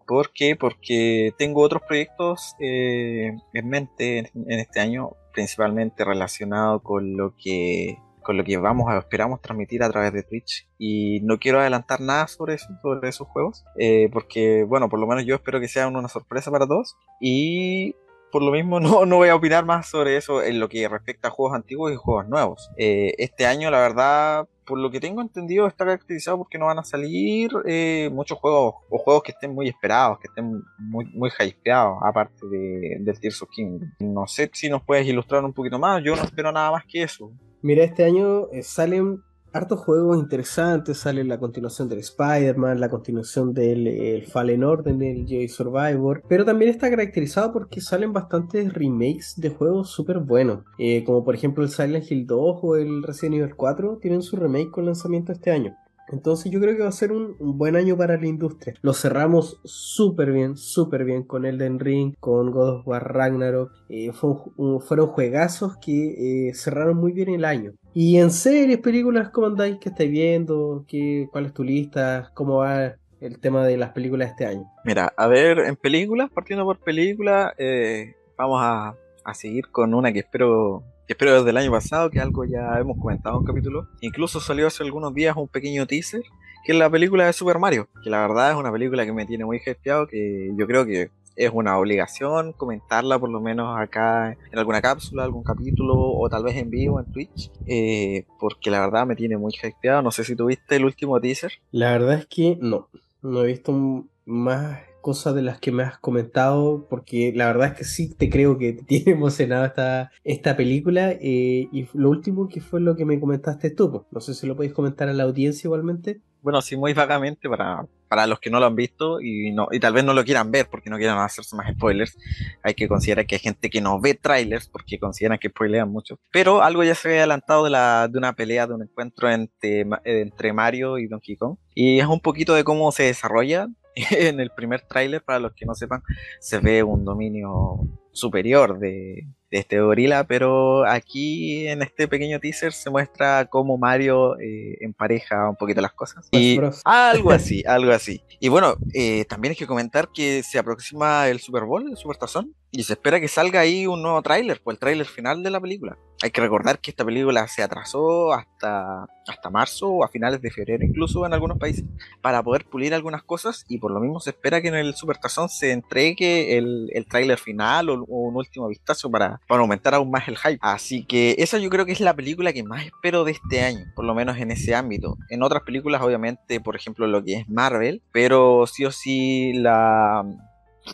¿Por 0.07 0.31
qué? 0.31 0.55
Porque 0.55 1.33
tengo 1.37 1.61
otros 1.61 1.81
proyectos 1.85 2.55
eh, 2.59 3.33
en 3.53 3.69
mente 3.69 4.31
en 4.33 4.59
este 4.59 4.79
año, 4.79 5.11
principalmente 5.33 6.05
relacionado 6.05 6.79
con 6.79 7.17
lo 7.17 7.35
que 7.35 7.97
con 8.29 8.37
lo 8.37 8.43
que 8.43 8.57
vamos 8.57 8.87
a, 8.87 8.99
esperamos 8.99 9.41
transmitir 9.41 9.81
a 9.81 9.89
través 9.89 10.13
de 10.13 10.21
Twitch. 10.21 10.67
Y 10.77 11.19
no 11.21 11.39
quiero 11.39 11.59
adelantar 11.59 11.99
nada 11.99 12.27
sobre 12.27 12.53
eso, 12.53 12.67
sobre 12.79 13.09
esos 13.09 13.27
juegos, 13.27 13.65
eh, 13.75 14.07
porque, 14.13 14.63
bueno, 14.65 14.87
por 14.87 14.99
lo 14.99 15.07
menos 15.07 15.25
yo 15.25 15.33
espero 15.33 15.59
que 15.59 15.67
sean 15.67 15.95
una 15.95 16.07
sorpresa 16.09 16.51
para 16.51 16.67
todos. 16.67 16.95
Y 17.19 17.95
por 18.31 18.41
lo 18.41 18.51
mismo 18.51 18.79
no, 18.79 19.05
no 19.05 19.17
voy 19.17 19.29
a 19.29 19.35
opinar 19.35 19.65
más 19.65 19.87
sobre 19.87 20.17
eso 20.17 20.43
en 20.43 20.59
lo 20.59 20.69
que 20.69 20.87
respecta 20.87 21.27
a 21.27 21.31
juegos 21.31 21.55
antiguos 21.55 21.91
y 21.91 21.95
juegos 21.95 22.27
nuevos. 22.27 22.69
Eh, 22.77 23.13
este 23.17 23.45
año, 23.45 23.69
la 23.71 23.79
verdad, 23.79 24.47
por 24.65 24.77
lo 24.77 24.91
que 24.91 24.99
tengo 24.99 25.21
entendido, 25.21 25.67
está 25.67 25.85
caracterizado 25.85 26.37
porque 26.37 26.57
no 26.57 26.67
van 26.67 26.79
a 26.79 26.83
salir 26.83 27.51
eh, 27.65 28.09
muchos 28.11 28.37
juegos 28.37 28.75
o 28.89 28.97
juegos 28.99 29.23
que 29.23 29.31
estén 29.31 29.53
muy 29.53 29.67
esperados, 29.67 30.19
que 30.19 30.27
estén 30.27 30.61
muy, 30.77 31.05
muy 31.05 31.31
hypeados, 31.39 31.97
aparte 32.03 32.45
de, 32.47 32.97
del 32.99 33.19
Tears 33.19 33.41
of 33.41 33.49
Kingdom. 33.49 33.89
No 33.99 34.27
sé 34.27 34.49
si 34.53 34.69
nos 34.69 34.83
puedes 34.83 35.07
ilustrar 35.07 35.43
un 35.43 35.53
poquito 35.53 35.79
más, 35.79 36.03
yo 36.03 36.15
no 36.15 36.23
espero 36.23 36.51
nada 36.51 36.71
más 36.71 36.85
que 36.85 37.03
eso. 37.03 37.31
Mira, 37.61 37.83
este 37.83 38.05
año 38.05 38.49
eh, 38.51 38.63
salen 38.63 39.21
hartos 39.53 39.79
juegos 39.79 40.19
interesantes. 40.19 40.97
Sale 40.97 41.23
la 41.23 41.39
continuación 41.39 41.89
del 41.89 41.99
Spider-Man, 41.99 42.79
la 42.79 42.89
continuación 42.89 43.53
del 43.53 44.23
Fallen 44.25 44.63
Order, 44.63 44.95
del 44.95 45.25
Jedi 45.27 45.47
Survivor. 45.47 46.23
Pero 46.27 46.45
también 46.45 46.71
está 46.71 46.89
caracterizado 46.89 47.51
porque 47.53 47.81
salen 47.81 48.13
bastantes 48.13 48.73
remakes 48.73 49.33
de 49.37 49.49
juegos 49.49 49.89
súper 49.89 50.19
buenos. 50.19 50.63
Eh, 50.77 51.03
como 51.03 51.23
por 51.23 51.35
ejemplo 51.35 51.63
el 51.63 51.69
Silent 51.69 52.09
Hill 52.09 52.25
2 52.27 52.59
o 52.61 52.75
el 52.75 53.03
Resident 53.03 53.35
Evil 53.35 53.55
4 53.55 53.99
tienen 54.01 54.21
su 54.21 54.35
remake 54.35 54.71
con 54.71 54.85
lanzamiento 54.85 55.31
este 55.31 55.51
año. 55.51 55.75
Entonces 56.11 56.51
yo 56.51 56.59
creo 56.59 56.75
que 56.75 56.81
va 56.81 56.89
a 56.89 56.93
ser 56.93 57.11
un, 57.11 57.35
buen 57.39 57.75
año 57.75 57.95
para 57.95 58.17
la 58.17 58.25
industria. 58.25 58.73
Lo 58.81 58.93
cerramos 58.93 59.59
súper 59.63 60.31
bien, 60.31 60.57
súper 60.57 61.05
bien 61.05 61.23
con 61.23 61.45
Elden 61.45 61.79
Ring, 61.79 62.15
con 62.19 62.51
God 62.51 62.79
of 62.79 62.87
War 62.87 63.13
Ragnarok. 63.13 63.71
Eh, 63.89 64.11
fueron 64.11 65.07
juegazos 65.07 65.77
que 65.77 66.47
eh, 66.49 66.53
cerraron 66.55 66.97
muy 66.97 67.11
bien 67.11 67.29
el 67.29 67.45
año. 67.45 67.73
Y 68.01 68.17
en 68.17 68.31
series, 68.31 68.77
películas, 68.77 69.27
¿cómo 69.27 69.47
andáis? 69.47 69.77
¿Qué 69.77 69.89
estáis 69.89 70.09
viendo? 70.09 70.85
¿Qué, 70.87 71.27
¿Cuál 71.33 71.47
es 71.47 71.53
tu 71.53 71.65
lista? 71.65 72.31
¿Cómo 72.33 72.59
va 72.59 72.95
el 73.19 73.39
tema 73.41 73.65
de 73.65 73.75
las 73.75 73.89
películas 73.89 74.29
de 74.29 74.31
este 74.31 74.45
año? 74.45 74.71
Mira, 74.85 75.11
a 75.17 75.27
ver, 75.27 75.59
en 75.59 75.75
películas, 75.75 76.29
partiendo 76.33 76.63
por 76.63 76.79
películas, 76.79 77.51
eh, 77.57 78.15
vamos 78.37 78.61
a, 78.63 78.95
a 79.25 79.33
seguir 79.33 79.67
con 79.67 79.93
una 79.93 80.13
que 80.13 80.19
espero 80.19 80.81
espero 81.09 81.33
desde 81.33 81.49
el 81.49 81.57
año 81.57 81.71
pasado, 81.71 82.09
que 82.09 82.21
algo 82.21 82.45
ya 82.45 82.79
hemos 82.79 82.97
comentado 82.97 83.35
en 83.35 83.41
un 83.41 83.45
capítulo. 83.45 83.89
Incluso 83.99 84.39
salió 84.39 84.67
hace 84.67 84.81
algunos 84.81 85.13
días 85.13 85.35
un 85.35 85.49
pequeño 85.49 85.85
teaser, 85.85 86.21
que 86.63 86.71
es 86.71 86.77
la 86.77 86.89
película 86.89 87.25
de 87.25 87.33
Super 87.33 87.59
Mario, 87.59 87.89
que 88.01 88.09
la 88.09 88.21
verdad 88.21 88.51
es 88.51 88.55
una 88.55 88.71
película 88.71 89.05
que 89.05 89.11
me 89.11 89.25
tiene 89.25 89.43
muy 89.43 89.59
gesteado, 89.59 90.07
que 90.07 90.51
yo 90.55 90.67
creo 90.67 90.85
que 90.85 91.11
es 91.39 91.51
una 91.53 91.77
obligación 91.79 92.51
comentarla 92.51 93.17
por 93.17 93.29
lo 93.29 93.39
menos 93.39 93.79
acá 93.79 94.37
en 94.51 94.59
alguna 94.59 94.81
cápsula, 94.81 95.23
algún 95.23 95.43
capítulo 95.43 95.95
o 95.95 96.29
tal 96.29 96.43
vez 96.43 96.57
en 96.57 96.69
vivo 96.69 96.99
en 96.99 97.11
Twitch, 97.11 97.49
eh, 97.65 98.25
porque 98.39 98.69
la 98.69 98.81
verdad 98.81 99.07
me 99.07 99.15
tiene 99.15 99.37
muy 99.37 99.53
hypeado. 99.53 100.01
No 100.01 100.11
sé 100.11 100.25
si 100.25 100.35
tuviste 100.35 100.75
el 100.75 100.83
último 100.83 101.19
teaser. 101.21 101.53
La 101.71 101.91
verdad 101.93 102.15
es 102.15 102.27
que 102.27 102.57
no, 102.61 102.89
no 103.21 103.43
he 103.43 103.47
visto 103.47 104.05
más 104.25 104.79
cosas 104.99 105.33
de 105.33 105.41
las 105.41 105.61
que 105.61 105.71
me 105.71 105.83
has 105.83 105.97
comentado, 105.97 106.85
porque 106.89 107.31
la 107.33 107.47
verdad 107.47 107.69
es 107.69 107.73
que 107.75 107.83
sí 107.85 108.13
te 108.13 108.29
creo 108.29 108.57
que 108.57 108.73
te 108.73 108.83
tiene 108.85 109.13
emocionado 109.13 109.63
esta, 109.63 110.11
esta 110.25 110.57
película. 110.57 111.11
Eh, 111.11 111.69
y 111.71 111.87
lo 111.93 112.09
último 112.09 112.49
que 112.49 112.59
fue 112.59 112.81
lo 112.81 112.97
que 112.97 113.05
me 113.05 113.17
comentaste 113.17 113.69
tú, 113.69 114.05
no 114.11 114.19
sé 114.19 114.33
si 114.33 114.45
lo 114.45 114.57
podéis 114.57 114.73
comentar 114.73 115.07
a 115.07 115.13
la 115.13 115.23
audiencia 115.23 115.67
igualmente. 115.67 116.19
Bueno, 116.41 116.61
sí, 116.61 116.75
muy 116.75 116.93
vagamente 116.93 117.47
para, 117.49 117.85
para 118.09 118.27
los 118.27 118.39
que 118.39 118.49
no 118.49 118.59
lo 118.59 118.65
han 118.65 118.75
visto 118.75 119.21
y, 119.21 119.55
tal 119.79 119.93
vez 119.93 120.03
no 120.03 120.13
lo 120.13 120.25
quieran 120.25 120.51
ver 120.51 120.67
porque 120.69 120.89
no 120.89 120.97
quieran 120.97 121.19
hacerse 121.19 121.55
más 121.55 121.71
spoilers. 121.71 122.17
Hay 122.63 122.73
que 122.73 122.87
considerar 122.87 123.25
que 123.25 123.35
hay 123.35 123.39
gente 123.39 123.69
que 123.69 123.79
no 123.79 124.01
ve 124.01 124.15
trailers 124.15 124.67
porque 124.67 124.99
consideran 124.99 125.37
que 125.37 125.49
spoilean 125.49 125.89
mucho. 125.89 126.19
Pero 126.31 126.61
algo 126.63 126.83
ya 126.83 126.95
se 126.95 127.07
había 127.07 127.19
adelantado 127.19 127.63
de, 127.63 127.69
la, 127.69 128.07
de 128.07 128.17
una 128.17 128.33
pelea, 128.33 128.67
de 128.67 128.73
un 128.73 128.81
encuentro 128.81 129.29
entre, 129.29 129.85
entre 130.03 130.51
Mario 130.51 130.97
y 130.97 131.07
Donkey 131.07 131.37
Kong. 131.37 131.57
Y 131.75 131.99
es 131.99 132.07
un 132.07 132.19
poquito 132.19 132.55
de 132.55 132.63
cómo 132.63 132.91
se 132.91 133.03
desarrolla 133.03 133.67
en 134.11 134.39
el 134.39 134.49
primer 134.49 134.81
tráiler, 134.81 135.23
para 135.23 135.39
los 135.39 135.53
que 135.53 135.65
no 135.65 135.75
sepan, 135.75 136.01
se 136.39 136.59
ve 136.59 136.83
un 136.83 137.05
dominio 137.05 137.79
superior 138.11 138.79
de, 138.79 139.27
este 139.51 139.79
gorila, 139.79 140.25
pero 140.25 140.85
aquí 140.85 141.67
en 141.67 141.81
este 141.81 142.07
pequeño 142.07 142.39
teaser 142.39 142.73
se 142.73 142.89
muestra 142.89 143.45
cómo 143.45 143.77
Mario 143.77 144.39
eh, 144.39 144.77
empareja 144.81 145.49
un 145.49 145.55
poquito 145.55 145.81
las 145.81 145.93
cosas. 145.93 146.27
Y 146.31 146.59
algo 146.85 147.31
así, 147.31 147.63
algo 147.67 147.91
así. 147.91 148.21
Y 148.39 148.49
bueno, 148.49 148.75
eh, 148.93 149.25
también 149.25 149.51
hay 149.51 149.57
que 149.57 149.67
comentar 149.67 150.09
que 150.13 150.43
se 150.43 150.59
aproxima 150.59 151.27
el 151.27 151.39
Super 151.39 151.63
Bowl, 151.63 151.89
el 151.89 151.97
Super 151.97 152.17
Tazón, 152.17 152.53
y 152.71 152.83
se 152.83 152.93
espera 152.93 153.19
que 153.19 153.27
salga 153.27 153.61
ahí 153.61 153.87
un 153.87 154.01
nuevo 154.01 154.21
tráiler, 154.21 154.61
pues 154.63 154.75
el 154.75 154.79
tráiler 154.79 155.07
final 155.07 155.41
de 155.41 155.49
la 155.49 155.59
película. 155.59 155.97
Hay 156.21 156.29
que 156.31 156.41
recordar 156.41 156.79
que 156.79 156.91
esta 156.91 157.03
película 157.03 157.47
se 157.47 157.63
atrasó 157.63 158.33
hasta, 158.33 159.07
hasta 159.27 159.49
marzo 159.49 159.87
o 159.87 160.03
a 160.03 160.09
finales 160.09 160.41
de 160.41 160.51
febrero 160.51 160.85
incluso 160.85 161.25
en 161.25 161.33
algunos 161.33 161.57
países 161.57 161.85
para 162.21 162.43
poder 162.43 162.65
pulir 162.65 162.93
algunas 162.93 163.23
cosas 163.23 163.65
y 163.69 163.79
por 163.79 163.91
lo 163.91 163.99
mismo 163.99 164.19
se 164.19 164.31
espera 164.31 164.61
que 164.61 164.67
en 164.67 164.75
el 164.75 164.95
Super 164.95 165.17
Tazón 165.17 165.49
se 165.49 165.71
entregue 165.71 166.57
el, 166.57 166.89
el 166.93 167.05
tráiler 167.05 167.39
final 167.39 167.89
o, 167.89 168.03
un 168.03 168.35
último 168.35 168.67
vistazo 168.67 169.09
para, 169.09 169.38
para 169.47 169.61
aumentar 169.61 169.93
aún 169.93 170.11
más 170.11 170.27
el 170.27 170.37
hype. 170.37 170.59
Así 170.61 171.05
que 171.05 171.35
esa 171.39 171.57
yo 171.57 171.69
creo 171.69 171.85
que 171.85 171.91
es 171.91 172.01
la 172.01 172.15
película 172.15 172.53
que 172.53 172.63
más 172.63 172.85
espero 172.85 173.23
de 173.23 173.31
este 173.31 173.61
año, 173.61 173.85
por 173.95 174.05
lo 174.05 174.13
menos 174.13 174.37
en 174.37 174.51
ese 174.51 174.75
ámbito. 174.75 175.17
En 175.29 175.43
otras 175.43 175.63
películas 175.63 176.01
obviamente, 176.01 176.59
por 176.59 176.75
ejemplo, 176.75 177.07
lo 177.07 177.23
que 177.23 177.35
es 177.35 177.49
Marvel, 177.49 178.01
pero 178.11 178.65
sí 178.67 178.85
o 178.85 178.91
sí 178.91 179.53
la 179.53 180.25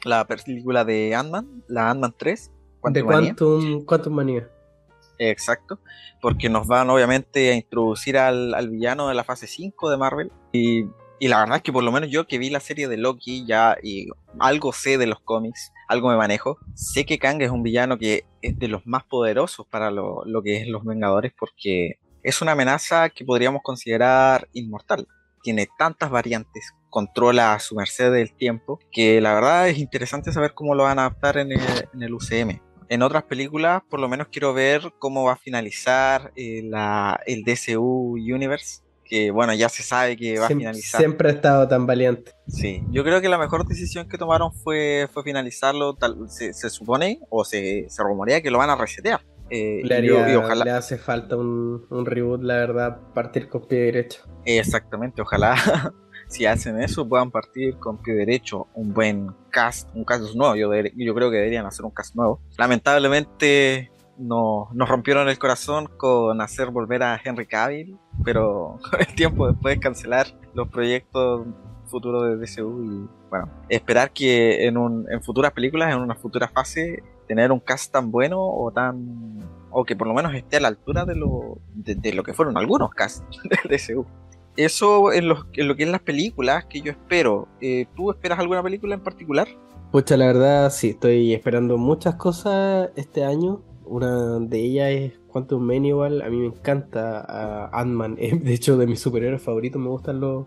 la 0.03 0.25
película 0.25 0.83
de 0.83 1.15
Ant-Man, 1.15 1.63
la 1.67 1.89
Ant-Man 1.89 2.13
3. 2.17 2.51
de 2.89 3.03
Quantum, 3.03 3.85
Quantum 3.85 4.13
Manía. 4.13 4.49
Exacto, 5.17 5.79
porque 6.21 6.49
nos 6.49 6.67
van 6.67 6.89
obviamente 6.89 7.51
a 7.51 7.55
introducir 7.55 8.17
al, 8.17 8.69
villano 8.69 9.07
de 9.07 9.13
la 9.13 9.23
fase 9.23 9.47
5 9.47 9.89
de 9.89 9.97
Marvel. 9.97 10.31
Y, 10.51 10.85
la 11.21 11.39
verdad 11.39 11.57
es 11.57 11.63
que 11.63 11.73
por 11.73 11.83
lo 11.83 11.91
menos 11.91 12.09
yo 12.09 12.27
que 12.27 12.37
vi 12.37 12.49
la 12.49 12.59
serie 12.59 12.87
de 12.87 12.97
Loki 12.97 13.45
ya 13.45 13.77
y 13.81 14.07
algo 14.39 14.73
sé 14.73 14.97
de 14.97 15.07
los 15.07 15.19
cómics, 15.21 15.71
algo 15.87 16.09
me 16.09 16.17
manejo, 16.17 16.57
sé 16.73 17.05
que 17.05 17.19
Kang 17.19 17.41
es 17.41 17.51
un 17.51 17.63
villano 17.63 17.97
que 17.97 18.25
es 18.41 18.57
de 18.59 18.67
los 18.67 18.85
más 18.85 19.03
poderosos 19.03 19.65
para 19.67 19.91
lo, 19.91 20.23
que 20.43 20.61
es 20.61 20.67
los 20.67 20.83
Vengadores 20.83 21.33
porque 21.37 21.99
es 22.23 22.41
una 22.41 22.53
amenaza 22.53 23.09
que 23.09 23.23
podríamos 23.23 23.61
considerar 23.63 24.47
inmortal. 24.53 25.07
Tiene 25.41 25.67
tantas 25.77 26.09
variantes, 26.09 26.73
controla 26.89 27.53
a 27.53 27.59
su 27.59 27.75
merced 27.75 28.11
del 28.11 28.35
tiempo, 28.35 28.79
que 28.91 29.21
la 29.21 29.35
verdad 29.35 29.69
es 29.69 29.77
interesante 29.77 30.33
saber 30.33 30.53
cómo 30.53 30.73
lo 30.73 30.83
van 30.83 30.97
a 30.97 31.03
adaptar 31.05 31.37
en 31.37 31.51
el, 31.51 32.13
UCM. 32.13 32.59
En 32.89 33.03
otras 33.03 33.23
películas, 33.23 33.83
por 33.89 33.99
lo 33.99 34.09
menos 34.09 34.27
quiero 34.31 34.53
ver 34.55 34.91
cómo 34.97 35.23
va 35.23 35.33
a 35.33 35.37
finalizar 35.37 36.31
eh, 36.35 36.63
el 37.27 37.43
DCU 37.43 38.13
Universe, 38.13 38.84
que 39.05 39.31
bueno, 39.31 39.53
ya 39.53 39.69
se 39.69 39.83
sabe 39.83 40.17
que 40.17 40.39
va 40.39 40.45
a 40.45 40.49
finalizar. 40.49 40.99
Siempre 40.99 41.29
ha 41.29 41.31
estado 41.31 41.67
tan 41.67 41.85
valiente. 41.85 42.33
Sí, 42.47 42.83
yo 42.89 43.03
creo 43.03 43.21
que 43.21 43.29
la 43.29 43.37
mejor 43.37 43.65
decisión 43.65 44.09
que 44.09 44.17
tomaron 44.17 44.51
fue, 44.51 45.07
fue 45.13 45.23
finalizarlo, 45.23 45.93
tal, 45.95 46.29
se, 46.29 46.53
supone 46.69 47.19
o 47.29 47.45
se, 47.45 47.85
se 47.89 48.03
rumorea 48.03 48.41
que 48.41 48.51
lo 48.51 48.57
van 48.57 48.69
a 48.69 48.75
resetear. 48.75 49.21
Eh, 49.51 49.81
le, 49.83 50.37
ojalá... 50.37 50.65
le 50.65 50.71
hace 50.71 50.97
falta 50.97 51.37
un, 51.37 51.85
un, 51.91 52.05
reboot, 52.05 52.41
la 52.41 52.55
verdad, 52.55 52.99
partir 53.13 53.47
con 53.47 53.67
pie 53.67 53.79
derecho. 53.79 54.23
Exactamente, 54.43 55.21
ojalá 55.21 55.55
si 56.27 56.47
hacen 56.47 56.81
eso, 56.81 57.07
puedan 57.07 57.29
partir 57.29 57.77
con 57.77 58.01
pie 58.01 58.15
derecho 58.15 58.67
un 58.73 58.91
buen 58.93 59.29
cast, 59.51 59.87
un 59.93 60.03
cast 60.03 60.33
nuevo. 60.33 60.55
Yo, 60.55 60.73
yo 60.73 61.13
creo 61.13 61.29
que 61.29 61.37
deberían 61.37 61.65
hacer 61.67 61.85
un 61.85 61.91
cast 61.91 62.15
nuevo. 62.15 62.41
Lamentablemente 62.57 63.91
no, 64.17 64.69
nos 64.73 64.89
rompieron 64.89 65.27
el 65.27 65.37
corazón 65.39 65.89
con 65.97 66.41
hacer 66.41 66.69
volver 66.71 67.03
a 67.03 67.19
Henry 67.23 67.45
Cavill, 67.45 67.97
pero 68.23 68.79
con 68.89 68.99
el 69.07 69.15
tiempo 69.15 69.47
después 69.47 69.75
de 69.75 69.79
cancelar 69.79 70.27
los 70.53 70.69
proyectos 70.69 71.47
futuros 71.85 72.23
de 72.23 72.37
DCU 72.37 72.83
y 72.83 73.09
bueno, 73.29 73.49
esperar 73.69 74.11
que 74.11 74.65
en, 74.65 74.77
un, 74.77 75.05
en 75.11 75.21
futuras 75.21 75.51
películas, 75.51 75.93
en 75.93 75.99
una 75.99 76.15
futura 76.15 76.47
fase, 76.47 77.03
tener 77.27 77.51
un 77.51 77.59
cast 77.59 77.91
tan 77.91 78.11
bueno 78.11 78.39
o 78.41 78.71
tan 78.71 79.39
o 79.69 79.83
que 79.83 79.95
por 79.95 80.07
lo 80.07 80.13
menos 80.13 80.33
esté 80.33 80.57
a 80.57 80.61
la 80.61 80.69
altura 80.69 81.05
de 81.05 81.15
lo, 81.15 81.59
de, 81.73 82.13
lo 82.13 82.23
que 82.23 82.33
fueron 82.33 82.57
algunos 82.57 82.91
casts 82.91 83.23
del 83.43 83.77
DCU 83.77 84.05
eso 84.57 85.11
en 85.11 85.27
lo 85.27 85.45
que 85.51 85.61
es 85.61 85.89
las 85.89 86.01
películas 86.01 86.65
que 86.65 86.81
yo 86.81 86.91
espero. 86.91 87.47
Eh, 87.61 87.87
¿Tú 87.95 88.11
esperas 88.11 88.39
alguna 88.39 88.63
película 88.63 88.95
en 88.95 89.01
particular? 89.01 89.47
Pucha, 89.91 90.17
la 90.17 90.27
verdad 90.27 90.71
sí, 90.71 90.89
estoy 90.89 91.33
esperando 91.33 91.77
muchas 91.77 92.15
cosas 92.15 92.89
este 92.95 93.23
año. 93.23 93.61
Una 93.85 94.39
de 94.39 94.59
ellas 94.59 94.89
es 94.91 95.19
Quantum 95.27 95.63
Manual. 95.63 96.21
A 96.21 96.29
mí 96.29 96.37
me 96.37 96.47
encanta 96.47 97.69
Ant-Man. 97.71 98.15
De 98.43 98.53
hecho, 98.53 98.77
de 98.77 98.87
mis 98.87 98.99
superhéroes 98.99 99.41
favoritos 99.41 99.81
me 99.81 99.89
gustan 99.89 100.19
los, 100.19 100.45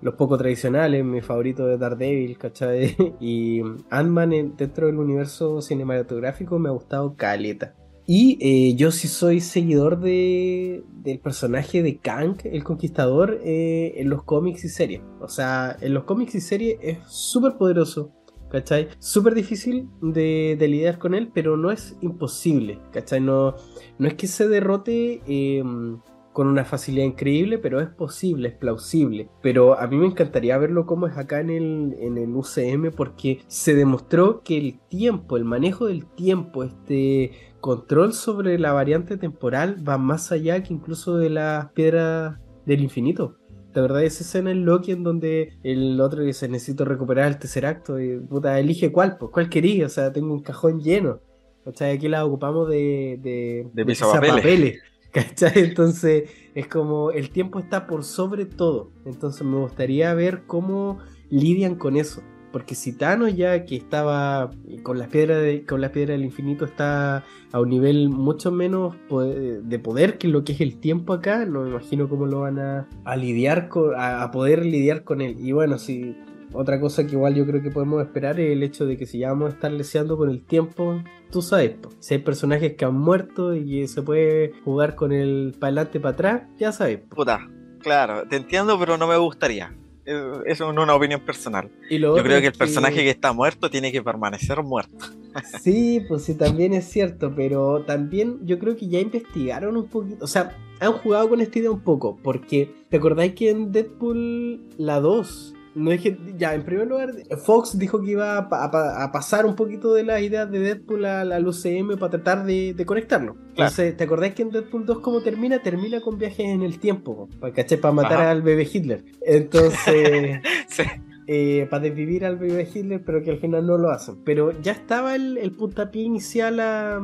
los 0.00 0.14
poco 0.14 0.36
tradicionales. 0.36 1.04
Mi 1.04 1.20
favorito 1.20 1.70
es 1.70 1.78
Daredevil, 1.78 2.38
¿cachai? 2.38 2.96
Y 3.20 3.62
Ant-Man 3.90 4.54
dentro 4.56 4.86
del 4.86 4.98
universo 4.98 5.60
cinematográfico 5.60 6.58
me 6.58 6.68
ha 6.68 6.72
gustado 6.72 7.14
caleta. 7.16 7.74
Y 8.06 8.36
eh, 8.40 8.74
yo 8.76 8.90
sí 8.90 9.08
soy 9.08 9.40
seguidor 9.40 9.98
de, 9.98 10.84
del 10.92 11.20
personaje 11.20 11.82
de 11.82 11.96
Kang, 11.96 12.36
el 12.44 12.62
Conquistador, 12.62 13.40
eh, 13.42 13.94
en 13.96 14.10
los 14.10 14.24
cómics 14.24 14.64
y 14.64 14.68
series. 14.68 15.00
O 15.20 15.28
sea, 15.28 15.76
en 15.80 15.94
los 15.94 16.04
cómics 16.04 16.34
y 16.34 16.42
series 16.42 16.78
es 16.82 16.98
súper 17.06 17.56
poderoso, 17.56 18.12
¿cachai? 18.54 18.88
Súper 19.00 19.34
difícil 19.34 19.88
de, 20.00 20.56
lidiar 20.60 20.98
con 20.98 21.14
él, 21.14 21.28
pero 21.34 21.56
no 21.56 21.72
es 21.72 21.96
imposible, 22.02 22.78
¿cachai? 22.92 23.20
No, 23.20 23.56
no 23.98 24.06
es 24.06 24.14
que 24.14 24.28
se 24.28 24.46
derrote 24.46 25.22
em, 25.26 25.98
con 26.32 26.46
una 26.46 26.64
facilidad 26.64 27.04
increíble, 27.04 27.58
pero 27.58 27.80
es 27.80 27.88
posible, 27.88 28.50
es 28.50 28.54
plausible. 28.54 29.28
Pero 29.42 29.76
a 29.76 29.88
mí 29.88 29.96
me 29.96 30.06
encantaría 30.06 30.56
verlo 30.56 30.86
como 30.86 31.08
es 31.08 31.18
acá 31.18 31.40
en 31.40 31.50
el, 31.50 31.96
en 31.98 32.16
el 32.16 32.30
UCM, 32.30 32.92
porque 32.96 33.40
se 33.48 33.74
demostró 33.74 34.42
que 34.44 34.56
el 34.56 34.78
tiempo, 34.88 35.36
el 35.36 35.44
manejo 35.44 35.86
del 35.86 36.06
tiempo, 36.06 36.62
este 36.62 37.32
control 37.60 38.12
sobre 38.12 38.56
la 38.60 38.72
variante 38.72 39.16
temporal 39.16 39.82
va 39.86 39.98
más 39.98 40.30
allá 40.30 40.62
que 40.62 40.72
incluso 40.72 41.16
de 41.16 41.30
las 41.30 41.72
piedras 41.72 42.38
del 42.66 42.82
infinito. 42.82 43.36
De 43.74 43.80
verdad, 43.80 44.04
esa 44.04 44.22
escena 44.22 44.52
en 44.52 44.64
Loki 44.64 44.92
en 44.92 45.02
donde 45.02 45.54
el 45.64 46.00
otro 46.00 46.22
dice 46.22 46.48
necesito 46.48 46.84
recuperar 46.84 47.26
el 47.26 47.38
tercer 47.38 47.66
acto 47.66 47.98
y 47.98 48.18
puta, 48.18 48.58
elige 48.60 48.92
cuál, 48.92 49.18
pues 49.18 49.32
cuál 49.32 49.48
quería, 49.50 49.86
o 49.86 49.88
sea, 49.88 50.12
tengo 50.12 50.32
un 50.32 50.42
cajón 50.42 50.80
lleno. 50.80 51.18
¿Cachai? 51.64 51.96
Aquí 51.96 52.08
la 52.08 52.24
ocupamos 52.24 52.68
de, 52.68 53.18
de, 53.22 53.66
de, 53.72 53.96
papeles. 53.96 54.80
¿Cachai? 55.10 55.52
Entonces 55.56 56.30
es 56.54 56.68
como 56.68 57.10
el 57.10 57.30
tiempo 57.30 57.58
está 57.58 57.86
por 57.86 58.04
sobre 58.04 58.44
todo. 58.44 58.90
Entonces 59.04 59.44
me 59.44 59.56
gustaría 59.56 60.14
ver 60.14 60.42
cómo 60.46 61.00
lidian 61.30 61.74
con 61.74 61.96
eso. 61.96 62.22
Porque 62.54 62.76
si 62.76 62.92
Thanos 62.92 63.34
ya 63.34 63.64
que 63.64 63.74
estaba 63.74 64.48
con 64.84 64.96
las 64.96 65.08
piedras 65.08 65.62
con 65.66 65.80
las 65.80 65.90
piedras 65.90 66.16
del 66.16 66.24
infinito 66.24 66.64
está 66.64 67.24
a 67.50 67.60
un 67.60 67.68
nivel 67.68 68.10
mucho 68.10 68.52
menos 68.52 68.94
de 69.10 69.78
poder 69.80 70.18
que 70.18 70.28
lo 70.28 70.44
que 70.44 70.52
es 70.52 70.60
el 70.60 70.78
tiempo 70.78 71.14
acá, 71.14 71.46
no 71.46 71.62
me 71.62 71.70
imagino 71.70 72.08
cómo 72.08 72.26
lo 72.26 72.42
van 72.42 72.60
a, 72.60 72.86
lidiar 73.16 73.68
con, 73.68 73.94
a, 73.96 74.30
poder 74.30 74.64
lidiar 74.64 75.02
con 75.02 75.20
él. 75.20 75.34
Y 75.40 75.50
bueno, 75.50 75.78
si 75.78 76.16
otra 76.52 76.80
cosa 76.80 77.04
que 77.04 77.14
igual 77.14 77.34
yo 77.34 77.44
creo 77.44 77.60
que 77.60 77.72
podemos 77.72 78.00
esperar 78.00 78.38
es 78.38 78.52
el 78.52 78.62
hecho 78.62 78.86
de 78.86 78.96
que 78.96 79.06
si 79.06 79.18
ya 79.18 79.30
vamos 79.30 79.50
a 79.50 79.54
estar 79.54 79.72
leseando 79.72 80.16
con 80.16 80.30
el 80.30 80.44
tiempo, 80.44 81.02
tú 81.32 81.42
sabes, 81.42 81.74
si 81.98 82.14
hay 82.14 82.20
personajes 82.20 82.76
que 82.76 82.84
han 82.84 82.94
muerto 82.94 83.56
y 83.56 83.88
se 83.88 84.00
puede 84.02 84.52
jugar 84.64 84.94
con 84.94 85.10
el 85.10 85.56
para 85.58 85.70
adelante 85.70 85.98
para 85.98 86.12
atrás, 86.12 86.42
ya 86.56 86.70
sabes. 86.70 87.00
Puta, 87.00 87.50
claro, 87.80 88.28
te 88.28 88.36
entiendo, 88.36 88.78
pero 88.78 88.96
no 88.96 89.08
me 89.08 89.16
gustaría. 89.16 89.74
Eso 90.04 90.42
es 90.44 90.60
una 90.60 90.94
opinión 90.94 91.20
personal. 91.20 91.70
Yo 91.90 92.14
creo 92.16 92.40
que 92.40 92.48
el 92.48 92.52
personaje 92.52 92.96
que... 92.96 93.10
está 93.10 93.32
muerto 93.32 93.70
tiene 93.70 93.90
que 93.90 94.02
permanecer 94.02 94.62
muerto. 94.62 95.06
sí, 95.62 96.04
pues 96.06 96.24
sí, 96.24 96.34
también 96.34 96.74
es 96.74 96.84
cierto, 96.84 97.32
pero 97.34 97.84
también 97.84 98.38
yo 98.44 98.58
creo 98.58 98.76
que 98.76 98.88
ya 98.88 99.00
investigaron 99.00 99.76
un 99.76 99.88
poquito, 99.88 100.24
o 100.24 100.28
sea, 100.28 100.56
han 100.80 100.92
jugado 100.92 101.28
con 101.28 101.40
esta 101.40 101.58
idea 101.58 101.70
un 101.70 101.80
poco, 101.80 102.18
porque 102.22 102.70
¿te 102.88 102.98
acordáis 102.98 103.34
que 103.34 103.50
en 103.50 103.72
Deadpool 103.72 104.60
la 104.76 105.00
2 105.00 105.53
no 105.74 105.90
es 105.90 106.00
que, 106.00 106.16
ya, 106.36 106.54
en 106.54 106.64
primer 106.64 106.86
lugar, 106.86 107.12
Fox 107.44 107.78
dijo 107.78 108.00
que 108.00 108.12
iba 108.12 108.38
a, 108.38 109.12
pasar 109.12 109.44
un 109.44 109.56
poquito 109.56 109.94
de 109.94 110.04
las 110.04 110.22
ideas 110.22 110.50
de 110.50 110.60
Deadpool 110.60 111.04
a 111.04 111.24
la 111.24 111.40
UCM 111.40 111.98
para 111.98 112.10
tratar 112.10 112.44
de, 112.44 112.82
conectarlo. 112.86 113.36
Entonces, 113.50 113.96
¿te 113.96 114.04
acordás 114.04 114.34
que 114.34 114.42
en 114.42 114.50
Deadpool 114.50 114.86
2 114.86 115.00
cómo 115.00 115.20
termina? 115.20 115.60
Termina 115.62 116.00
con 116.00 116.18
viajes 116.18 116.46
en 116.46 116.62
el 116.62 116.78
tiempo, 116.78 117.28
¿caché? 117.54 117.78
Para 117.78 117.94
matar 117.94 118.26
al 118.26 118.42
bebé 118.42 118.68
Hitler. 118.72 119.04
Entonces, 119.22 120.40
eh, 121.26 121.66
para 121.70 121.82
desvivir 121.82 122.24
al 122.24 122.36
bebé 122.36 122.68
Hitler, 122.72 123.02
pero 123.04 123.22
que 123.22 123.30
al 123.30 123.38
final 123.38 123.66
no 123.66 123.78
lo 123.78 123.90
hacen. 123.90 124.16
Pero 124.24 124.52
ya 124.60 124.72
estaba 124.72 125.16
el, 125.16 125.38
el 125.38 125.52
puntapié 125.52 126.02
inicial 126.02 126.60
a, 126.60 127.00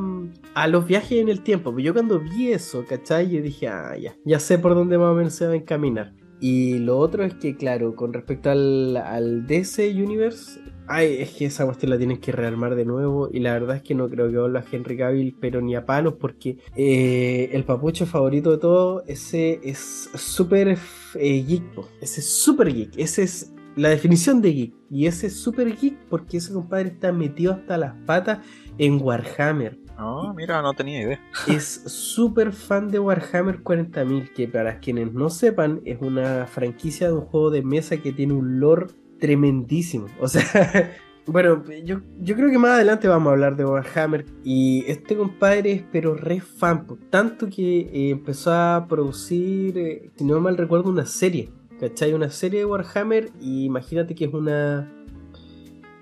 a, 0.55 0.69
los 0.69 0.87
viajes 0.87 1.21
en 1.21 1.29
el 1.29 1.43
tiempo. 1.43 1.77
Yo 1.79 1.93
cuando 1.93 2.21
vi 2.21 2.53
eso, 2.53 2.85
¿cachai? 2.89 3.31
Yo 3.31 3.43
dije, 3.43 3.69
ah, 3.69 3.97
ya, 3.97 4.15
ya 4.25 4.39
sé 4.39 4.59
por 4.59 4.75
dónde 4.75 4.99
más 4.99 5.09
o 5.09 5.15
menos 5.15 5.35
se 5.35 5.47
va 5.47 5.53
a 5.53 5.57
encaminar. 5.57 6.13
Y 6.41 6.79
lo 6.79 6.99
otro 6.99 7.23
es 7.23 7.35
que, 7.35 7.57
claro, 7.57 7.95
con 7.95 8.13
respecto 8.13 8.51
al, 8.51 8.97
al 8.97 9.47
DC 9.47 9.91
Universe, 9.95 10.61
ay, 10.91 11.19
es 11.21 11.31
que 11.31 11.47
esa 11.47 11.65
cuestión 11.65 11.91
la 11.91 11.99
tienes 11.99 12.19
que 12.19 12.33
rearmar 12.33 12.75
de 12.75 12.85
nuevo. 12.85 13.29
Y 13.33 13.41
la 13.41 13.53
verdad 13.53 13.77
es 13.77 13.83
que 13.83 13.95
no 13.95 14.09
creo 14.09 14.31
que 14.31 14.39
vuelva 14.39 14.65
Henry 14.71 14.97
Cavill, 14.97 15.37
pero 15.41 15.61
ni 15.61 15.77
a 15.77 15.87
palos, 15.87 16.15
porque 16.15 16.59
eh, 16.77 17.49
el 17.53 17.65
papucho 17.65 18.07
favorito 18.07 18.51
de 18.51 18.59
todo, 18.59 19.05
ese 19.07 19.61
es 19.63 20.11
súper 20.15 20.79
eh, 21.15 21.45
geek, 21.47 21.63
ese 22.01 22.21
es 22.21 22.27
súper 22.27 22.75
geek, 22.75 22.99
ese 22.99 23.23
es 23.23 23.53
la 23.77 23.91
definición 23.91 24.43
de 24.43 24.53
geek. 24.53 24.75
Y 24.91 25.07
ese 25.07 25.29
es 25.29 25.37
súper 25.37 25.77
geek 25.77 25.97
porque 26.09 26.39
ese 26.39 26.53
compadre 26.53 26.89
está 26.89 27.13
metido 27.13 27.53
hasta 27.53 27.77
las 27.77 27.95
patas 28.05 28.41
en 28.79 29.01
Warhammer. 29.01 29.79
No, 30.01 30.33
mira, 30.33 30.63
no 30.63 30.73
tenía 30.73 31.03
idea. 31.03 31.21
Es 31.47 31.83
súper 31.85 32.53
fan 32.53 32.89
de 32.89 32.99
Warhammer 32.99 33.63
40.000, 33.63 34.33
que 34.33 34.49
para 34.49 34.81
quienes 34.81 35.13
no 35.13 35.29
sepan, 35.29 35.83
es 35.85 35.99
una 36.01 36.47
franquicia 36.47 37.09
de 37.09 37.13
un 37.13 37.21
juego 37.21 37.51
de 37.51 37.63
mesa 37.63 37.99
que 37.99 38.11
tiene 38.11 38.33
un 38.33 38.61
lore 38.61 38.87
tremendísimo. 39.19 40.07
O 40.19 40.27
sea, 40.27 40.91
bueno, 41.27 41.63
yo, 41.85 42.01
yo 42.19 42.35
creo 42.35 42.51
que 42.51 42.57
más 42.57 42.73
adelante 42.73 43.09
vamos 43.09 43.29
a 43.29 43.33
hablar 43.33 43.57
de 43.57 43.67
Warhammer. 43.67 44.25
Y 44.43 44.85
este 44.87 45.19
compadre 45.19 45.73
es 45.73 45.85
pero 45.93 46.15
re 46.15 46.41
fan, 46.41 46.87
tanto 47.11 47.51
que 47.51 47.81
eh, 47.81 48.11
empezó 48.11 48.55
a 48.55 48.87
producir, 48.89 49.77
eh, 49.77 50.11
si 50.17 50.25
no 50.25 50.41
mal 50.41 50.57
recuerdo, 50.57 50.89
una 50.89 51.05
serie. 51.05 51.51
¿Cachai? 51.79 52.15
Una 52.15 52.31
serie 52.31 52.61
de 52.61 52.67
Warhammer 52.67 53.31
y 53.41 53.65
imagínate 53.65 54.15
que 54.15 54.27
es 54.27 54.35
una 54.35 54.91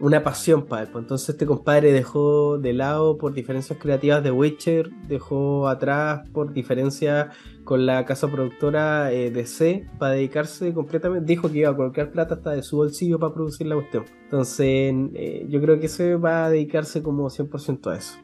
una 0.01 0.22
pasión 0.22 0.66
para 0.66 0.82
él. 0.82 0.88
Pues. 0.88 1.03
Entonces 1.03 1.30
este 1.30 1.46
compadre 1.46 1.92
dejó 1.92 2.59
de 2.59 2.72
lado 2.72 3.18
por 3.18 3.34
diferencias 3.34 3.78
creativas 3.78 4.22
de 4.22 4.30
Witcher, 4.30 4.90
dejó 5.09 5.68
atrás 5.68 6.28
por 6.32 6.53
diferencias 6.53 7.28
con 7.64 7.84
la 7.84 8.05
casa 8.07 8.28
productora 8.28 9.12
eh, 9.12 9.30
DC 9.30 9.86
para 9.99 10.14
dedicarse 10.14 10.72
completamente, 10.72 11.26
dijo 11.26 11.51
que 11.51 11.59
iba 11.59 11.70
a 11.70 11.76
colocar 11.76 12.11
plata 12.11 12.36
hasta 12.36 12.53
de 12.53 12.62
su 12.62 12.76
bolsillo 12.78 13.18
para 13.18 13.34
producir 13.34 13.66
la 13.66 13.74
cuestión. 13.74 14.05
Entonces 14.24 14.94
eh, 15.14 15.46
yo 15.49 15.61
creo 15.61 15.78
que 15.78 15.88
se 15.88 16.16
va 16.16 16.46
a 16.46 16.51
dedicarse 16.51 17.03
como 17.03 17.28
100% 17.28 17.92
a 17.92 17.96
eso. 17.96 18.18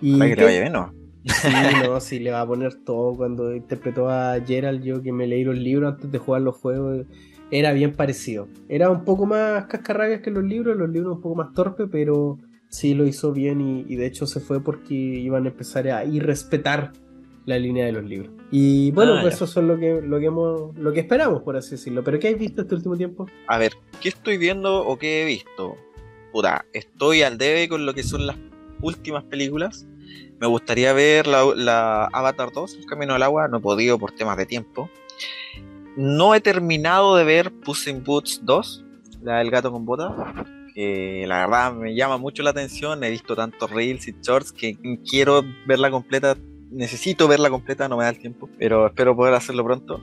Y 0.00 0.18
que 0.18 0.36
le 0.36 0.44
vaya 0.44 0.60
bien, 0.60 0.72
¿no? 0.72 0.92
Sí, 1.24 1.48
no, 1.84 2.00
sí, 2.00 2.18
le 2.18 2.30
va 2.30 2.40
a 2.40 2.46
poner 2.46 2.74
todo. 2.84 3.16
Cuando 3.16 3.54
interpretó 3.54 4.08
a 4.08 4.40
Gerald, 4.40 4.82
yo 4.82 5.02
que 5.02 5.12
me 5.12 5.26
leí 5.26 5.44
los 5.44 5.58
libros 5.58 5.94
antes 5.94 6.10
de 6.10 6.18
jugar 6.18 6.42
los 6.42 6.56
juegos, 6.56 7.06
era 7.50 7.72
bien 7.72 7.92
parecido. 7.92 8.48
Era 8.68 8.90
un 8.90 9.04
poco 9.04 9.26
más 9.26 9.66
cascarrabias 9.66 10.20
que 10.20 10.30
los 10.30 10.44
libros, 10.44 10.76
los 10.76 10.90
libros 10.90 11.16
un 11.16 11.22
poco 11.22 11.34
más 11.36 11.54
torpe, 11.54 11.86
pero 11.86 12.38
sí 12.68 12.94
lo 12.94 13.06
hizo 13.06 13.32
bien 13.32 13.86
y, 13.88 13.96
de 13.96 14.06
hecho 14.06 14.26
se 14.26 14.40
fue 14.40 14.62
porque 14.62 14.94
iban 14.94 15.46
a 15.46 15.48
empezar 15.48 15.88
a 15.88 16.04
irrespetar 16.04 16.92
la 17.46 17.58
línea 17.58 17.86
de 17.86 17.92
los 17.92 18.04
libros. 18.04 18.30
Y 18.50 18.90
bueno, 18.90 19.14
ah, 19.14 19.22
pues 19.22 19.36
eso 19.36 19.60
es 19.60 19.66
lo 19.66 19.78
que, 19.78 20.02
lo 20.02 20.18
que 20.18 20.26
hemos, 20.26 20.76
lo 20.76 20.92
que 20.92 21.00
esperamos, 21.00 21.42
por 21.42 21.56
así 21.56 21.72
decirlo. 21.72 22.04
¿Pero 22.04 22.18
qué 22.18 22.28
has 22.28 22.38
visto 22.38 22.62
este 22.62 22.74
último 22.74 22.96
tiempo? 22.96 23.26
A 23.46 23.56
ver, 23.56 23.72
¿qué 24.02 24.10
estoy 24.10 24.36
viendo 24.36 24.86
o 24.86 24.98
qué 24.98 25.22
he 25.22 25.24
visto? 25.24 25.76
Puta, 26.32 26.66
estoy 26.74 27.22
al 27.22 27.38
debe 27.38 27.68
con 27.68 27.86
lo 27.86 27.94
que 27.94 28.02
son 28.02 28.26
las 28.26 28.36
últimas 28.82 29.24
películas. 29.24 29.86
Me 30.38 30.46
gustaría 30.46 30.92
ver 30.92 31.26
la, 31.26 31.44
la 31.56 32.04
Avatar 32.12 32.52
2, 32.52 32.76
El 32.76 32.86
Camino 32.86 33.14
al 33.14 33.22
Agua, 33.22 33.48
no 33.48 33.58
he 33.58 33.60
podido 33.60 33.98
por 33.98 34.12
temas 34.12 34.36
de 34.36 34.44
tiempo. 34.44 34.90
No 35.96 36.34
he 36.34 36.40
terminado 36.40 37.16
de 37.16 37.24
ver 37.24 37.52
Puss 37.52 37.86
in 37.88 38.04
Boots 38.04 38.40
2, 38.44 38.84
la 39.22 39.38
del 39.38 39.50
gato 39.50 39.72
con 39.72 39.84
botas, 39.84 40.12
que 40.74 41.24
la 41.26 41.40
verdad 41.40 41.72
me 41.72 41.94
llama 41.94 42.18
mucho 42.18 42.42
la 42.42 42.50
atención. 42.50 43.02
He 43.02 43.10
visto 43.10 43.34
tantos 43.34 43.70
reels 43.70 44.06
y 44.08 44.14
shorts 44.22 44.52
que 44.52 44.76
quiero 45.08 45.42
verla 45.66 45.90
completa. 45.90 46.36
Necesito 46.70 47.26
verla 47.28 47.50
completa, 47.50 47.88
no 47.88 47.96
me 47.96 48.04
da 48.04 48.10
el 48.10 48.18
tiempo, 48.18 48.48
pero 48.58 48.86
espero 48.86 49.16
poder 49.16 49.34
hacerlo 49.34 49.64
pronto 49.64 50.00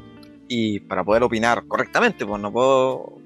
y 0.48 0.80
para 0.82 1.04
poder 1.04 1.24
opinar 1.24 1.66
correctamente, 1.68 2.26
pues 2.26 2.42
no 2.42 2.52
puedo 2.52 3.18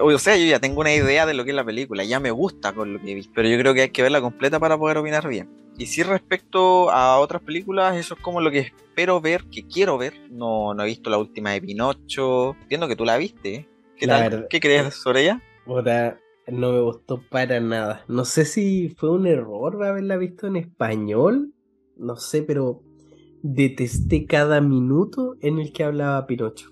o 0.00 0.18
sea, 0.18 0.36
yo 0.36 0.44
ya 0.44 0.60
tengo 0.60 0.80
una 0.80 0.94
idea 0.94 1.26
de 1.26 1.34
lo 1.34 1.44
que 1.44 1.50
es 1.50 1.56
la 1.56 1.64
película, 1.64 2.04
ya 2.04 2.20
me 2.20 2.30
gusta 2.30 2.72
con 2.72 2.92
lo 2.92 3.00
que 3.00 3.12
he 3.12 3.14
visto, 3.14 3.32
pero 3.34 3.48
yo 3.48 3.58
creo 3.58 3.74
que 3.74 3.82
hay 3.82 3.90
que 3.90 4.02
verla 4.02 4.20
completa 4.20 4.60
para 4.60 4.78
poder 4.78 4.98
opinar 4.98 5.26
bien. 5.28 5.48
Y 5.78 5.86
si 5.86 6.02
respecto 6.02 6.90
a 6.90 7.18
otras 7.18 7.42
películas, 7.42 7.96
eso 7.96 8.14
es 8.14 8.20
como 8.20 8.40
lo 8.40 8.50
que 8.50 8.58
espero 8.58 9.20
ver, 9.20 9.44
que 9.50 9.66
quiero 9.66 9.96
ver. 9.98 10.14
No, 10.30 10.74
no 10.74 10.82
he 10.82 10.86
visto 10.86 11.08
la 11.08 11.18
última 11.18 11.52
de 11.52 11.62
Pinocho. 11.62 12.54
Entiendo 12.62 12.88
que 12.88 12.96
tú 12.96 13.04
la 13.04 13.16
viste. 13.16 13.68
¿Qué, 13.96 14.06
tal? 14.06 14.46
¿Qué 14.50 14.60
crees 14.60 14.94
sobre 14.94 15.22
ella? 15.22 15.42
no 15.66 16.72
me 16.72 16.80
gustó 16.80 17.22
para 17.30 17.60
nada. 17.60 18.04
No 18.08 18.24
sé 18.24 18.44
si 18.44 18.90
fue 18.90 19.10
un 19.10 19.26
error 19.26 19.82
haberla 19.84 20.16
visto 20.16 20.46
en 20.46 20.56
español. 20.56 21.52
No 21.96 22.16
sé, 22.16 22.42
pero 22.42 22.82
detesté 23.42 24.26
cada 24.26 24.60
minuto 24.60 25.36
en 25.40 25.58
el 25.58 25.72
que 25.72 25.84
hablaba 25.84 26.26
Pinocho. 26.26 26.70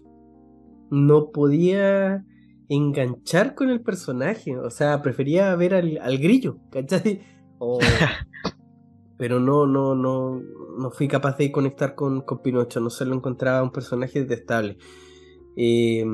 No 0.90 1.30
podía 1.30 2.24
enganchar 2.70 3.54
con 3.54 3.68
el 3.68 3.82
personaje. 3.82 4.56
O 4.56 4.70
sea, 4.70 5.02
prefería 5.02 5.54
ver 5.56 5.74
al, 5.74 5.98
al 5.98 6.18
grillo, 6.18 6.58
¿cachai? 6.70 7.20
O, 7.58 7.78
pero 9.18 9.38
no, 9.38 9.66
no, 9.66 9.94
no, 9.94 10.40
no 10.78 10.90
fui 10.90 11.06
capaz 11.06 11.36
de 11.36 11.52
conectar 11.52 11.94
con, 11.94 12.22
con 12.22 12.40
Pinocho, 12.40 12.80
no 12.80 12.88
se 12.88 13.04
lo 13.04 13.14
encontraba 13.14 13.62
un 13.62 13.70
personaje 13.70 14.20
detestable. 14.20 14.78
Eh, 15.56 16.06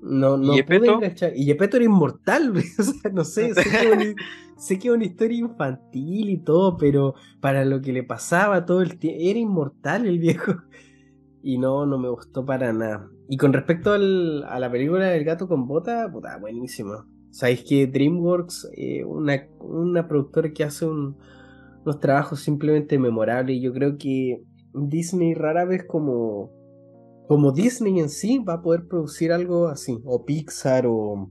no, 0.00 0.36
no 0.36 0.56
¿Y 0.56 0.62
pude 0.62 0.86
enganchar. 0.88 1.32
Y 1.34 1.46
Yepeto 1.46 1.78
era 1.78 1.86
inmortal, 1.86 2.52
o 2.78 2.82
sea, 2.82 3.10
no 3.10 3.24
sé, 3.24 3.54
sé 3.54 3.64
que, 3.64 4.14
sé 4.56 4.78
que 4.78 4.88
es 4.88 4.94
una 4.94 5.04
historia 5.04 5.38
infantil 5.38 6.30
y 6.30 6.38
todo, 6.38 6.76
pero 6.76 7.14
para 7.40 7.64
lo 7.64 7.80
que 7.80 7.92
le 7.92 8.04
pasaba 8.04 8.64
todo 8.64 8.82
el 8.82 8.98
tiempo, 8.98 9.20
era 9.20 9.38
inmortal 9.38 10.06
el 10.06 10.20
viejo. 10.20 10.54
Y 11.42 11.58
no, 11.58 11.86
no 11.86 11.98
me 11.98 12.08
gustó 12.08 12.44
para 12.44 12.72
nada. 12.72 13.08
Y 13.28 13.36
con 13.36 13.52
respecto 13.52 13.92
al, 13.92 14.42
a 14.44 14.58
la 14.58 14.70
película 14.70 15.06
del 15.08 15.24
gato 15.24 15.48
con 15.48 15.66
bota, 15.66 16.10
puta, 16.10 16.38
buenísimo. 16.38 17.04
Sabéis 17.30 17.62
que 17.62 17.86
DreamWorks, 17.86 18.70
eh, 18.74 19.04
una, 19.04 19.46
una 19.60 20.08
productora 20.08 20.50
que 20.52 20.64
hace 20.64 20.86
un, 20.86 21.16
unos 21.84 22.00
trabajos 22.00 22.40
simplemente 22.40 22.98
memorables. 22.98 23.56
Y 23.56 23.60
yo 23.60 23.72
creo 23.74 23.98
que 23.98 24.42
Disney 24.72 25.34
rara 25.34 25.66
vez 25.66 25.84
como, 25.86 26.50
como 27.28 27.52
Disney 27.52 28.00
en 28.00 28.08
sí 28.08 28.38
va 28.38 28.54
a 28.54 28.62
poder 28.62 28.88
producir 28.88 29.30
algo 29.32 29.68
así. 29.68 30.00
O 30.04 30.24
Pixar 30.24 30.86
o, 30.86 31.30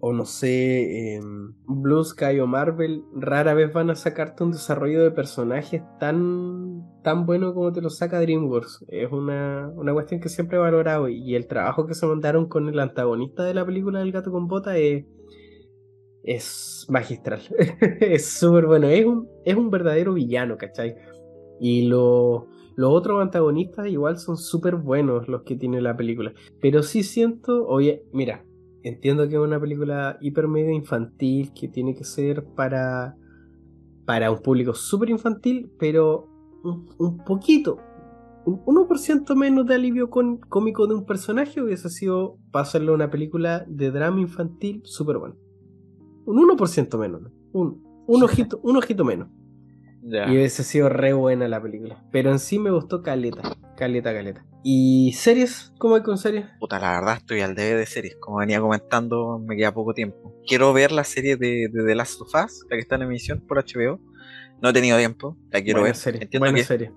o 0.00 0.12
no 0.12 0.24
sé, 0.24 1.16
em, 1.16 1.54
Blue 1.66 2.04
Sky 2.04 2.40
o 2.40 2.46
Marvel, 2.46 3.04
rara 3.14 3.54
vez 3.54 3.72
van 3.72 3.90
a 3.90 3.96
sacarte 3.96 4.44
un 4.44 4.52
desarrollo 4.52 5.02
de 5.02 5.10
personajes 5.10 5.82
tan, 6.00 6.84
tan 7.04 7.26
bueno 7.26 7.54
como 7.54 7.72
te 7.72 7.80
lo 7.80 7.90
saca 7.90 8.18
DreamWorks. 8.18 8.86
Es 8.88 9.12
una, 9.12 9.70
una 9.76 9.92
cuestión 9.92 10.20
que 10.20 10.28
siempre 10.28 10.56
he 10.56 10.60
valorado 10.60 11.08
y 11.08 11.36
el 11.36 11.46
trabajo 11.46 11.86
que 11.86 11.94
se 11.94 12.06
mandaron 12.06 12.48
con 12.48 12.68
el 12.68 12.80
antagonista 12.80 13.44
de 13.44 13.54
la 13.54 13.64
película 13.64 14.00
del 14.00 14.10
gato 14.10 14.32
con 14.32 14.48
bota 14.48 14.76
es 14.76 15.04
es 16.24 16.86
magistral. 16.88 17.42
es 18.00 18.26
súper 18.26 18.66
bueno. 18.66 18.88
Es 18.88 19.04
un, 19.04 19.28
es 19.44 19.54
un 19.54 19.70
verdadero 19.70 20.14
villano, 20.14 20.56
¿cachai? 20.56 20.96
Y 21.60 21.86
lo, 21.86 22.48
los 22.76 22.90
otros 22.90 23.22
antagonistas 23.22 23.86
igual 23.86 24.18
son 24.18 24.36
súper 24.36 24.76
buenos 24.76 25.28
los 25.28 25.42
que 25.42 25.54
tiene 25.54 25.80
la 25.80 25.96
película. 25.96 26.32
Pero 26.60 26.82
sí 26.82 27.02
siento, 27.02 27.66
oye, 27.66 28.02
mira, 28.12 28.44
entiendo 28.82 29.28
que 29.28 29.34
es 29.34 29.40
una 29.40 29.60
película 29.60 30.18
hiper 30.20 30.48
media 30.48 30.72
infantil, 30.72 31.52
que 31.54 31.68
tiene 31.68 31.94
que 31.94 32.04
ser 32.04 32.44
para, 32.56 33.16
para 34.06 34.30
un 34.30 34.40
público 34.40 34.74
súper 34.74 35.10
infantil, 35.10 35.70
pero 35.78 36.33
un, 36.64 37.18
poquito, 37.24 37.78
un 38.46 38.64
1% 38.64 39.34
menos 39.36 39.66
de 39.66 39.74
alivio 39.74 40.10
cómico 40.10 40.86
de 40.86 40.94
un 40.94 41.04
personaje 41.04 41.60
hubiese 41.60 41.90
sido 41.90 42.38
para 42.50 42.62
hacerle 42.64 42.92
una 42.92 43.10
película 43.10 43.64
de 43.68 43.90
drama 43.90 44.20
infantil 44.20 44.82
súper 44.84 45.18
buena. 45.18 45.36
Un 46.26 46.38
1% 46.38 46.98
menos. 46.98 47.22
Un, 47.52 47.82
un, 48.06 48.22
ojito, 48.22 48.60
un 48.62 48.76
ojito 48.76 49.04
menos. 49.04 49.28
Y 50.02 50.32
hubiese 50.32 50.64
sido 50.64 50.90
re 50.90 51.14
buena 51.14 51.48
la 51.48 51.62
película. 51.62 52.04
Pero 52.12 52.30
en 52.30 52.38
sí 52.38 52.58
me 52.58 52.70
gustó 52.70 53.02
caleta. 53.02 53.56
Caleta, 53.76 54.12
caleta. 54.12 54.44
¿Y 54.62 55.12
series? 55.14 55.72
¿Cómo 55.78 55.94
hay 55.94 56.02
con 56.02 56.18
series? 56.18 56.46
Puta, 56.60 56.78
la 56.78 56.92
verdad 56.92 57.16
estoy 57.16 57.40
al 57.40 57.54
debe 57.54 57.78
de 57.78 57.86
series. 57.86 58.16
Como 58.16 58.38
venía 58.38 58.60
comentando, 58.60 59.38
me 59.38 59.56
queda 59.56 59.72
poco 59.72 59.94
tiempo. 59.94 60.34
Quiero 60.46 60.72
ver 60.74 60.92
la 60.92 61.04
serie 61.04 61.36
de, 61.36 61.68
de 61.72 61.84
The 61.84 61.94
Last 61.94 62.20
of 62.20 62.28
Us, 62.28 62.66
la 62.68 62.76
que 62.76 62.80
está 62.80 62.96
en 62.96 63.02
emisión 63.02 63.40
por 63.46 63.58
HBO. 63.58 63.98
No 64.62 64.70
he 64.70 64.72
tenido 64.72 64.98
tiempo, 64.98 65.36
la 65.50 65.62
quiero 65.62 65.82
ver. 65.82 65.94
Serie, 65.94 66.22
Entiendo 66.22 66.50
buena 66.50 66.64
serie. 66.64 66.92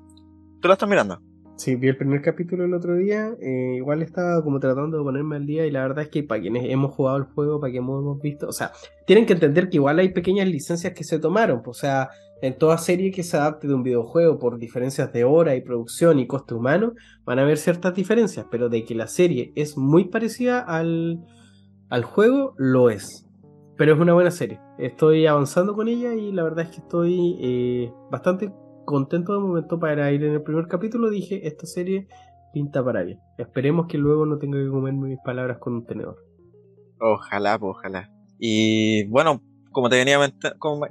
¿Tú 0.62 0.68
la 0.68 0.76
estás 0.76 0.89
mirando? 0.89 1.22
Sí, 1.58 1.76
vi 1.76 1.88
el 1.88 1.97
primer 1.97 2.22
capítulo 2.22 2.66
el 2.66 2.74
otro 2.76 2.95
día. 2.95 3.36
Eh, 3.41 3.76
igual 3.78 4.03
estaba 4.03 4.43
como 4.43 4.60
tratando 4.60 4.97
de 4.97 5.03
ponerme 5.03 5.38
al 5.38 5.47
día. 5.47 5.66
Y 5.66 5.72
la 5.72 5.82
verdad 5.82 6.03
es 6.03 6.10
que 6.10 6.22
para 6.22 6.39
quienes 6.39 6.66
hemos 6.66 6.93
jugado 6.93 7.18
el 7.18 7.24
juego, 7.24 7.60
para 7.60 7.72
quienes 7.72 7.89
hemos 7.89 8.22
visto. 8.22 8.47
O 8.47 8.51
sea, 8.51 8.72
tienen 9.08 9.26
que 9.26 9.34
entender 9.34 9.70
que 9.70 9.78
igual 9.78 9.97
hay 9.97 10.10
pequeñas 10.10 10.47
licencias 10.47 10.93
que 10.93 11.03
se 11.03 11.18
tomaron. 11.18 11.64
O 11.66 11.74
sea, 11.74 12.10
en 12.43 12.55
toda 12.60 12.78
serie 12.78 13.12
que 13.12 13.24
se 13.24 13.38
adapte 13.38 13.68
de 13.68 13.74
un 13.74 13.82
videojuego 13.82 14.38
por 14.38 14.60
diferencias 14.60 15.12
de 15.12 15.24
hora 15.24 15.55
y 15.55 15.62
producción 15.62 16.20
y 16.20 16.28
coste 16.28 16.53
humano, 16.53 16.93
van 17.26 17.39
a 17.39 17.41
haber 17.41 17.58
ciertas 17.58 17.95
diferencias. 17.95 18.45
Pero 18.51 18.70
de 18.70 18.86
que 18.86 18.93
la 18.93 19.08
serie 19.08 19.51
es 19.55 19.78
muy 19.78 20.05
parecida 20.05 20.60
al, 20.60 21.26
al 21.89 22.03
juego, 22.03 22.53
lo 22.58 22.91
es. 22.91 23.27
Pero 23.78 23.94
es 23.94 24.00
una 24.00 24.14
buena 24.14 24.32
serie. 24.32 24.60
Estoy 24.80 25.28
avanzando 25.28 25.76
con 25.76 25.88
ella 25.88 26.14
y 26.16 26.32
la 26.32 26.44
verdad 26.44 26.66
es 26.66 26.72
que 26.72 26.82
estoy 26.82 27.38
eh, 27.40 27.94
bastante 28.10 28.52
contento 28.86 29.34
de 29.34 29.40
momento 29.40 29.80
para 29.80 30.12
ir 30.12 30.24
en 30.24 30.34
el 30.34 30.42
primer 30.42 30.68
capítulo. 30.68 31.10
Dije, 31.10 31.48
esta 31.48 31.68
serie 31.68 32.08
pinta 32.54 32.84
para 32.84 33.04
bien. 33.04 33.20
Esperemos 33.38 33.88
que 33.88 33.98
luego 33.98 34.26
no 34.26 34.40
tenga 34.40 34.58
que 34.58 34.70
comer 34.70 34.94
mis 34.94 35.20
palabras 35.24 35.60
con 35.60 35.74
un 35.74 35.86
tenedor. 35.86 36.18
Ojalá, 37.00 37.58
ojalá. 37.62 38.10
Y 38.40 39.06
bueno, 39.08 39.42
como 39.72 39.90
te 39.90 39.98
venía 39.98 40.18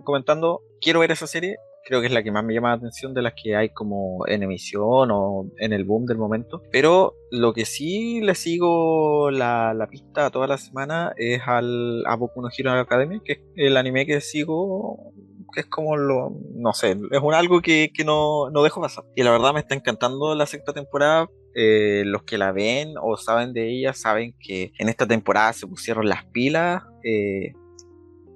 comentando, 0.05 0.61
quiero 0.81 1.01
ver 1.01 1.11
esa 1.11 1.27
serie. 1.27 1.57
Creo 1.89 2.01
que 2.01 2.09
es 2.09 2.13
la 2.13 2.25
que 2.25 2.33
más 2.33 2.45
me 2.45 2.53
llama 2.53 2.71
la 2.71 2.75
atención 2.75 3.15
de 3.15 3.23
las 3.23 3.35
que 3.41 3.55
hay 3.55 3.69
como 3.69 4.27
en 4.27 4.43
emisión 4.43 5.11
o 5.13 5.49
en 5.59 5.73
el 5.73 5.85
boom 5.85 6.05
del 6.05 6.19
momento. 6.19 6.61
Pero 6.73 7.15
lo 7.31 7.53
que 7.53 7.65
sí 7.65 8.21
le 8.21 8.35
sigo 8.35 9.31
la, 9.31 9.73
la 9.73 9.87
pista 9.87 10.31
toda 10.31 10.49
la 10.49 10.59
semana 10.59 11.13
es 11.17 11.41
al 11.47 12.05
a 12.07 12.17
Boku 12.17 12.43
no 12.43 12.49
Hero 12.57 12.73
Academia, 12.73 13.21
que 13.25 13.33
es 13.33 13.39
el 13.55 13.77
anime 13.77 14.05
que 14.05 14.21
sigo 14.21 15.15
es 15.57 15.67
como 15.67 15.97
lo, 15.97 16.33
no 16.55 16.73
sé, 16.73 16.97
es 17.11 17.21
un 17.23 17.35
algo 17.35 17.61
que, 17.61 17.91
no, 18.05 18.51
no, 18.51 18.63
dejo 18.63 18.81
pasar. 18.81 19.05
Y 19.15 19.23
la 19.23 19.31
verdad 19.31 19.55
me 19.55 19.61
está 19.61 19.75
encantando 19.75 20.35
la 20.35 20.47
sexta 20.47 20.73
temporada. 20.73 21.29
Eh, 21.59 22.03
los 22.05 22.25
que 22.25 22.37
la 22.37 22.53
ven 22.53 22.97
o 23.01 23.17
saben 23.17 23.55
de 23.55 23.71
ella 23.71 23.95
saben 23.95 24.35
que 24.39 24.73
en 24.79 24.91
esta 24.91 25.07
temporada 25.07 25.55
se 25.55 25.67
pusieron 25.67 26.07
las 26.07 26.27
pilas, 26.27 26.83
eh, 27.03 27.55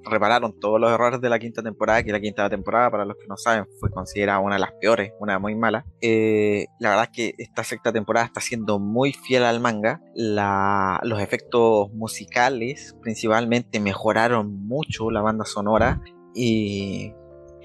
repararon 0.05 0.59
todos 0.59 0.81
los 0.81 0.91
errores 0.91 1.21
de 1.21 1.29
la 1.29 1.39
quinta 1.39 1.63
temporada, 1.63 2.03
que 2.03 2.13
la 2.13 2.21
quinta 2.21 2.49
temporada, 2.49 2.91
para 2.91 3.05
los 3.05 3.17
que 3.17 3.27
no 3.29 3.37
saben, 3.37 3.67
fue 3.79 3.91
considerada 3.91 4.39
una 4.41 4.57
de 4.57 4.61
las 4.61 4.73
peores, 4.81 5.13
una 5.21 5.39
muy 5.39 5.55
mala. 5.55 5.85
Eh, 6.01 6.67
la 6.79 6.91
verdad 6.91 7.09
es 7.11 7.17
que 7.17 7.35
esta 7.39 7.65
sexta 7.65 7.93
temporada 7.93 8.27
está 8.27 8.41
siendo 8.41 8.79
muy 8.79 9.13
fiel 9.13 9.45
al 9.45 9.61
manga. 9.61 10.01
los 10.15 11.21
efectos 11.21 11.93
musicales 11.93 12.97
principalmente 13.01 13.81
mejoraron 13.81 14.67
mucho 14.67 15.11
la 15.11 15.23
banda 15.23 15.45
sonora 15.45 16.01
y, 16.35 17.13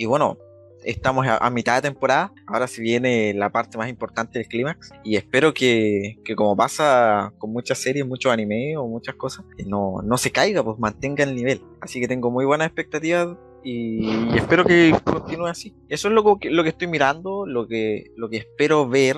bueno, 0.07 0.37
estamos 0.85 1.25
a, 1.27 1.49
mitad 1.49 1.75
de 1.75 1.89
temporada. 1.89 2.33
Ahora 2.47 2.67
se 2.67 2.81
viene 2.81 3.33
la 3.33 3.49
parte 3.51 3.77
más 3.77 3.89
importante 3.89 4.39
del 4.39 4.47
clímax. 4.47 4.91
Y 5.03 5.15
espero 5.15 5.53
que, 5.53 6.17
como 6.35 6.55
pasa 6.55 7.33
con 7.37 7.51
muchas 7.51 7.79
series, 7.79 8.05
muchos 8.05 8.31
anime 8.31 8.77
o 8.77 8.87
muchas 8.87 9.15
cosas, 9.15 9.45
no, 9.65 10.01
no 10.03 10.17
se 10.17 10.31
caiga, 10.31 10.63
pues 10.63 10.79
mantenga 10.79 11.23
el 11.23 11.35
nivel. 11.35 11.61
Así 11.81 11.99
que 11.99 12.07
tengo 12.07 12.31
muy 12.31 12.45
buenas 12.45 12.67
expectativas 12.67 13.37
y, 13.63 14.35
espero 14.35 14.63
que 14.63 14.95
continúe 15.03 15.47
así. 15.47 15.75
Eso 15.89 16.07
es 16.07 16.13
lo 16.13 16.37
que, 16.37 16.49
lo 16.51 16.63
que 16.63 16.69
estoy 16.69 16.87
mirando, 16.87 17.45
lo 17.45 17.67
que, 17.67 18.11
lo 18.15 18.29
que 18.29 18.37
espero 18.37 18.87
ver. 18.87 19.17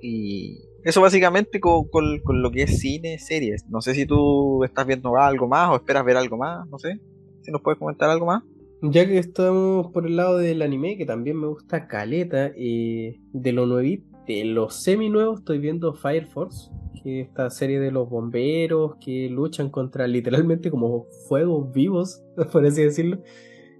Y 0.00 0.62
eso 0.84 1.00
básicamente 1.00 1.60
con, 1.60 1.88
con, 1.88 2.20
con 2.20 2.40
lo 2.40 2.50
que 2.50 2.62
es 2.62 2.78
cine, 2.78 3.18
series. 3.18 3.66
No 3.68 3.80
sé 3.80 3.94
si 3.94 4.06
tú 4.06 4.62
estás 4.64 4.86
viendo 4.86 5.16
algo 5.16 5.48
más 5.48 5.70
o 5.70 5.76
esperas 5.76 6.04
ver 6.04 6.16
algo 6.16 6.36
más, 6.36 6.66
no 6.68 6.78
sé. 6.78 7.00
Si 7.42 7.50
nos 7.50 7.60
puedes 7.60 7.78
comentar 7.78 8.08
algo 8.08 8.26
más. 8.26 8.42
Ya 8.80 9.08
que 9.08 9.18
estamos 9.18 9.88
por 9.92 10.06
el 10.06 10.14
lado 10.14 10.38
del 10.38 10.62
anime, 10.62 10.96
que 10.96 11.04
también 11.04 11.40
me 11.40 11.48
gusta 11.48 11.88
caleta, 11.88 12.52
y 12.56 13.20
de 13.32 13.52
lo 13.52 13.66
nuevito, 13.66 14.06
de 14.26 14.44
los 14.44 14.74
semi 14.74 15.10
nuevos 15.10 15.40
estoy 15.40 15.58
viendo 15.58 15.94
Fire 15.94 16.26
Force, 16.26 16.70
que 17.02 17.22
es 17.22 17.28
esta 17.28 17.50
serie 17.50 17.80
de 17.80 17.90
los 17.90 18.08
bomberos 18.08 18.96
que 19.00 19.28
luchan 19.28 19.70
contra 19.70 20.06
literalmente 20.06 20.70
como 20.70 21.06
fuegos 21.26 21.72
vivos, 21.72 22.22
por 22.52 22.64
así 22.64 22.82
decirlo, 22.84 23.20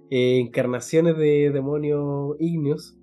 eh, 0.09 0.39
encarnaciones 0.39 1.17
de 1.17 1.51
demonios 1.51 2.35
ignios. 2.39 2.95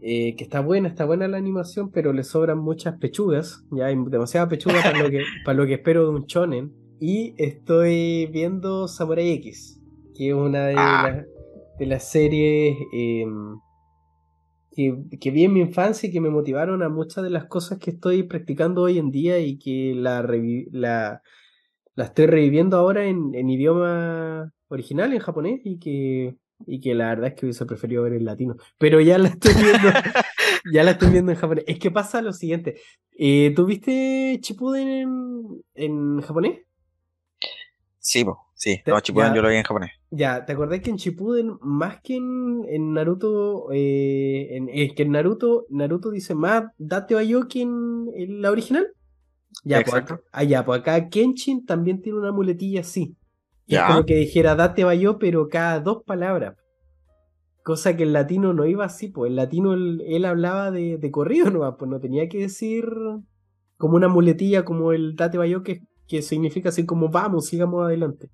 Eh, 0.00 0.36
que 0.36 0.44
está 0.44 0.60
buena, 0.60 0.86
está 0.86 1.04
buena 1.04 1.26
la 1.26 1.38
animación, 1.38 1.90
pero 1.90 2.12
le 2.12 2.22
sobran 2.22 2.58
muchas 2.58 2.96
pechugas, 2.98 3.64
ya 3.72 3.86
hay 3.86 3.96
demasiadas 3.96 4.48
pechugas 4.48 4.84
para, 4.84 5.02
lo 5.02 5.10
que, 5.10 5.22
para 5.44 5.58
lo 5.58 5.66
que 5.66 5.74
espero 5.74 6.04
de 6.04 6.10
un 6.10 6.26
shonen. 6.26 6.72
Y 7.00 7.34
estoy 7.36 8.26
viendo 8.26 8.86
Samurai 8.86 9.32
X, 9.32 9.77
que 10.18 10.30
es 10.30 10.34
una 10.34 10.66
de, 10.66 10.74
ah. 10.76 11.24
las 11.78 12.10
series 12.10 12.76
em, 12.92 13.56
que, 15.20 15.30
vi 15.30 15.44
en 15.44 15.52
mi 15.52 15.60
infancia 15.60 16.08
y 16.08 16.12
que 16.12 16.20
me 16.20 16.28
motivaron 16.28 16.82
a 16.82 16.88
muchas 16.88 17.22
de 17.22 17.30
las 17.30 17.46
cosas 17.46 17.78
que 17.78 17.90
estoy 17.90 18.24
practicando 18.24 18.82
hoy 18.82 18.98
en 18.98 19.12
día 19.12 19.38
y 19.38 19.58
que 19.58 19.94
la, 19.94 20.22
la, 20.72 21.22
estoy 21.96 22.26
reviviendo 22.26 22.76
ahora 22.76 23.06
en, 23.06 23.48
idioma 23.48 24.52
original, 24.68 25.12
en 25.12 25.20
japonés, 25.20 25.60
y 25.64 25.78
que, 25.78 26.36
y 26.66 26.80
que 26.80 26.94
la 26.94 27.08
verdad 27.10 27.28
es 27.28 27.34
que 27.34 27.46
hubiese 27.46 27.66
preferido 27.66 28.02
ver 28.02 28.14
en 28.14 28.24
latino. 28.24 28.56
Pero 28.78 29.00
ya 29.00 29.18
la 29.18 29.28
estoy 29.28 29.54
viendo, 29.54 29.88
ya 30.72 30.82
la 30.82 30.90
estoy 30.92 31.10
viendo 31.10 31.30
en 31.30 31.38
japonés. 31.38 31.64
Es 31.68 31.78
que 31.78 31.92
pasa 31.92 32.22
lo 32.22 32.32
siguiente. 32.32 32.80
Eh, 33.16 33.52
¿Tú 33.54 33.66
viste 33.66 34.38
Chipuden 34.40 34.88
en, 34.88 35.64
en 35.74 36.20
japonés? 36.22 36.60
Sí, 37.98 38.24
sí, 38.58 38.82
no, 38.84 39.00
Chipuden 39.00 39.34
yo 39.34 39.40
lo 39.40 39.48
vi 39.48 39.56
en 39.56 39.62
japonés. 39.62 39.92
Ya, 40.10 40.44
¿te 40.44 40.52
acordás 40.52 40.80
que 40.80 40.90
en 40.90 40.96
Chipuden, 40.96 41.56
más 41.62 42.00
que 42.02 42.16
en, 42.16 42.92
Naruto, 42.92 43.72
eh, 43.72 44.48
en, 44.50 44.94
que 44.94 45.02
en 45.02 45.12
Naruto, 45.12 45.64
Naruto 45.70 46.10
dice 46.10 46.34
más 46.34 46.64
Date 46.76 47.14
Bayoki 47.14 47.62
en, 47.62 48.06
en 48.14 48.42
la 48.42 48.50
original? 48.50 48.88
Ya, 49.64 49.76
pues 49.76 49.88
Exacto. 49.88 50.22
Pues, 50.32 50.48
ya, 50.48 50.64
pues 50.64 50.80
acá 50.80 51.08
Kenshin 51.08 51.66
también 51.66 52.00
tiene 52.02 52.18
una 52.18 52.32
muletilla 52.32 52.80
así. 52.80 53.16
Ya. 53.66 53.82
Es 53.82 53.92
como 53.92 54.06
que 54.06 54.16
dijera 54.16 54.54
Date 54.54 54.84
Bayo, 54.84 55.18
pero 55.18 55.48
cada 55.48 55.80
dos 55.80 56.02
palabras. 56.04 56.56
Cosa 57.62 57.96
que 57.96 58.04
en 58.04 58.14
latino 58.14 58.54
no 58.54 58.64
iba 58.64 58.86
así, 58.86 59.08
pues 59.08 59.30
en 59.30 59.36
latino 59.36 59.74
él, 59.74 60.24
hablaba 60.24 60.70
de, 60.70 60.96
de, 60.96 61.10
corrido, 61.10 61.50
¿no? 61.50 61.76
Pues 61.76 61.90
no 61.90 62.00
tenía 62.00 62.28
que 62.28 62.38
decir 62.38 62.84
como 63.76 63.96
una 63.96 64.08
muletilla 64.08 64.64
como 64.64 64.92
el 64.92 65.16
Date 65.16 65.36
Bayo, 65.36 65.62
que, 65.62 65.82
que 66.08 66.22
significa 66.22 66.70
así 66.70 66.86
como 66.86 67.08
vamos, 67.08 67.46
sigamos 67.46 67.84
adelante. 67.84 68.30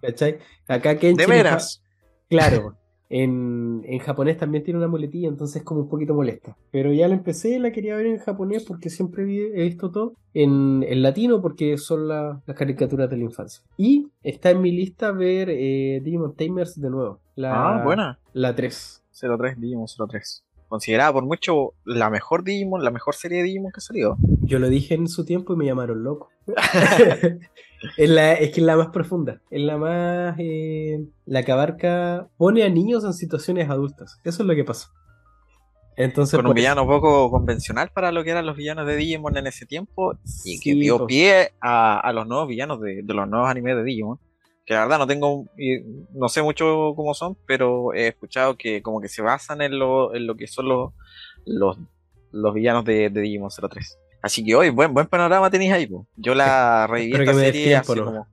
¿Cachai? 0.00 0.38
Acá 0.66 0.98
que 0.98 1.12
¿De 1.14 1.26
veras? 1.26 1.82
Claro. 2.28 2.76
En, 3.10 3.82
en, 3.86 4.00
japonés 4.00 4.36
también 4.36 4.64
tiene 4.64 4.78
una 4.78 4.88
muletilla, 4.88 5.28
entonces 5.28 5.56
es 5.56 5.62
como 5.62 5.80
un 5.82 5.88
poquito 5.88 6.14
molesta. 6.14 6.56
Pero 6.70 6.92
ya 6.92 7.08
la 7.08 7.14
empecé, 7.14 7.58
la 7.58 7.72
quería 7.72 7.96
ver 7.96 8.06
en 8.06 8.18
japonés 8.18 8.64
porque 8.64 8.90
siempre 8.90 9.22
he 9.22 9.62
visto 9.62 9.90
todo 9.90 10.14
en, 10.34 10.84
en 10.86 11.02
latino 11.02 11.40
porque 11.40 11.78
son 11.78 12.08
las 12.08 12.42
caricaturas 12.56 13.08
de 13.08 13.16
la 13.16 13.24
infancia. 13.24 13.64
Y 13.78 14.08
está 14.22 14.50
en 14.50 14.60
mi 14.60 14.72
lista 14.72 15.12
ver 15.12 15.48
eh, 15.50 16.00
Digimon 16.02 16.34
Tamers 16.34 16.78
de 16.78 16.90
nuevo. 16.90 17.20
La, 17.34 17.78
ah, 17.78 17.84
buena. 17.84 18.18
La 18.34 18.54
3. 18.54 19.04
03, 19.12 19.58
Digimon 19.58 19.86
03 19.86 20.44
considerada 20.68 21.12
por 21.12 21.24
mucho 21.24 21.74
la 21.84 22.10
mejor 22.10 22.44
Digimon, 22.44 22.84
la 22.84 22.90
mejor 22.90 23.14
serie 23.14 23.38
de 23.38 23.44
Digimon 23.44 23.72
que 23.72 23.78
ha 23.78 23.80
salido. 23.80 24.16
Yo 24.42 24.58
lo 24.58 24.68
dije 24.68 24.94
en 24.94 25.08
su 25.08 25.24
tiempo 25.24 25.54
y 25.54 25.56
me 25.56 25.66
llamaron 25.66 26.02
loco. 26.02 26.30
es, 27.96 28.10
la, 28.10 28.34
es 28.34 28.50
que 28.50 28.60
es 28.60 28.66
la 28.66 28.76
más 28.76 28.88
profunda, 28.88 29.40
es 29.50 29.62
la 29.62 29.76
más... 29.76 30.36
Eh, 30.38 31.04
la 31.26 31.42
que 31.42 31.52
abarca, 31.52 32.28
pone 32.36 32.62
a 32.62 32.68
niños 32.68 33.04
en 33.04 33.12
situaciones 33.12 33.68
adultas. 33.68 34.20
Eso 34.24 34.42
es 34.42 34.46
lo 34.46 34.54
que 34.54 34.64
pasa. 34.64 34.90
Entonces, 35.96 36.36
Con 36.36 36.46
un 36.46 36.52
pues, 36.52 36.62
villano 36.62 36.86
poco 36.86 37.28
convencional 37.30 37.90
para 37.92 38.12
lo 38.12 38.22
que 38.22 38.30
eran 38.30 38.46
los 38.46 38.56
villanos 38.56 38.86
de 38.86 38.94
Digimon 38.94 39.36
en 39.36 39.48
ese 39.48 39.66
tiempo 39.66 40.14
y 40.44 40.60
que 40.60 40.74
dio 40.74 41.06
pie 41.06 41.52
a, 41.60 42.12
los 42.14 42.26
nuevos 42.26 42.46
villanos 42.46 42.80
de, 42.80 43.02
de 43.02 43.14
los 43.14 43.28
nuevos 43.28 43.50
animes 43.50 43.74
de 43.74 43.82
Digimon 43.82 44.20
que 44.68 44.74
la 44.74 44.80
verdad 44.80 44.98
no 44.98 45.06
tengo, 45.06 45.46
no 46.12 46.28
sé 46.28 46.42
mucho 46.42 46.92
cómo 46.94 47.14
son, 47.14 47.38
pero 47.46 47.94
he 47.94 48.08
escuchado 48.08 48.58
que 48.58 48.82
como 48.82 49.00
que 49.00 49.08
se 49.08 49.22
basan 49.22 49.62
en 49.62 49.78
lo, 49.78 50.14
en 50.14 50.26
lo 50.26 50.36
que 50.36 50.46
son 50.46 50.68
los, 50.68 50.92
los, 51.46 52.54
villanos 52.54 52.84
de, 52.84 53.08
de, 53.08 53.22
Digimon 53.22 53.48
03. 53.48 53.98
Así 54.20 54.44
que 54.44 54.54
hoy, 54.54 54.68
buen, 54.68 54.92
buen 54.92 55.06
panorama 55.06 55.48
tenéis 55.48 55.72
ahí, 55.72 55.88
Yo 56.16 56.34
la 56.34 56.86
reviví 56.90 57.14
esta 57.18 57.32
serie 57.32 57.76
hace 57.76 57.98
como... 57.98 58.26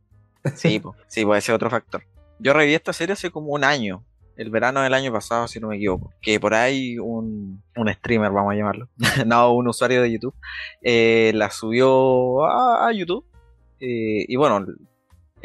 Sí, 0.55 0.81
sí, 1.07 1.23
puede 1.23 1.39
ser 1.39 1.55
otro 1.55 1.69
factor. 1.69 2.03
Yo 2.39 2.51
reviví 2.51 2.73
esta 2.73 2.91
serie 2.91 3.13
hace 3.13 3.31
como 3.31 3.53
un 3.53 3.63
año, 3.63 4.03
el 4.35 4.49
verano 4.49 4.81
del 4.81 4.93
año 4.93 5.13
pasado, 5.13 5.47
si 5.47 5.61
no 5.61 5.69
me 5.69 5.77
equivoco. 5.77 6.11
Que 6.21 6.37
por 6.37 6.53
ahí 6.53 6.99
un, 6.99 7.63
un 7.77 7.93
streamer, 7.93 8.33
vamos 8.33 8.51
a 8.51 8.57
llamarlo, 8.57 8.89
no, 9.25 9.53
un 9.53 9.69
usuario 9.69 10.01
de 10.01 10.11
YouTube, 10.11 10.35
eh, 10.81 11.31
la 11.33 11.49
subió 11.49 12.43
a, 12.45 12.91
YouTube. 12.91 13.23
Eh, 13.79 14.25
y 14.27 14.35
bueno, 14.35 14.65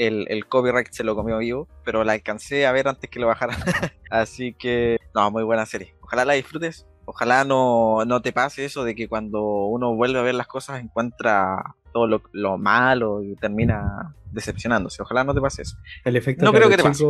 el, 0.07 0.47
copyright 0.47 0.91
se 0.91 1.05
lo 1.05 1.15
comió 1.15 1.39
vivo, 1.39 1.69
pero 1.85 2.05
la 2.05 2.13
alcancé 2.13 2.67
a 2.67 2.73
ver 2.73 2.89
antes 2.89 3.11
que 3.11 3.21
lo 3.21 3.27
bajara. 3.27 3.55
Así 4.11 4.55
que, 4.55 4.99
no, 5.15 5.31
muy 5.31 5.43
buena 5.43 5.67
serie. 5.67 5.95
Ojalá 6.01 6.25
la 6.25 6.33
disfrutes. 6.35 6.87
Ojalá 7.05 7.45
no, 7.45 8.05
te 8.23 8.33
pase 8.33 8.65
eso 8.65 8.85
de 8.85 8.95
que 8.95 9.09
cuando 9.09 9.43
uno 9.43 9.95
vuelve 9.95 10.19
a 10.19 10.23
ver 10.23 10.35
las 10.35 10.47
cosas 10.47 10.81
encuentra 10.81 11.75
todo 11.93 12.07
lo, 12.33 12.57
malo 12.57 13.23
y 13.23 13.35
termina 13.35 14.15
decepcionándose. 14.31 15.03
Ojalá 15.03 15.25
no 15.25 15.35
te 15.35 15.41
pase 15.41 15.63
eso. 15.63 15.77
El 16.05 16.17
efecto 16.17 16.45
no 16.45 16.53
creo 16.53 16.69
que 16.69 16.77
te 16.77 16.83
pase. 16.85 17.05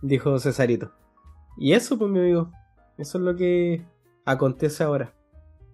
Dijo 0.00 0.38
Cesarito. 0.38 0.92
Y 1.58 1.74
eso, 1.74 1.98
pues, 1.98 2.10
mi 2.10 2.18
amigo. 2.18 2.50
Eso 2.96 3.18
es 3.18 3.24
lo 3.24 3.36
que 3.36 3.84
acontece 4.24 4.82
ahora. 4.82 5.12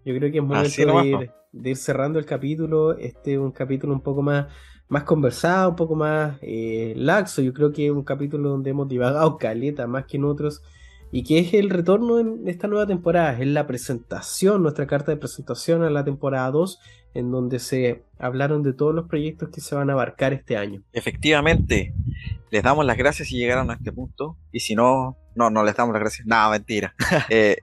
Yo 0.05 0.15
creo 0.17 0.33
que 0.33 0.39
es 0.39 0.45
momento 0.45 1.01
de 1.01 1.07
ir, 1.07 1.31
de 1.53 1.71
ir, 1.71 1.77
cerrando 1.77 2.19
el 2.19 2.27
capítulo. 2.27 2.99
Este 2.99 3.35
es 3.35 3.39
un 3.39 3.53
capítulo 3.53 3.93
un 3.93 4.01
poco 4.01 4.23
más, 4.23 4.49
más 4.93 5.05
conversado, 5.05 5.70
un 5.70 5.76
poco 5.76 5.95
más 5.95 6.36
eh, 6.43 6.93
laxo. 6.97 7.40
Yo 7.40 7.55
creo 7.55 7.72
que 7.72 7.86
es 7.86 7.90
un 7.90 8.05
capítulo 8.05 8.51
donde 8.51 8.70
hemos 8.70 8.88
divagado 8.88 9.38
caleta 9.38 9.86
más 9.86 10.05
que 10.05 10.18
en 10.18 10.24
otros. 10.24 10.62
Y 11.11 11.24
que 11.24 11.38
es 11.38 11.55
el 11.55 11.70
retorno 11.70 12.18
en 12.18 12.47
esta 12.47 12.68
nueva 12.68 12.86
temporada. 12.86 13.38
Es 13.38 13.47
la 13.47 13.66
presentación, 13.66 14.62
nuestra 14.62 14.86
carta 14.86 15.11
de 15.11 15.16
presentación 15.16 15.82
a 15.82 15.90
la 15.90 16.05
temporada 16.05 16.51
2, 16.51 16.78
en 17.14 17.30
donde 17.30 17.59
se 17.59 18.03
hablaron 18.18 18.62
de 18.62 18.74
todos 18.74 18.95
los 18.95 19.09
proyectos 19.09 19.49
que 19.49 19.62
se 19.62 19.74
van 19.74 19.88
a 19.88 19.95
abarcar 19.95 20.34
este 20.34 20.57
año. 20.59 20.82
Efectivamente, 20.93 21.95
les 22.51 22.62
damos 22.62 22.84
las 22.84 22.97
gracias 22.97 23.28
si 23.28 23.36
llegaron 23.36 23.70
a 23.70 23.74
este 23.74 23.93
punto. 23.93 24.36
Y 24.53 24.61
si 24.61 24.74
no, 24.74 25.16
no, 25.34 25.49
no 25.49 25.64
les 25.64 25.74
damos 25.74 25.95
las 25.95 26.01
gracias. 26.01 26.26
Nada, 26.26 26.51
mentira. 26.51 26.95
eh, 27.30 27.57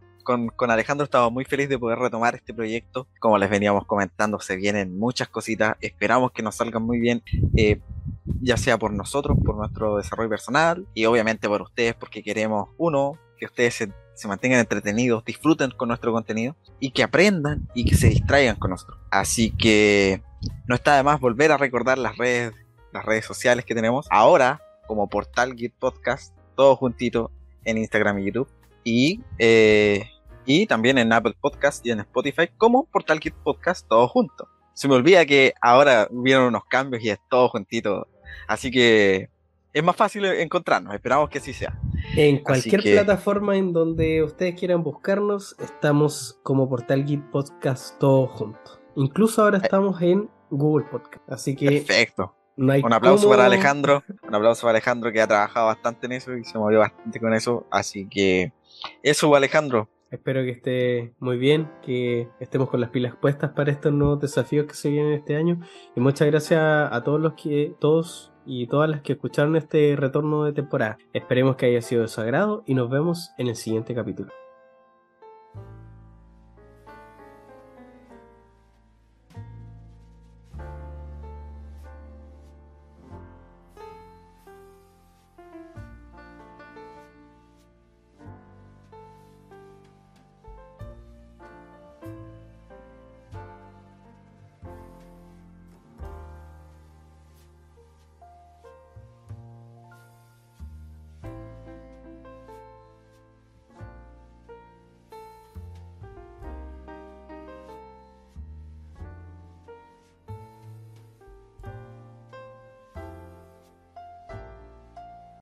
con, 0.56 0.70
Alejandro 0.70 1.06
estaba 1.06 1.32
muy 1.32 1.44
feliz 1.44 1.70
de 1.70 1.80
poder 1.80 1.98
retomar 1.98 2.36
este 2.36 2.54
proyecto. 2.54 3.08
Como 3.20 3.40
les 3.40 3.50
veníamos 3.50 3.86
comentando, 3.86 4.40
se 4.40 4.58
vienen 4.58 5.00
muchas 5.00 5.28
cositas. 5.28 5.76
Esperamos 5.82 6.32
que 6.32 6.44
nos 6.44 6.56
salgan 6.56 6.84
muy 6.84 7.00
bien, 7.00 7.24
eh, 7.56 7.80
ya 8.40 8.56
sea 8.56 8.78
por 8.78 8.94
nosotros, 8.94 9.38
por 9.44 9.56
nuestro 9.56 9.98
desarrollo 9.98 10.30
personal 10.30 10.86
y 10.94 11.06
obviamente 11.06 11.48
por 11.48 11.64
ustedes, 11.64 11.96
porque 11.96 12.22
queremos, 12.22 12.70
uno, 12.78 13.14
que 13.40 13.46
ustedes 13.46 13.74
se, 13.74 13.92
se 14.14 14.28
mantengan 14.28 14.60
entretenidos, 14.60 15.26
disfruten 15.26 15.72
con 15.72 15.88
nuestro 15.88 16.12
contenido 16.12 16.56
y 16.80 16.92
que 16.92 17.02
aprendan 17.02 17.68
y 17.74 17.86
que 17.86 17.96
se 17.96 18.10
distraigan 18.10 18.58
con 18.58 18.70
nosotros. 18.70 19.00
Así 19.10 19.50
que 19.50 20.22
no 20.68 20.76
está 20.76 20.96
de 20.96 21.02
más 21.02 21.20
volver 21.20 21.52
a 21.52 21.58
recordar 21.58 21.98
las 21.98 22.18
redes, 22.18 22.54
las 22.94 23.04
redes 23.04 23.26
sociales 23.26 23.66
que 23.66 23.74
tenemos 23.74 24.06
ahora 24.12 24.62
como 24.86 25.10
Portal 25.10 25.56
Git 25.56 25.74
Podcast, 25.74 26.36
todo 26.56 26.76
juntito 26.76 27.32
en 27.66 27.80
Instagram 27.80 28.20
y 28.20 28.26
YouTube. 28.26 28.50
Y 28.84 29.22
eh, 29.40 30.08
y 30.46 30.66
también 30.66 30.98
en 30.98 31.12
Apple 31.14 31.36
Podcast 31.40 31.86
y 31.86 31.92
en 31.92 32.00
Spotify 32.02 32.50
como 32.58 32.86
Portal 32.86 33.20
Kit 33.20 33.34
Podcast, 33.36 33.88
todo 33.88 34.08
junto. 34.08 34.48
Se 34.74 34.88
me 34.88 34.96
olvida 34.96 35.26
que 35.26 35.54
ahora 35.62 36.08
hubieron 36.10 36.46
unos 36.46 36.64
cambios 36.66 37.04
y 37.04 37.10
es 37.10 37.20
todo 37.30 37.50
juntito. 37.50 38.08
Así 38.48 38.72
que 38.72 39.30
es 39.74 39.84
más 39.84 39.96
fácil 39.96 40.26
encontrarnos, 40.26 40.94
esperamos 40.94 41.30
que 41.30 41.38
así 41.38 41.54
sea. 41.54 41.78
En 42.16 42.40
cualquier 42.40 42.82
plataforma 42.82 43.56
en 43.56 43.74
donde 43.74 44.24
ustedes 44.24 44.58
quieran 44.60 44.84
buscarnos, 44.84 45.56
estamos 45.60 46.40
como 46.44 46.68
Portal 46.68 47.06
Git 47.06 47.24
Podcast 47.32 48.00
todo 48.00 48.28
junto. 48.28 48.80
Incluso 48.96 49.44
ahora 49.44 49.58
eh. 49.58 49.62
estamos 49.64 50.02
en 50.02 50.30
Google 50.50 50.86
Podcast. 50.90 51.30
Así 51.32 51.56
que. 51.56 51.66
Perfecto. 51.68 52.36
un 52.58 52.94
aplauso 52.94 53.30
para 53.30 53.46
Alejandro. 53.46 54.04
Un 54.28 54.36
aplauso 54.36 54.62
para 54.62 54.72
Alejandro 54.72 55.12
que 55.12 55.22
ha 55.22 55.28
trabajado 55.28 55.68
bastante 55.68 56.08
en 56.08 56.14
eso 56.14 56.36
y 56.36 56.44
se 56.44 56.58
movió 56.58 56.80
bastante 56.80 57.20
con 57.20 57.34
eso. 57.34 57.66
Así 57.70 58.08
que 58.08 58.52
eso, 59.04 59.36
Alejandro. 59.36 59.88
Espero 60.12 60.42
que 60.42 60.50
esté 60.50 61.14
muy 61.20 61.38
bien, 61.38 61.70
que 61.84 62.28
estemos 62.40 62.70
con 62.70 62.82
las 62.82 62.90
pilas 62.90 63.16
puestas 63.16 63.52
para 63.52 63.72
estos 63.72 63.94
nuevos 63.94 64.20
desafíos 64.20 64.66
que 64.66 64.74
se 64.74 64.90
vienen 64.90 65.14
este 65.14 65.36
año. 65.36 65.60
Y 65.96 66.00
muchas 66.00 66.28
gracias 66.28 66.62
a 66.62 67.04
todos 67.04 67.22
los 67.22 67.34
que, 67.34 67.76
todos 67.80 68.32
y 68.46 68.66
todas 68.68 68.90
las 68.90 69.02
que 69.02 69.14
escucharon 69.14 69.56
este 69.56 69.96
retorno 69.96 70.46
de 70.46 70.54
temporada. 70.54 70.98
Esperemos 71.14 71.56
que 71.56 71.68
haya 71.68 71.82
sido 71.82 72.02
de 72.02 72.08
su 72.08 72.22
agrado 72.22 72.64
y 72.66 72.74
nos 72.74 72.90
vemos 72.90 73.32
en 73.38 73.48
el 73.48 73.56
siguiente 73.56 73.94
capítulo. 73.94 74.32